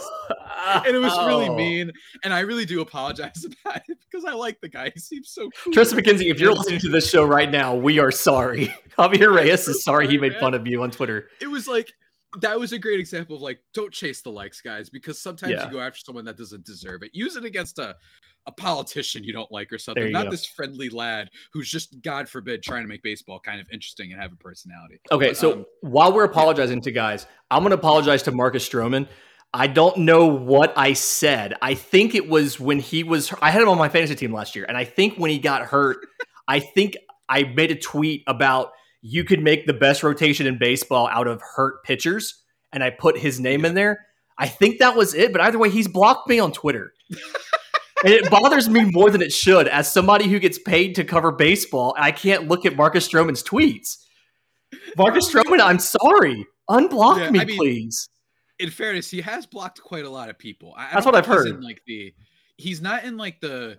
and 0.87 0.95
it 0.95 0.99
was 0.99 1.17
really 1.27 1.49
mean, 1.49 1.91
and 2.23 2.35
I 2.35 2.41
really 2.41 2.65
do 2.65 2.81
apologize 2.81 3.45
about 3.65 3.83
it 3.89 3.99
because 4.11 4.25
I 4.25 4.33
like 4.33 4.61
the 4.61 4.69
guy. 4.69 4.91
He 4.93 5.01
seems 5.01 5.31
so 5.31 5.51
cool. 5.63 5.73
Triston 5.73 5.99
McKenzie, 5.99 6.31
if 6.31 6.39
you're 6.39 6.55
listening 6.55 6.81
to 6.81 6.89
this 6.89 7.09
show 7.09 7.25
right 7.25 7.51
now, 7.51 7.75
we 7.75 7.99
are 7.99 8.11
sorry. 8.11 8.73
Javier 8.99 9.35
Reyes 9.35 9.67
is 9.69 9.83
sorry 9.83 10.07
he 10.07 10.19
made 10.19 10.37
fun 10.37 10.55
of 10.55 10.67
you 10.67 10.83
on 10.83 10.91
Twitter. 10.91 11.29
It 11.41 11.49
was 11.49 11.67
like 11.67 11.93
that 12.41 12.59
was 12.59 12.73
a 12.73 12.79
great 12.79 13.01
example 13.01 13.37
of 13.37 13.43
like 13.43 13.61
don't 13.73 13.93
chase 13.93 14.21
the 14.21 14.31
likes 14.31 14.61
guys 14.61 14.91
because 14.91 15.19
sometimes 15.19 15.53
yeah. 15.53 15.65
you 15.65 15.73
go 15.73 15.81
after 15.81 15.99
someone 15.99 16.25
that 16.25 16.37
doesn't 16.37 16.65
deserve 16.65 17.03
it 17.03 17.11
use 17.15 17.37
it 17.37 17.45
against 17.45 17.79
a 17.79 17.97
a 18.47 18.53
politician 18.53 19.25
you 19.25 19.33
don't 19.33 19.51
like 19.51 19.73
or 19.73 19.79
something 19.79 20.11
not 20.13 20.25
go. 20.25 20.31
this 20.31 20.47
friendly 20.47 20.89
lad 20.89 21.29
who's 21.53 21.71
just 21.71 22.01
god 22.03 22.29
forbid 22.29 22.63
trying 22.63 22.83
to 22.83 22.89
make 22.89 23.03
baseball 23.03 23.41
kind 23.41 23.61
of 23.61 23.67
interesting 23.71 24.13
and 24.13 24.21
have 24.21 24.33
a 24.33 24.37
personality 24.37 25.01
okay 25.11 25.29
but, 25.29 25.37
so 25.37 25.53
um, 25.53 25.67
while 25.81 26.13
we're 26.13 26.25
apologizing 26.25 26.79
yeah. 26.79 26.85
to 26.85 26.93
guys 26.93 27.27
i'm 27.51 27.63
going 27.63 27.71
to 27.71 27.77
apologize 27.77 28.23
to 28.23 28.33
marcus 28.33 28.67
stroman 28.69 29.07
I 29.55 29.67
don't 29.67 29.97
know 29.97 30.27
what 30.27 30.75
I 30.77 30.93
said. 30.93 31.55
I 31.63 31.73
think 31.73 32.15
it 32.15 32.29
was 32.29 32.61
when 32.61 32.79
he 32.79 33.03
was 33.03 33.33
I 33.41 33.51
had 33.51 33.63
him 33.63 33.71
on 33.71 33.79
my 33.79 33.89
fantasy 33.89 34.15
team 34.15 34.31
last 34.31 34.55
year 34.55 34.67
and 34.69 34.77
I 34.77 34.85
think 34.85 35.17
when 35.17 35.31
he 35.31 35.39
got 35.39 35.63
hurt, 35.63 35.97
I 36.47 36.61
think 36.61 36.99
I 37.31 37.45
made 37.45 37.71
a 37.71 37.75
tweet 37.75 38.25
about 38.27 38.73
you 39.09 39.25
could 39.25 39.43
make 39.43 39.67
the 39.67 39.73
best 39.73 40.03
rotation 40.03 40.47
in 40.47 40.59
baseball 40.59 41.09
out 41.09 41.27
of 41.27 41.43
hurt 41.57 41.83
pitchers, 41.83 42.43
and 42.73 42.85
I 42.85 42.91
put 42.91 43.19
his 43.19 43.41
name 43.41 43.65
in 43.65 43.75
there. 43.75 44.07
I 44.37 44.49
think 44.49 44.79
that 44.79 44.97
was 44.97 45.15
it, 45.15 45.33
but 45.33 45.41
either 45.41 45.59
way, 45.59 45.71
he's 45.71 45.89
blocked 45.89 46.29
me 46.29 46.39
on 46.39 46.53
Twitter. 46.53 46.93
and 48.05 48.13
it 48.13 48.31
bothers 48.31 48.69
me 48.69 48.85
more 48.85 49.11
than 49.11 49.23
it 49.23 49.33
should 49.33 49.67
as 49.67 49.91
somebody 49.91 50.29
who 50.29 50.39
gets 50.39 50.59
paid 50.59 50.95
to 50.97 51.05
cover 51.05 51.33
baseball. 51.33 51.95
I 51.99 52.13
can't 52.13 52.49
look 52.49 52.67
at 52.67 52.77
Marcus 52.77 53.09
Stroman's 53.09 53.43
tweets. 53.43 53.97
Marcus 54.97 55.33
Stroman, 55.33 55.61
I'm 55.61 55.79
sorry. 55.79 56.47
Unblock 56.69 57.19
yeah, 57.19 57.31
me, 57.31 57.41
I 57.41 57.45
mean, 57.47 57.57
please. 57.57 58.11
In 58.59 58.71
fairness, 58.71 59.11
he 59.11 59.23
has 59.23 59.47
blocked 59.47 59.81
quite 59.81 60.05
a 60.05 60.11
lot 60.11 60.29
of 60.29 60.39
people. 60.39 60.75
I, 60.77 60.91
That's 60.93 61.07
what 61.07 61.15
I've 61.15 61.27
heard. 61.27 61.65
like 61.65 61.81
the, 61.87 62.13
he's 62.59 62.83
not 62.83 63.05
in 63.05 63.17
like 63.17 63.41
the 63.41 63.79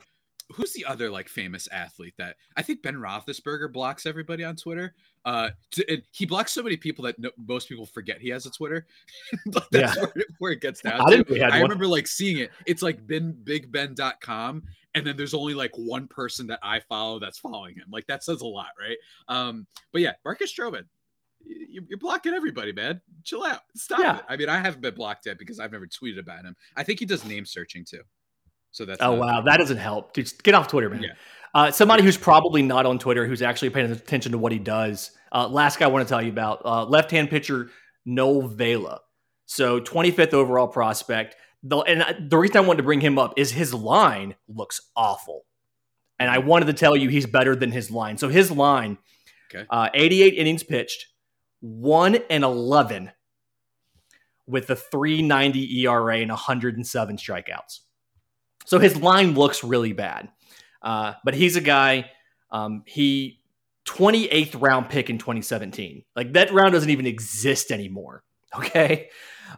who's 0.52 0.74
the 0.74 0.86
other 0.86 1.10
like 1.10 1.30
famous 1.30 1.68
athlete 1.72 2.16
that 2.18 2.36
I 2.58 2.62
think 2.62 2.82
Ben 2.82 2.96
Roethlisberger 2.96 3.72
blocks 3.72 4.06
everybody 4.06 4.44
on 4.44 4.56
Twitter. 4.56 4.96
Uh, 5.26 5.50
to, 5.72 6.02
he 6.12 6.26
blocks 6.26 6.52
so 6.52 6.64
many 6.64 6.78
people 6.78 7.04
that 7.06 7.20
no, 7.20 7.30
most 7.38 7.70
people 7.70 7.86
forget 7.86 8.22
he 8.22 8.30
has 8.30 8.46
a 8.46 8.52
Twitter. 8.52 8.88
that's 9.46 9.68
yeah. 9.72 9.94
where, 9.96 10.12
it, 10.16 10.28
where 10.40 10.52
it 10.54 10.62
gets 10.62 10.82
down. 10.82 11.02
I, 11.02 11.22
to. 11.22 11.42
I 11.42 11.62
remember 11.62 11.88
like 11.88 12.08
seeing 12.08 12.38
it. 12.38 12.52
It's 12.66 12.82
like 12.82 13.06
ben 13.06 13.38
bigben.com 13.44 14.64
and 14.96 15.06
then 15.06 15.18
there's 15.18 15.34
only 15.34 15.54
like 15.54 15.72
one 15.76 16.08
person 16.08 16.48
that 16.48 16.60
I 16.64 16.80
follow 16.80 17.20
that's 17.20 17.40
following 17.40 17.76
him. 17.76 17.86
Like 17.92 18.08
that 18.08 18.24
says 18.24 18.42
a 18.42 18.48
lot, 18.48 18.70
right? 18.80 18.98
Um, 19.28 19.68
but 19.92 20.02
yeah, 20.02 20.14
Marcus 20.26 20.54
Stroman. 20.54 20.84
You're 21.46 21.98
blocking 22.00 22.34
everybody, 22.34 22.74
man. 22.74 23.00
Chill 23.24 23.46
out. 23.46 23.62
Stop 23.76 24.00
yeah. 24.00 24.18
it. 24.18 24.26
I 24.28 24.36
mean, 24.36 24.50
I 24.50 24.60
haven't 24.60 24.82
been 24.82 24.94
blocked 24.94 25.26
yet 25.26 25.40
because 25.40 25.58
I've 25.58 25.72
never 25.72 25.88
tweeted 25.88 26.20
about 26.20 26.44
him. 26.44 26.56
I 26.76 26.84
think 26.84 27.00
he 27.00 27.06
does 27.06 27.24
name 27.24 27.46
searching 27.46 27.86
too. 27.86 28.02
So 28.72 28.86
that's 28.86 29.02
oh 29.02 29.14
wow, 29.16 29.42
that 29.42 29.58
doesn't 29.58 29.78
help. 29.78 30.14
Dude, 30.14 30.32
get 30.44 30.54
off 30.54 30.68
Twitter, 30.68 30.90
man. 30.90 31.04
Yeah. 31.04 31.10
Uh, 31.56 31.72
somebody 31.72 32.04
who's 32.04 32.18
probably 32.18 32.62
not 32.62 32.86
on 32.86 33.00
Twitter, 33.00 33.26
who's 33.26 33.42
actually 33.42 33.72
paying 33.72 33.92
attention 33.92 34.32
to 34.34 34.38
what 34.38 34.52
he 34.52 34.60
does. 34.60 35.12
Uh, 35.34 35.48
last 35.48 35.80
guy 35.80 35.86
I 35.86 35.88
want 35.90 36.08
to 36.08 36.10
tell 36.12 36.22
you 36.22 36.30
about 36.30 36.62
uh, 36.64 36.86
left-hand 36.86 37.30
pitcher 37.32 37.72
Noel 38.06 38.48
Vela. 38.48 39.02
So 39.48 39.80
25th 39.80 40.34
overall 40.34 40.68
prospect. 40.68 41.36
The, 41.64 41.78
and 41.80 42.04
I- 42.04 42.16
the 42.20 42.38
reason 42.38 42.58
I 42.58 42.60
wanted 42.62 42.78
to 42.78 42.84
bring 42.84 43.02
him 43.02 43.18
up 43.18 43.34
is 43.38 43.52
his 43.52 43.74
line 43.74 44.36
looks 44.48 44.80
awful, 44.96 45.46
and 46.20 46.30
I 46.30 46.38
wanted 46.38 46.66
to 46.68 46.74
tell 46.74 46.96
you 46.96 47.10
he's 47.10 47.26
better 47.26 47.56
than 47.56 47.72
his 47.72 47.90
line. 47.90 48.18
So 48.18 48.30
his 48.30 48.52
line, 48.52 49.00
Okay. 49.54 49.66
uh, 49.72 49.90
88 49.96 50.36
innings 50.36 50.62
pitched, 50.64 51.08
one 51.62 52.20
and 52.30 52.44
11, 52.44 53.12
with 54.48 54.70
a 54.70 54.76
390 54.76 55.80
ERA 55.82 56.18
and 56.20 56.30
107 56.30 57.18
strikeouts. 57.18 57.80
So 58.66 58.80
his 58.80 58.96
line 58.98 59.34
looks 59.34 59.64
really 59.64 59.94
bad. 59.94 60.30
Uh, 60.82 61.14
but 61.24 61.34
he's 61.34 61.56
a 61.56 61.62
guy, 61.62 62.10
um, 62.52 62.84
he 62.86 63.40
28th 63.86 64.62
round 64.62 64.90
pick 64.90 65.10
in 65.10 65.18
2017. 65.18 66.04
Like 66.16 66.34
that 66.34 66.54
round 66.54 66.74
doesn't 66.74 66.90
even 66.90 67.06
exist 67.06 67.72
anymore. 67.72 68.24
Okay. 68.58 69.10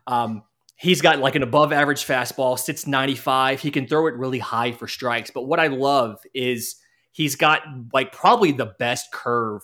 Um, 0.06 0.44
he's 0.76 1.02
got 1.02 1.20
like 1.20 1.36
an 1.36 1.44
above 1.44 1.72
average 1.72 2.06
fastball, 2.06 2.60
sits 2.60 2.86
95. 2.86 3.62
He 3.62 3.72
can 3.72 3.88
throw 3.88 4.08
it 4.08 4.16
really 4.16 4.40
high 4.40 4.74
for 4.74 4.86
strikes. 4.86 5.32
But 5.32 5.44
what 5.44 5.62
I 5.62 5.68
love 5.68 6.20
is 6.34 6.76
he's 7.14 7.38
got 7.38 7.62
like 7.94 8.12
probably 8.12 8.52
the 8.52 8.74
best 8.80 9.14
curve 9.14 9.62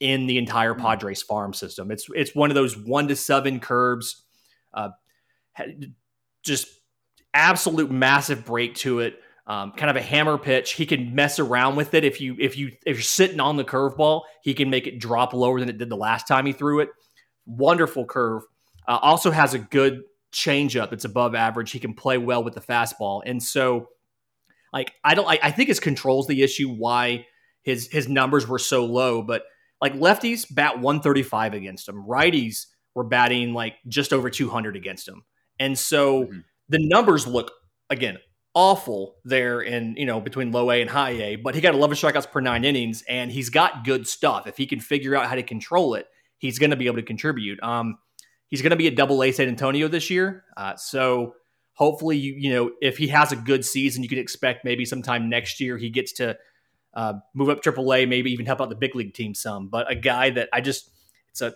in 0.00 0.26
the 0.26 0.36
entire 0.36 0.74
Hmm. 0.74 0.82
Padres 0.82 1.22
farm 1.22 1.54
system. 1.54 1.90
It's 1.90 2.06
it's 2.14 2.34
one 2.34 2.50
of 2.50 2.54
those 2.54 2.76
one 2.76 3.08
to 3.08 3.16
seven 3.16 3.60
curves, 3.60 4.24
uh, 4.74 4.90
just 6.42 6.68
absolute 7.36 7.90
massive 7.90 8.44
break 8.44 8.74
to 8.76 9.00
it. 9.00 9.20
Um, 9.46 9.70
kind 9.72 9.90
of 9.90 9.96
a 9.96 10.02
hammer 10.02 10.38
pitch. 10.38 10.72
He 10.72 10.86
can 10.86 11.14
mess 11.14 11.38
around 11.38 11.76
with 11.76 11.94
it 11.94 12.04
if 12.04 12.20
you 12.20 12.34
if 12.40 12.56
you 12.56 12.72
if 12.84 12.96
you're 12.96 13.02
sitting 13.02 13.38
on 13.38 13.56
the 13.56 13.64
curveball, 13.64 14.22
he 14.42 14.54
can 14.54 14.70
make 14.70 14.88
it 14.88 14.98
drop 14.98 15.32
lower 15.32 15.60
than 15.60 15.68
it 15.68 15.78
did 15.78 15.88
the 15.88 15.96
last 15.96 16.26
time 16.26 16.46
he 16.46 16.52
threw 16.52 16.80
it. 16.80 16.88
Wonderful 17.46 18.06
curve. 18.06 18.42
Uh, 18.88 18.98
also 19.00 19.30
has 19.30 19.54
a 19.54 19.58
good 19.60 20.02
changeup 20.32 20.90
that's 20.90 21.04
above 21.04 21.36
average. 21.36 21.70
He 21.70 21.78
can 21.78 21.94
play 21.94 22.18
well 22.18 22.42
with 22.42 22.54
the 22.54 22.60
fastball, 22.60 23.22
and 23.24 23.40
so 23.40 23.86
like 24.72 24.90
I 25.04 25.14
don't 25.14 25.28
I, 25.28 25.38
I 25.40 25.50
think 25.52 25.68
his 25.68 25.78
controls 25.78 26.26
the 26.26 26.42
issue 26.42 26.68
why 26.68 27.26
his 27.62 27.86
his 27.86 28.08
numbers 28.08 28.48
were 28.48 28.58
so 28.58 28.84
low, 28.84 29.22
but 29.22 29.44
like 29.80 29.94
lefties 29.94 30.44
bat 30.52 30.80
135 30.80 31.54
against 31.54 31.88
him, 31.88 32.04
righties 32.04 32.66
were 32.96 33.04
batting 33.04 33.52
like 33.54 33.74
just 33.86 34.12
over 34.12 34.28
200 34.28 34.74
against 34.74 35.06
him, 35.06 35.22
and 35.60 35.78
so 35.78 36.24
Mhm. 36.24 36.42
The 36.68 36.78
numbers 36.80 37.26
look 37.26 37.52
again 37.90 38.18
awful 38.56 39.16
there 39.22 39.60
in 39.60 39.94
you 39.96 40.06
know 40.06 40.18
between 40.18 40.50
low 40.50 40.70
A 40.70 40.80
and 40.80 40.90
high 40.90 41.10
A, 41.10 41.36
but 41.36 41.54
he 41.54 41.60
got 41.60 41.74
11 41.74 41.96
strikeouts 41.96 42.30
per 42.32 42.40
nine 42.40 42.64
innings, 42.64 43.04
and 43.08 43.30
he's 43.30 43.50
got 43.50 43.84
good 43.84 44.08
stuff. 44.08 44.46
If 44.46 44.56
he 44.56 44.66
can 44.66 44.80
figure 44.80 45.14
out 45.14 45.26
how 45.26 45.34
to 45.34 45.42
control 45.42 45.94
it, 45.94 46.06
he's 46.38 46.58
going 46.58 46.70
to 46.70 46.76
be 46.76 46.86
able 46.86 46.96
to 46.96 47.02
contribute. 47.02 47.62
Um, 47.62 47.98
he's 48.48 48.62
going 48.62 48.70
to 48.70 48.76
be 48.76 48.86
at 48.86 48.96
Double 48.96 49.22
A 49.22 49.30
San 49.30 49.48
Antonio 49.48 49.86
this 49.88 50.10
year, 50.10 50.44
uh, 50.56 50.74
so 50.76 51.34
hopefully 51.74 52.16
you 52.16 52.34
you 52.36 52.52
know 52.52 52.70
if 52.80 52.96
he 52.96 53.08
has 53.08 53.30
a 53.30 53.36
good 53.36 53.64
season, 53.64 54.02
you 54.02 54.08
can 54.08 54.18
expect 54.18 54.64
maybe 54.64 54.84
sometime 54.84 55.28
next 55.28 55.60
year 55.60 55.76
he 55.76 55.90
gets 55.90 56.14
to 56.14 56.36
uh, 56.94 57.12
move 57.34 57.50
up 57.50 57.62
Triple 57.62 57.92
A, 57.92 58.06
maybe 58.06 58.32
even 58.32 58.46
help 58.46 58.62
out 58.62 58.70
the 58.70 58.74
big 58.74 58.96
league 58.96 59.12
team 59.12 59.34
some. 59.34 59.68
But 59.68 59.90
a 59.90 59.94
guy 59.94 60.30
that 60.30 60.48
I 60.52 60.62
just 60.62 60.90
it's 61.28 61.42
a 61.42 61.54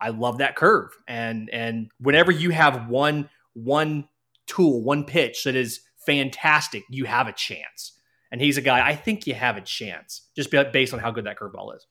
I 0.00 0.08
love 0.08 0.38
that 0.38 0.56
curve, 0.56 0.96
and 1.06 1.50
and 1.52 1.90
whenever 1.98 2.32
you 2.32 2.48
have 2.48 2.88
one 2.88 3.28
one 3.52 4.08
tool, 4.46 4.82
one 4.82 5.04
pitch 5.04 5.44
that 5.44 5.54
is 5.54 5.80
fantastic, 6.06 6.82
you 6.90 7.04
have 7.04 7.28
a 7.28 7.32
chance. 7.32 7.98
And 8.30 8.40
he's 8.40 8.56
a 8.58 8.62
guy 8.62 8.86
I 8.86 8.96
think 8.96 9.26
you 9.26 9.34
have 9.34 9.56
a 9.56 9.60
chance 9.60 10.28
just 10.34 10.50
based 10.50 10.92
on 10.92 11.00
how 11.00 11.10
good 11.10 11.24
that 11.26 11.38
curveball 11.38 11.76
is. 11.76 11.86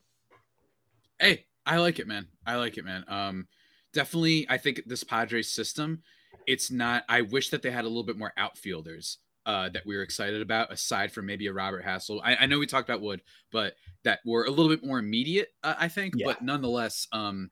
Hey, 1.19 1.45
I 1.65 1.77
like 1.77 1.99
it, 1.99 2.07
man. 2.07 2.27
I 2.45 2.55
like 2.57 2.77
it, 2.77 2.83
man. 2.83 3.05
Um, 3.07 3.47
definitely. 3.93 4.45
I 4.49 4.57
think 4.57 4.81
this 4.85 5.03
Padres 5.03 5.51
system, 5.51 6.01
it's 6.45 6.69
not. 6.69 7.03
I 7.07 7.21
wish 7.21 7.49
that 7.49 7.61
they 7.61 7.71
had 7.71 7.85
a 7.85 7.87
little 7.87 8.03
bit 8.03 8.17
more 8.17 8.33
outfielders 8.35 9.19
uh, 9.45 9.69
that 9.69 9.85
we 9.85 9.95
were 9.95 10.03
excited 10.03 10.41
about, 10.41 10.71
aside 10.71 11.11
from 11.13 11.25
maybe 11.25 11.47
a 11.47 11.53
Robert 11.53 11.85
Hassell. 11.85 12.19
I, 12.23 12.35
I 12.35 12.45
know 12.45 12.59
we 12.59 12.65
talked 12.65 12.89
about 12.89 13.01
Wood, 13.01 13.21
but 13.51 13.75
that 14.03 14.19
were 14.25 14.43
a 14.45 14.49
little 14.49 14.69
bit 14.69 14.85
more 14.85 14.99
immediate. 14.99 15.49
Uh, 15.63 15.75
I 15.77 15.87
think, 15.87 16.15
Yeah. 16.17 16.25
but 16.27 16.41
nonetheless, 16.41 17.07
um, 17.13 17.49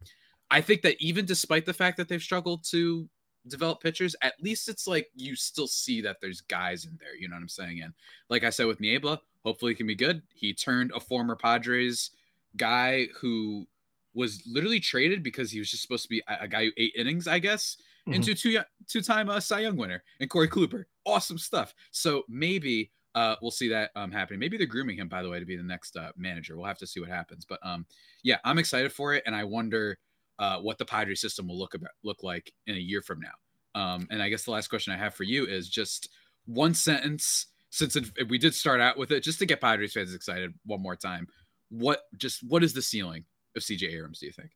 I 0.50 0.60
think 0.62 0.82
that 0.82 0.98
even 1.00 1.26
despite 1.26 1.66
the 1.66 1.74
fact 1.74 1.98
that 1.98 2.10
they've 2.10 2.22
struggled 2.22 2.66
to 2.72 3.08
develop 3.48 3.82
pitchers, 3.82 4.16
at 4.22 4.34
least 4.42 4.70
it's 4.70 4.88
like 4.88 5.10
you 5.16 5.36
still 5.36 5.68
see 5.68 6.02
that 6.02 6.18
there's 6.22 6.42
guys 6.42 6.86
in 6.86 6.98
there. 7.00 7.16
You 7.16 7.28
know 7.28 7.36
what 7.36 7.42
I'm 7.42 7.50
saying? 7.50 7.82
And 7.82 7.94
like 8.30 8.44
I 8.44 8.50
said 8.50 8.68
with 8.68 8.80
Niebla, 8.80 9.20
hopefully 9.44 9.72
he 9.72 9.76
can 9.76 9.88
be 9.88 9.96
good. 9.96 10.22
He 10.34 10.54
turned 10.54 10.92
a 10.96 11.00
former 11.00 11.36
Padres 11.36 12.12
guy 12.58 13.08
who 13.20 13.66
was 14.14 14.44
literally 14.46 14.80
traded 14.80 15.24
because 15.24 15.52
he 15.52 15.60
was 15.60 15.70
just 15.72 15.82
supposed 15.84 16.04
to 16.04 16.10
be 16.10 16.22
a, 16.28 16.48
guy 16.48 16.66
who 16.66 16.72
ate 16.78 16.94
innings, 16.98 17.28
I 17.28 17.40
guess, 17.40 17.78
Mhm. 18.08 18.16
into 18.16 18.34
two 18.36 18.60
two 18.88 19.02
time 19.02 19.30
uh, 19.30 19.40
Cy 19.40 19.60
Young 19.60 19.78
winner 19.78 20.04
and 20.20 20.30
Corey 20.30 20.48
Kluber. 20.48 20.86
Awesome 21.06 21.38
stuff. 21.38 21.74
So 21.92 22.24
maybe 22.28 22.92
uh, 23.14 23.36
we'll 23.42 23.52
see 23.52 23.68
that 23.70 23.92
um, 23.96 24.12
happening. 24.12 24.40
Maybe 24.40 24.58
they're 24.58 24.66
grooming 24.68 24.98
him, 24.98 25.08
by 25.08 25.22
the 25.22 25.30
way, 25.30 25.40
to 25.40 25.46
be 25.46 25.56
the 25.58 25.64
next 25.64 25.96
uh, 25.98 26.12
manager. 26.16 26.56
We'll 26.56 26.66
have 26.66 26.78
to 26.80 26.88
see 26.88 27.00
what 27.00 27.10
happens. 27.10 27.46
But 27.46 27.60
um, 27.62 27.86
yeah, 28.24 28.38
I'm 28.46 28.58
excited 28.58 28.92
for 28.92 29.14
it, 29.14 29.24
and 29.26 29.36
I 29.36 29.44
wonder 29.44 29.98
uh, 30.40 30.60
what 30.60 30.78
the 30.78 30.86
Padres 30.86 31.22
system 31.22 31.48
will 31.48 31.58
look 31.58 31.74
about 31.74 31.92
look 32.04 32.24
like 32.24 32.52
in 32.68 32.76
a 32.76 32.80
year 32.80 33.02
from 33.02 33.20
now. 33.20 33.80
Um, 33.80 34.08
and 34.12 34.22
I 34.22 34.30
guess 34.30 34.44
the 34.44 34.52
last 34.52 34.68
question 34.68 34.94
I 34.94 34.98
have 34.98 35.14
for 35.14 35.24
you 35.24 35.46
is 35.46 35.70
just 35.70 36.10
one 36.46 36.74
sentence. 36.74 37.48
Since 37.70 37.96
it, 37.96 38.30
we 38.30 38.38
did 38.38 38.54
start 38.54 38.82
out 38.82 38.98
with 38.98 39.12
it, 39.12 39.24
just 39.24 39.40
to 39.40 39.46
get 39.46 39.62
Padres 39.62 39.94
fans 39.94 40.14
excited 40.14 40.54
one 40.66 40.82
more 40.82 40.96
time, 40.96 41.28
what 41.70 42.02
just 42.18 42.42
what 42.48 42.64
is 42.64 42.74
the 42.74 42.82
ceiling 42.82 43.24
of 43.56 43.64
CJ 43.64 43.94
Abrams? 43.94 44.20
Do 44.20 44.26
you 44.26 44.34
think? 44.34 44.52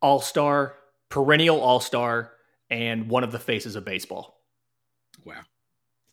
All 0.00 0.20
star, 0.20 0.76
perennial 1.10 1.60
all 1.60 1.80
star, 1.80 2.32
and 2.70 3.08
one 3.08 3.24
of 3.24 3.32
the 3.32 3.38
faces 3.38 3.76
of 3.76 3.84
baseball. 3.84 4.40
Wow. 5.24 5.42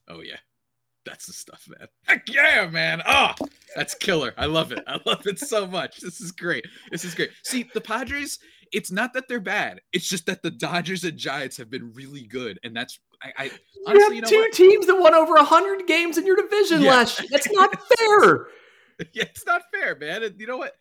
Oh 0.10 0.22
yeah. 0.22 0.38
That's 1.06 1.28
the 1.28 1.34
stuff, 1.34 1.68
man. 1.68 1.88
Heck 2.08 2.28
yeah, 2.34 2.68
man. 2.72 3.02
Oh, 3.06 3.32
that's 3.76 3.94
killer. 3.96 4.34
I 4.38 4.46
love 4.48 4.72
it. 4.72 4.84
I 4.88 5.00
love 5.06 5.28
it 5.28 5.40
so 5.40 5.68
much. 5.68 5.98
This 6.02 6.20
is 6.20 6.32
great. 6.32 6.66
This 6.92 7.06
is 7.06 7.14
great. 7.14 7.30
See, 7.44 7.70
the 7.74 7.82
Padres, 7.82 8.40
it's 8.72 8.92
not 8.92 9.14
that 9.14 9.28
they're 9.28 9.40
bad. 9.40 9.82
It's 9.94 10.08
just 10.10 10.26
that 10.26 10.42
the 10.42 10.50
Dodgers 10.52 11.04
and 11.04 11.18
Giants 11.18 11.58
have 11.58 11.70
been 11.70 11.94
really 11.94 12.26
good. 12.26 12.60
And 12.64 12.76
that's 12.76 13.00
I, 13.22 13.34
I 13.38 13.44
You 13.94 14.00
have 14.02 14.14
you 14.14 14.22
know 14.22 14.28
two 14.28 14.40
what? 14.40 14.54
teams 14.54 14.88
that 14.88 14.96
won 14.96 15.14
over 15.14 15.36
hundred 15.44 15.86
games 15.88 16.18
in 16.18 16.26
your 16.26 16.36
division 16.38 16.82
Yeah. 16.82 16.90
last 16.92 17.20
year. 17.20 17.30
That's 17.32 17.52
not 17.52 17.76
fair. 17.98 18.48
yeah, 19.14 19.24
it's 19.24 19.46
not 19.46 19.62
fair, 19.74 19.96
man. 19.96 20.24
And 20.24 20.40
you 20.40 20.48
know 20.48 20.58
what? 20.58 20.74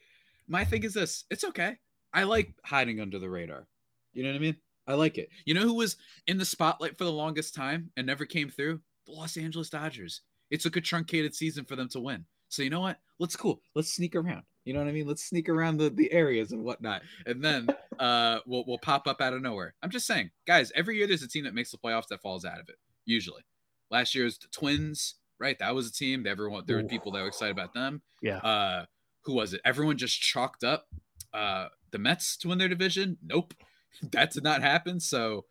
My 0.49 0.65
thing 0.65 0.85
is 0.85 0.95
this: 0.95 1.25
it's 1.31 1.45
okay. 1.45 1.77
I 2.13 2.23
like 2.25 2.55
hiding 2.65 3.01
under 3.01 3.19
the 3.19 3.29
radar. 3.29 3.67
You 4.15 4.23
know 4.23 4.31
what 4.31 4.37
I 4.37 4.41
mean? 4.41 4.57
I 4.87 4.95
like 4.95 5.19
it. 5.19 5.29
You 5.45 5.55
know 5.55 5.63
who 5.63 5.75
was 5.75 5.97
in 6.27 6.39
the 6.39 6.45
spotlight 6.45 6.97
for 6.97 7.05
the 7.05 7.13
longest 7.13 7.55
time 7.55 7.91
and 7.97 8.07
never 8.07 8.25
came 8.27 8.49
through? 8.51 8.81
The 9.07 9.13
Los 9.13 9.37
Angeles 9.37 9.71
Dodgers. 9.71 10.23
It 10.51 10.61
took 10.61 10.77
a 10.77 10.81
truncated 10.81 11.35
season 11.35 11.65
for 11.65 11.77
them 11.77 11.89
to 11.91 12.01
win. 12.01 12.25
So 12.49 12.63
you 12.63 12.71
know 12.71 12.81
what? 12.81 12.99
Let's 13.19 13.37
cool. 13.37 13.61
Let's 13.75 13.93
sneak 13.93 14.15
around. 14.15 14.43
You 14.65 14.73
know 14.73 14.81
what 14.81 14.89
I 14.89 14.93
mean? 14.93 15.07
Let's 15.07 15.25
sneak 15.25 15.49
around 15.49 15.77
the, 15.79 15.91
the 15.91 16.11
areas 16.13 16.53
and 16.53 16.63
whatnot. 16.65 17.03
And 17.27 17.43
then 17.45 17.69
uh 17.99 18.39
we'll 18.47 18.65
we'll 18.67 18.79
pop 18.79 19.07
up 19.07 19.21
out 19.21 19.33
of 19.33 19.43
nowhere. 19.43 19.75
I'm 19.83 19.91
just 19.91 20.07
saying, 20.07 20.31
guys, 20.47 20.71
every 20.75 20.97
year 20.97 21.07
there's 21.07 21.23
a 21.23 21.29
team 21.29 21.45
that 21.45 21.55
makes 21.55 21.71
the 21.71 21.79
playoffs 21.79 22.09
that 22.09 22.23
falls 22.23 22.45
out 22.45 22.61
of 22.61 22.69
it. 22.69 22.77
Usually. 23.05 23.43
Last 23.91 24.15
year's 24.15 24.39
the 24.39 24.49
Twins, 24.49 25.15
right? 25.39 25.59
That 25.59 25.75
was 25.75 25.89
a 25.89 25.93
team. 25.93 26.23
that 26.23 26.31
Everyone 26.31 26.65
there 26.67 26.77
were 26.77 26.85
people 26.85 27.13
that 27.13 27.21
were 27.23 27.29
excited 27.29 27.53
about 27.53 27.75
them 27.75 28.03
Yeah. 28.23 28.39
uh 28.39 28.87
who 29.25 29.33
was 29.35 29.55
it 29.55 29.61
everyone 29.65 29.97
just 29.99 30.21
chalked 30.21 30.63
up 30.65 30.87
uh 31.33 31.69
the 31.91 31.99
mets 31.99 32.37
to 32.39 32.49
win 32.49 32.59
their 32.59 32.69
division 32.69 33.17
nope 33.25 33.55
that 34.13 34.31
did 34.33 34.45
not 34.45 34.61
happen 34.63 35.01
so 35.01 35.45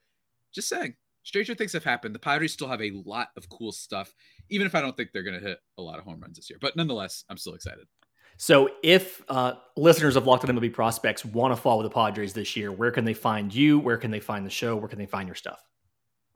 just 0.54 0.68
saying 0.70 0.96
stranger 1.24 1.56
things 1.56 1.74
have 1.74 1.84
happened 1.84 2.14
the 2.14 2.20
padres 2.20 2.54
still 2.54 2.68
have 2.68 2.82
a 2.82 2.92
lot 3.06 3.30
of 3.38 3.50
cool 3.50 3.72
stuff 3.72 4.14
even 4.50 4.68
if 4.68 4.76
i 4.76 4.82
don't 4.82 4.96
think 4.96 5.10
they're 5.14 5.24
going 5.24 5.40
to 5.40 5.46
hit 5.46 5.60
a 5.78 5.82
lot 5.82 5.98
of 5.98 6.06
home 6.06 6.20
runs 6.20 6.36
this 6.38 6.50
year 6.50 6.60
but 6.62 6.76
nonetheless 6.76 7.24
i'm 7.30 7.38
still 7.38 7.54
excited 7.56 7.86
So, 8.38 8.68
if 8.82 9.22
uh, 9.30 9.54
listeners 9.78 10.16
of 10.16 10.26
Locked 10.26 10.44
On 10.50 10.56
MLB 10.58 10.74
Prospects 10.74 11.24
want 11.24 11.56
to 11.56 11.62
follow 11.62 11.84
the 11.84 11.90
Padres 11.90 12.34
this 12.34 12.56
year, 12.58 12.72
where 12.72 12.90
can 12.90 13.06
they 13.06 13.14
find 13.14 13.54
you? 13.54 13.78
Where 13.78 13.96
can 13.96 14.10
they 14.10 14.20
find 14.20 14.44
the 14.44 14.50
show? 14.50 14.76
Where 14.76 14.90
can 14.90 14.98
they 14.98 15.06
find 15.06 15.28
your 15.28 15.36
stuff? 15.36 15.62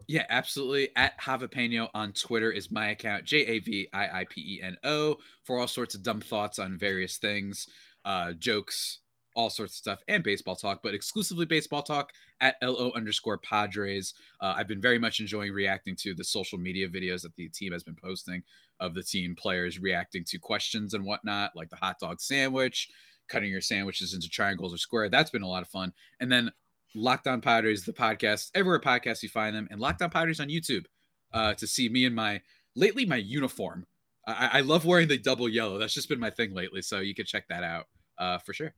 Yeah, 0.07 0.25
absolutely. 0.29 0.89
At 0.95 1.19
Javapeno 1.19 1.89
on 1.95 2.13
Twitter 2.13 2.51
is 2.51 2.69
my 2.71 2.89
account, 2.89 3.25
J 3.25 3.37
A 3.39 3.59
V 3.59 3.87
I 3.93 4.19
I 4.21 4.25
P 4.29 4.41
E 4.41 4.61
N 4.61 4.77
O, 4.83 5.17
for 5.43 5.59
all 5.59 5.67
sorts 5.67 5.95
of 5.95 6.03
dumb 6.03 6.21
thoughts 6.21 6.59
on 6.59 6.77
various 6.77 7.17
things, 7.17 7.67
uh, 8.05 8.33
jokes, 8.33 8.99
all 9.37 9.49
sorts 9.49 9.73
of 9.73 9.77
stuff, 9.77 9.99
and 10.09 10.23
baseball 10.23 10.55
talk, 10.57 10.81
but 10.83 10.93
exclusively 10.93 11.45
baseball 11.45 11.83
talk 11.83 12.11
at 12.41 12.57
LO 12.61 12.91
underscore 12.95 13.37
Padres. 13.37 14.13
Uh, 14.41 14.55
I've 14.57 14.67
been 14.67 14.81
very 14.81 14.99
much 14.99 15.21
enjoying 15.21 15.53
reacting 15.53 15.95
to 15.97 16.13
the 16.13 16.25
social 16.25 16.57
media 16.57 16.89
videos 16.89 17.21
that 17.21 17.35
the 17.35 17.47
team 17.47 17.71
has 17.71 17.83
been 17.83 17.95
posting 17.95 18.43
of 18.81 18.93
the 18.95 19.03
team 19.03 19.35
players 19.35 19.79
reacting 19.79 20.25
to 20.25 20.39
questions 20.39 20.93
and 20.93 21.05
whatnot, 21.05 21.55
like 21.55 21.69
the 21.69 21.77
hot 21.77 21.99
dog 21.99 22.19
sandwich, 22.19 22.89
cutting 23.29 23.51
your 23.51 23.61
sandwiches 23.61 24.13
into 24.13 24.27
triangles 24.29 24.73
or 24.73 24.77
square. 24.77 25.09
That's 25.09 25.29
been 25.31 25.43
a 25.43 25.47
lot 25.47 25.63
of 25.63 25.69
fun. 25.69 25.93
And 26.19 26.31
then 26.31 26.51
Locked 26.95 27.27
On 27.27 27.41
Padres, 27.41 27.85
the 27.85 27.93
podcast, 27.93 28.51
everywhere 28.55 28.79
podcasts 28.79 29.23
you 29.23 29.29
find 29.29 29.55
them, 29.55 29.67
and 29.71 29.79
Locked 29.79 30.01
On 30.01 30.09
Padres 30.09 30.39
on 30.41 30.49
YouTube. 30.49 30.85
uh, 31.33 31.53
to 31.55 31.67
see 31.67 31.89
me 31.89 32.05
and 32.05 32.15
my 32.15 32.41
lately 32.75 33.05
my 33.05 33.17
uniform. 33.17 33.85
I, 34.25 34.49
I 34.53 34.61
love 34.61 34.85
wearing 34.85 35.07
the 35.07 35.17
double 35.17 35.49
yellow. 35.49 35.77
That's 35.77 35.93
just 35.93 36.09
been 36.09 36.19
my 36.19 36.29
thing 36.29 36.53
lately. 36.53 36.81
So 36.81 36.99
you 36.99 37.15
can 37.15 37.25
check 37.25 37.47
that 37.49 37.63
out 37.63 37.85
uh, 38.17 38.39
for 38.39 38.53
sure. 38.53 38.73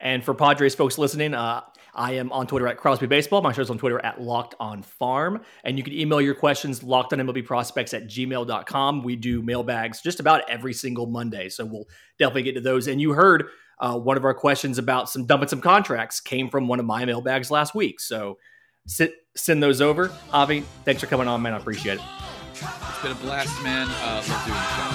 And 0.00 0.24
for 0.24 0.34
Padres 0.34 0.74
folks 0.74 0.98
listening, 0.98 1.34
uh, 1.34 1.62
I 1.94 2.12
am 2.12 2.30
on 2.30 2.46
Twitter 2.46 2.68
at 2.68 2.76
Crosby 2.76 3.06
Baseball. 3.06 3.42
My 3.42 3.52
show's 3.52 3.70
on 3.70 3.78
Twitter 3.78 4.04
at 4.04 4.20
Locked 4.20 4.54
On 4.60 4.82
Farm. 4.82 5.42
And 5.64 5.76
you 5.76 5.82
can 5.82 5.92
email 5.92 6.20
your 6.20 6.34
questions, 6.34 6.82
locked 6.82 7.12
on 7.12 7.18
MLB 7.18 7.44
prospects 7.44 7.92
at 7.92 8.04
gmail.com. 8.04 9.02
We 9.02 9.16
do 9.16 9.42
mailbags 9.42 10.00
just 10.00 10.20
about 10.20 10.48
every 10.48 10.72
single 10.72 11.06
Monday. 11.06 11.48
So 11.48 11.64
we'll 11.64 11.88
definitely 12.18 12.44
get 12.44 12.54
to 12.54 12.60
those. 12.60 12.86
And 12.86 13.00
you 13.00 13.12
heard 13.12 13.46
uh, 13.80 13.98
one 13.98 14.16
of 14.16 14.24
our 14.24 14.34
questions 14.34 14.78
about 14.78 15.10
some 15.10 15.26
dumping 15.26 15.48
some 15.48 15.60
contracts 15.60 16.20
came 16.20 16.48
from 16.48 16.68
one 16.68 16.78
of 16.78 16.86
my 16.86 17.04
mailbags 17.04 17.50
last 17.50 17.74
week. 17.74 17.98
So 17.98 18.38
sit, 18.86 19.14
send 19.36 19.60
those 19.62 19.80
over. 19.80 20.12
Avi, 20.32 20.60
thanks 20.84 21.00
for 21.00 21.08
coming 21.08 21.26
on, 21.26 21.42
man. 21.42 21.54
I 21.54 21.58
appreciate 21.58 21.98
it. 21.98 22.04
It's 22.52 23.02
been 23.02 23.12
a 23.12 23.14
blast, 23.16 23.62
man. 23.62 23.88
Uh, 24.02 24.22
love 24.28 24.44
doing 24.46 24.56
the 24.56 24.64
show. 24.76 24.87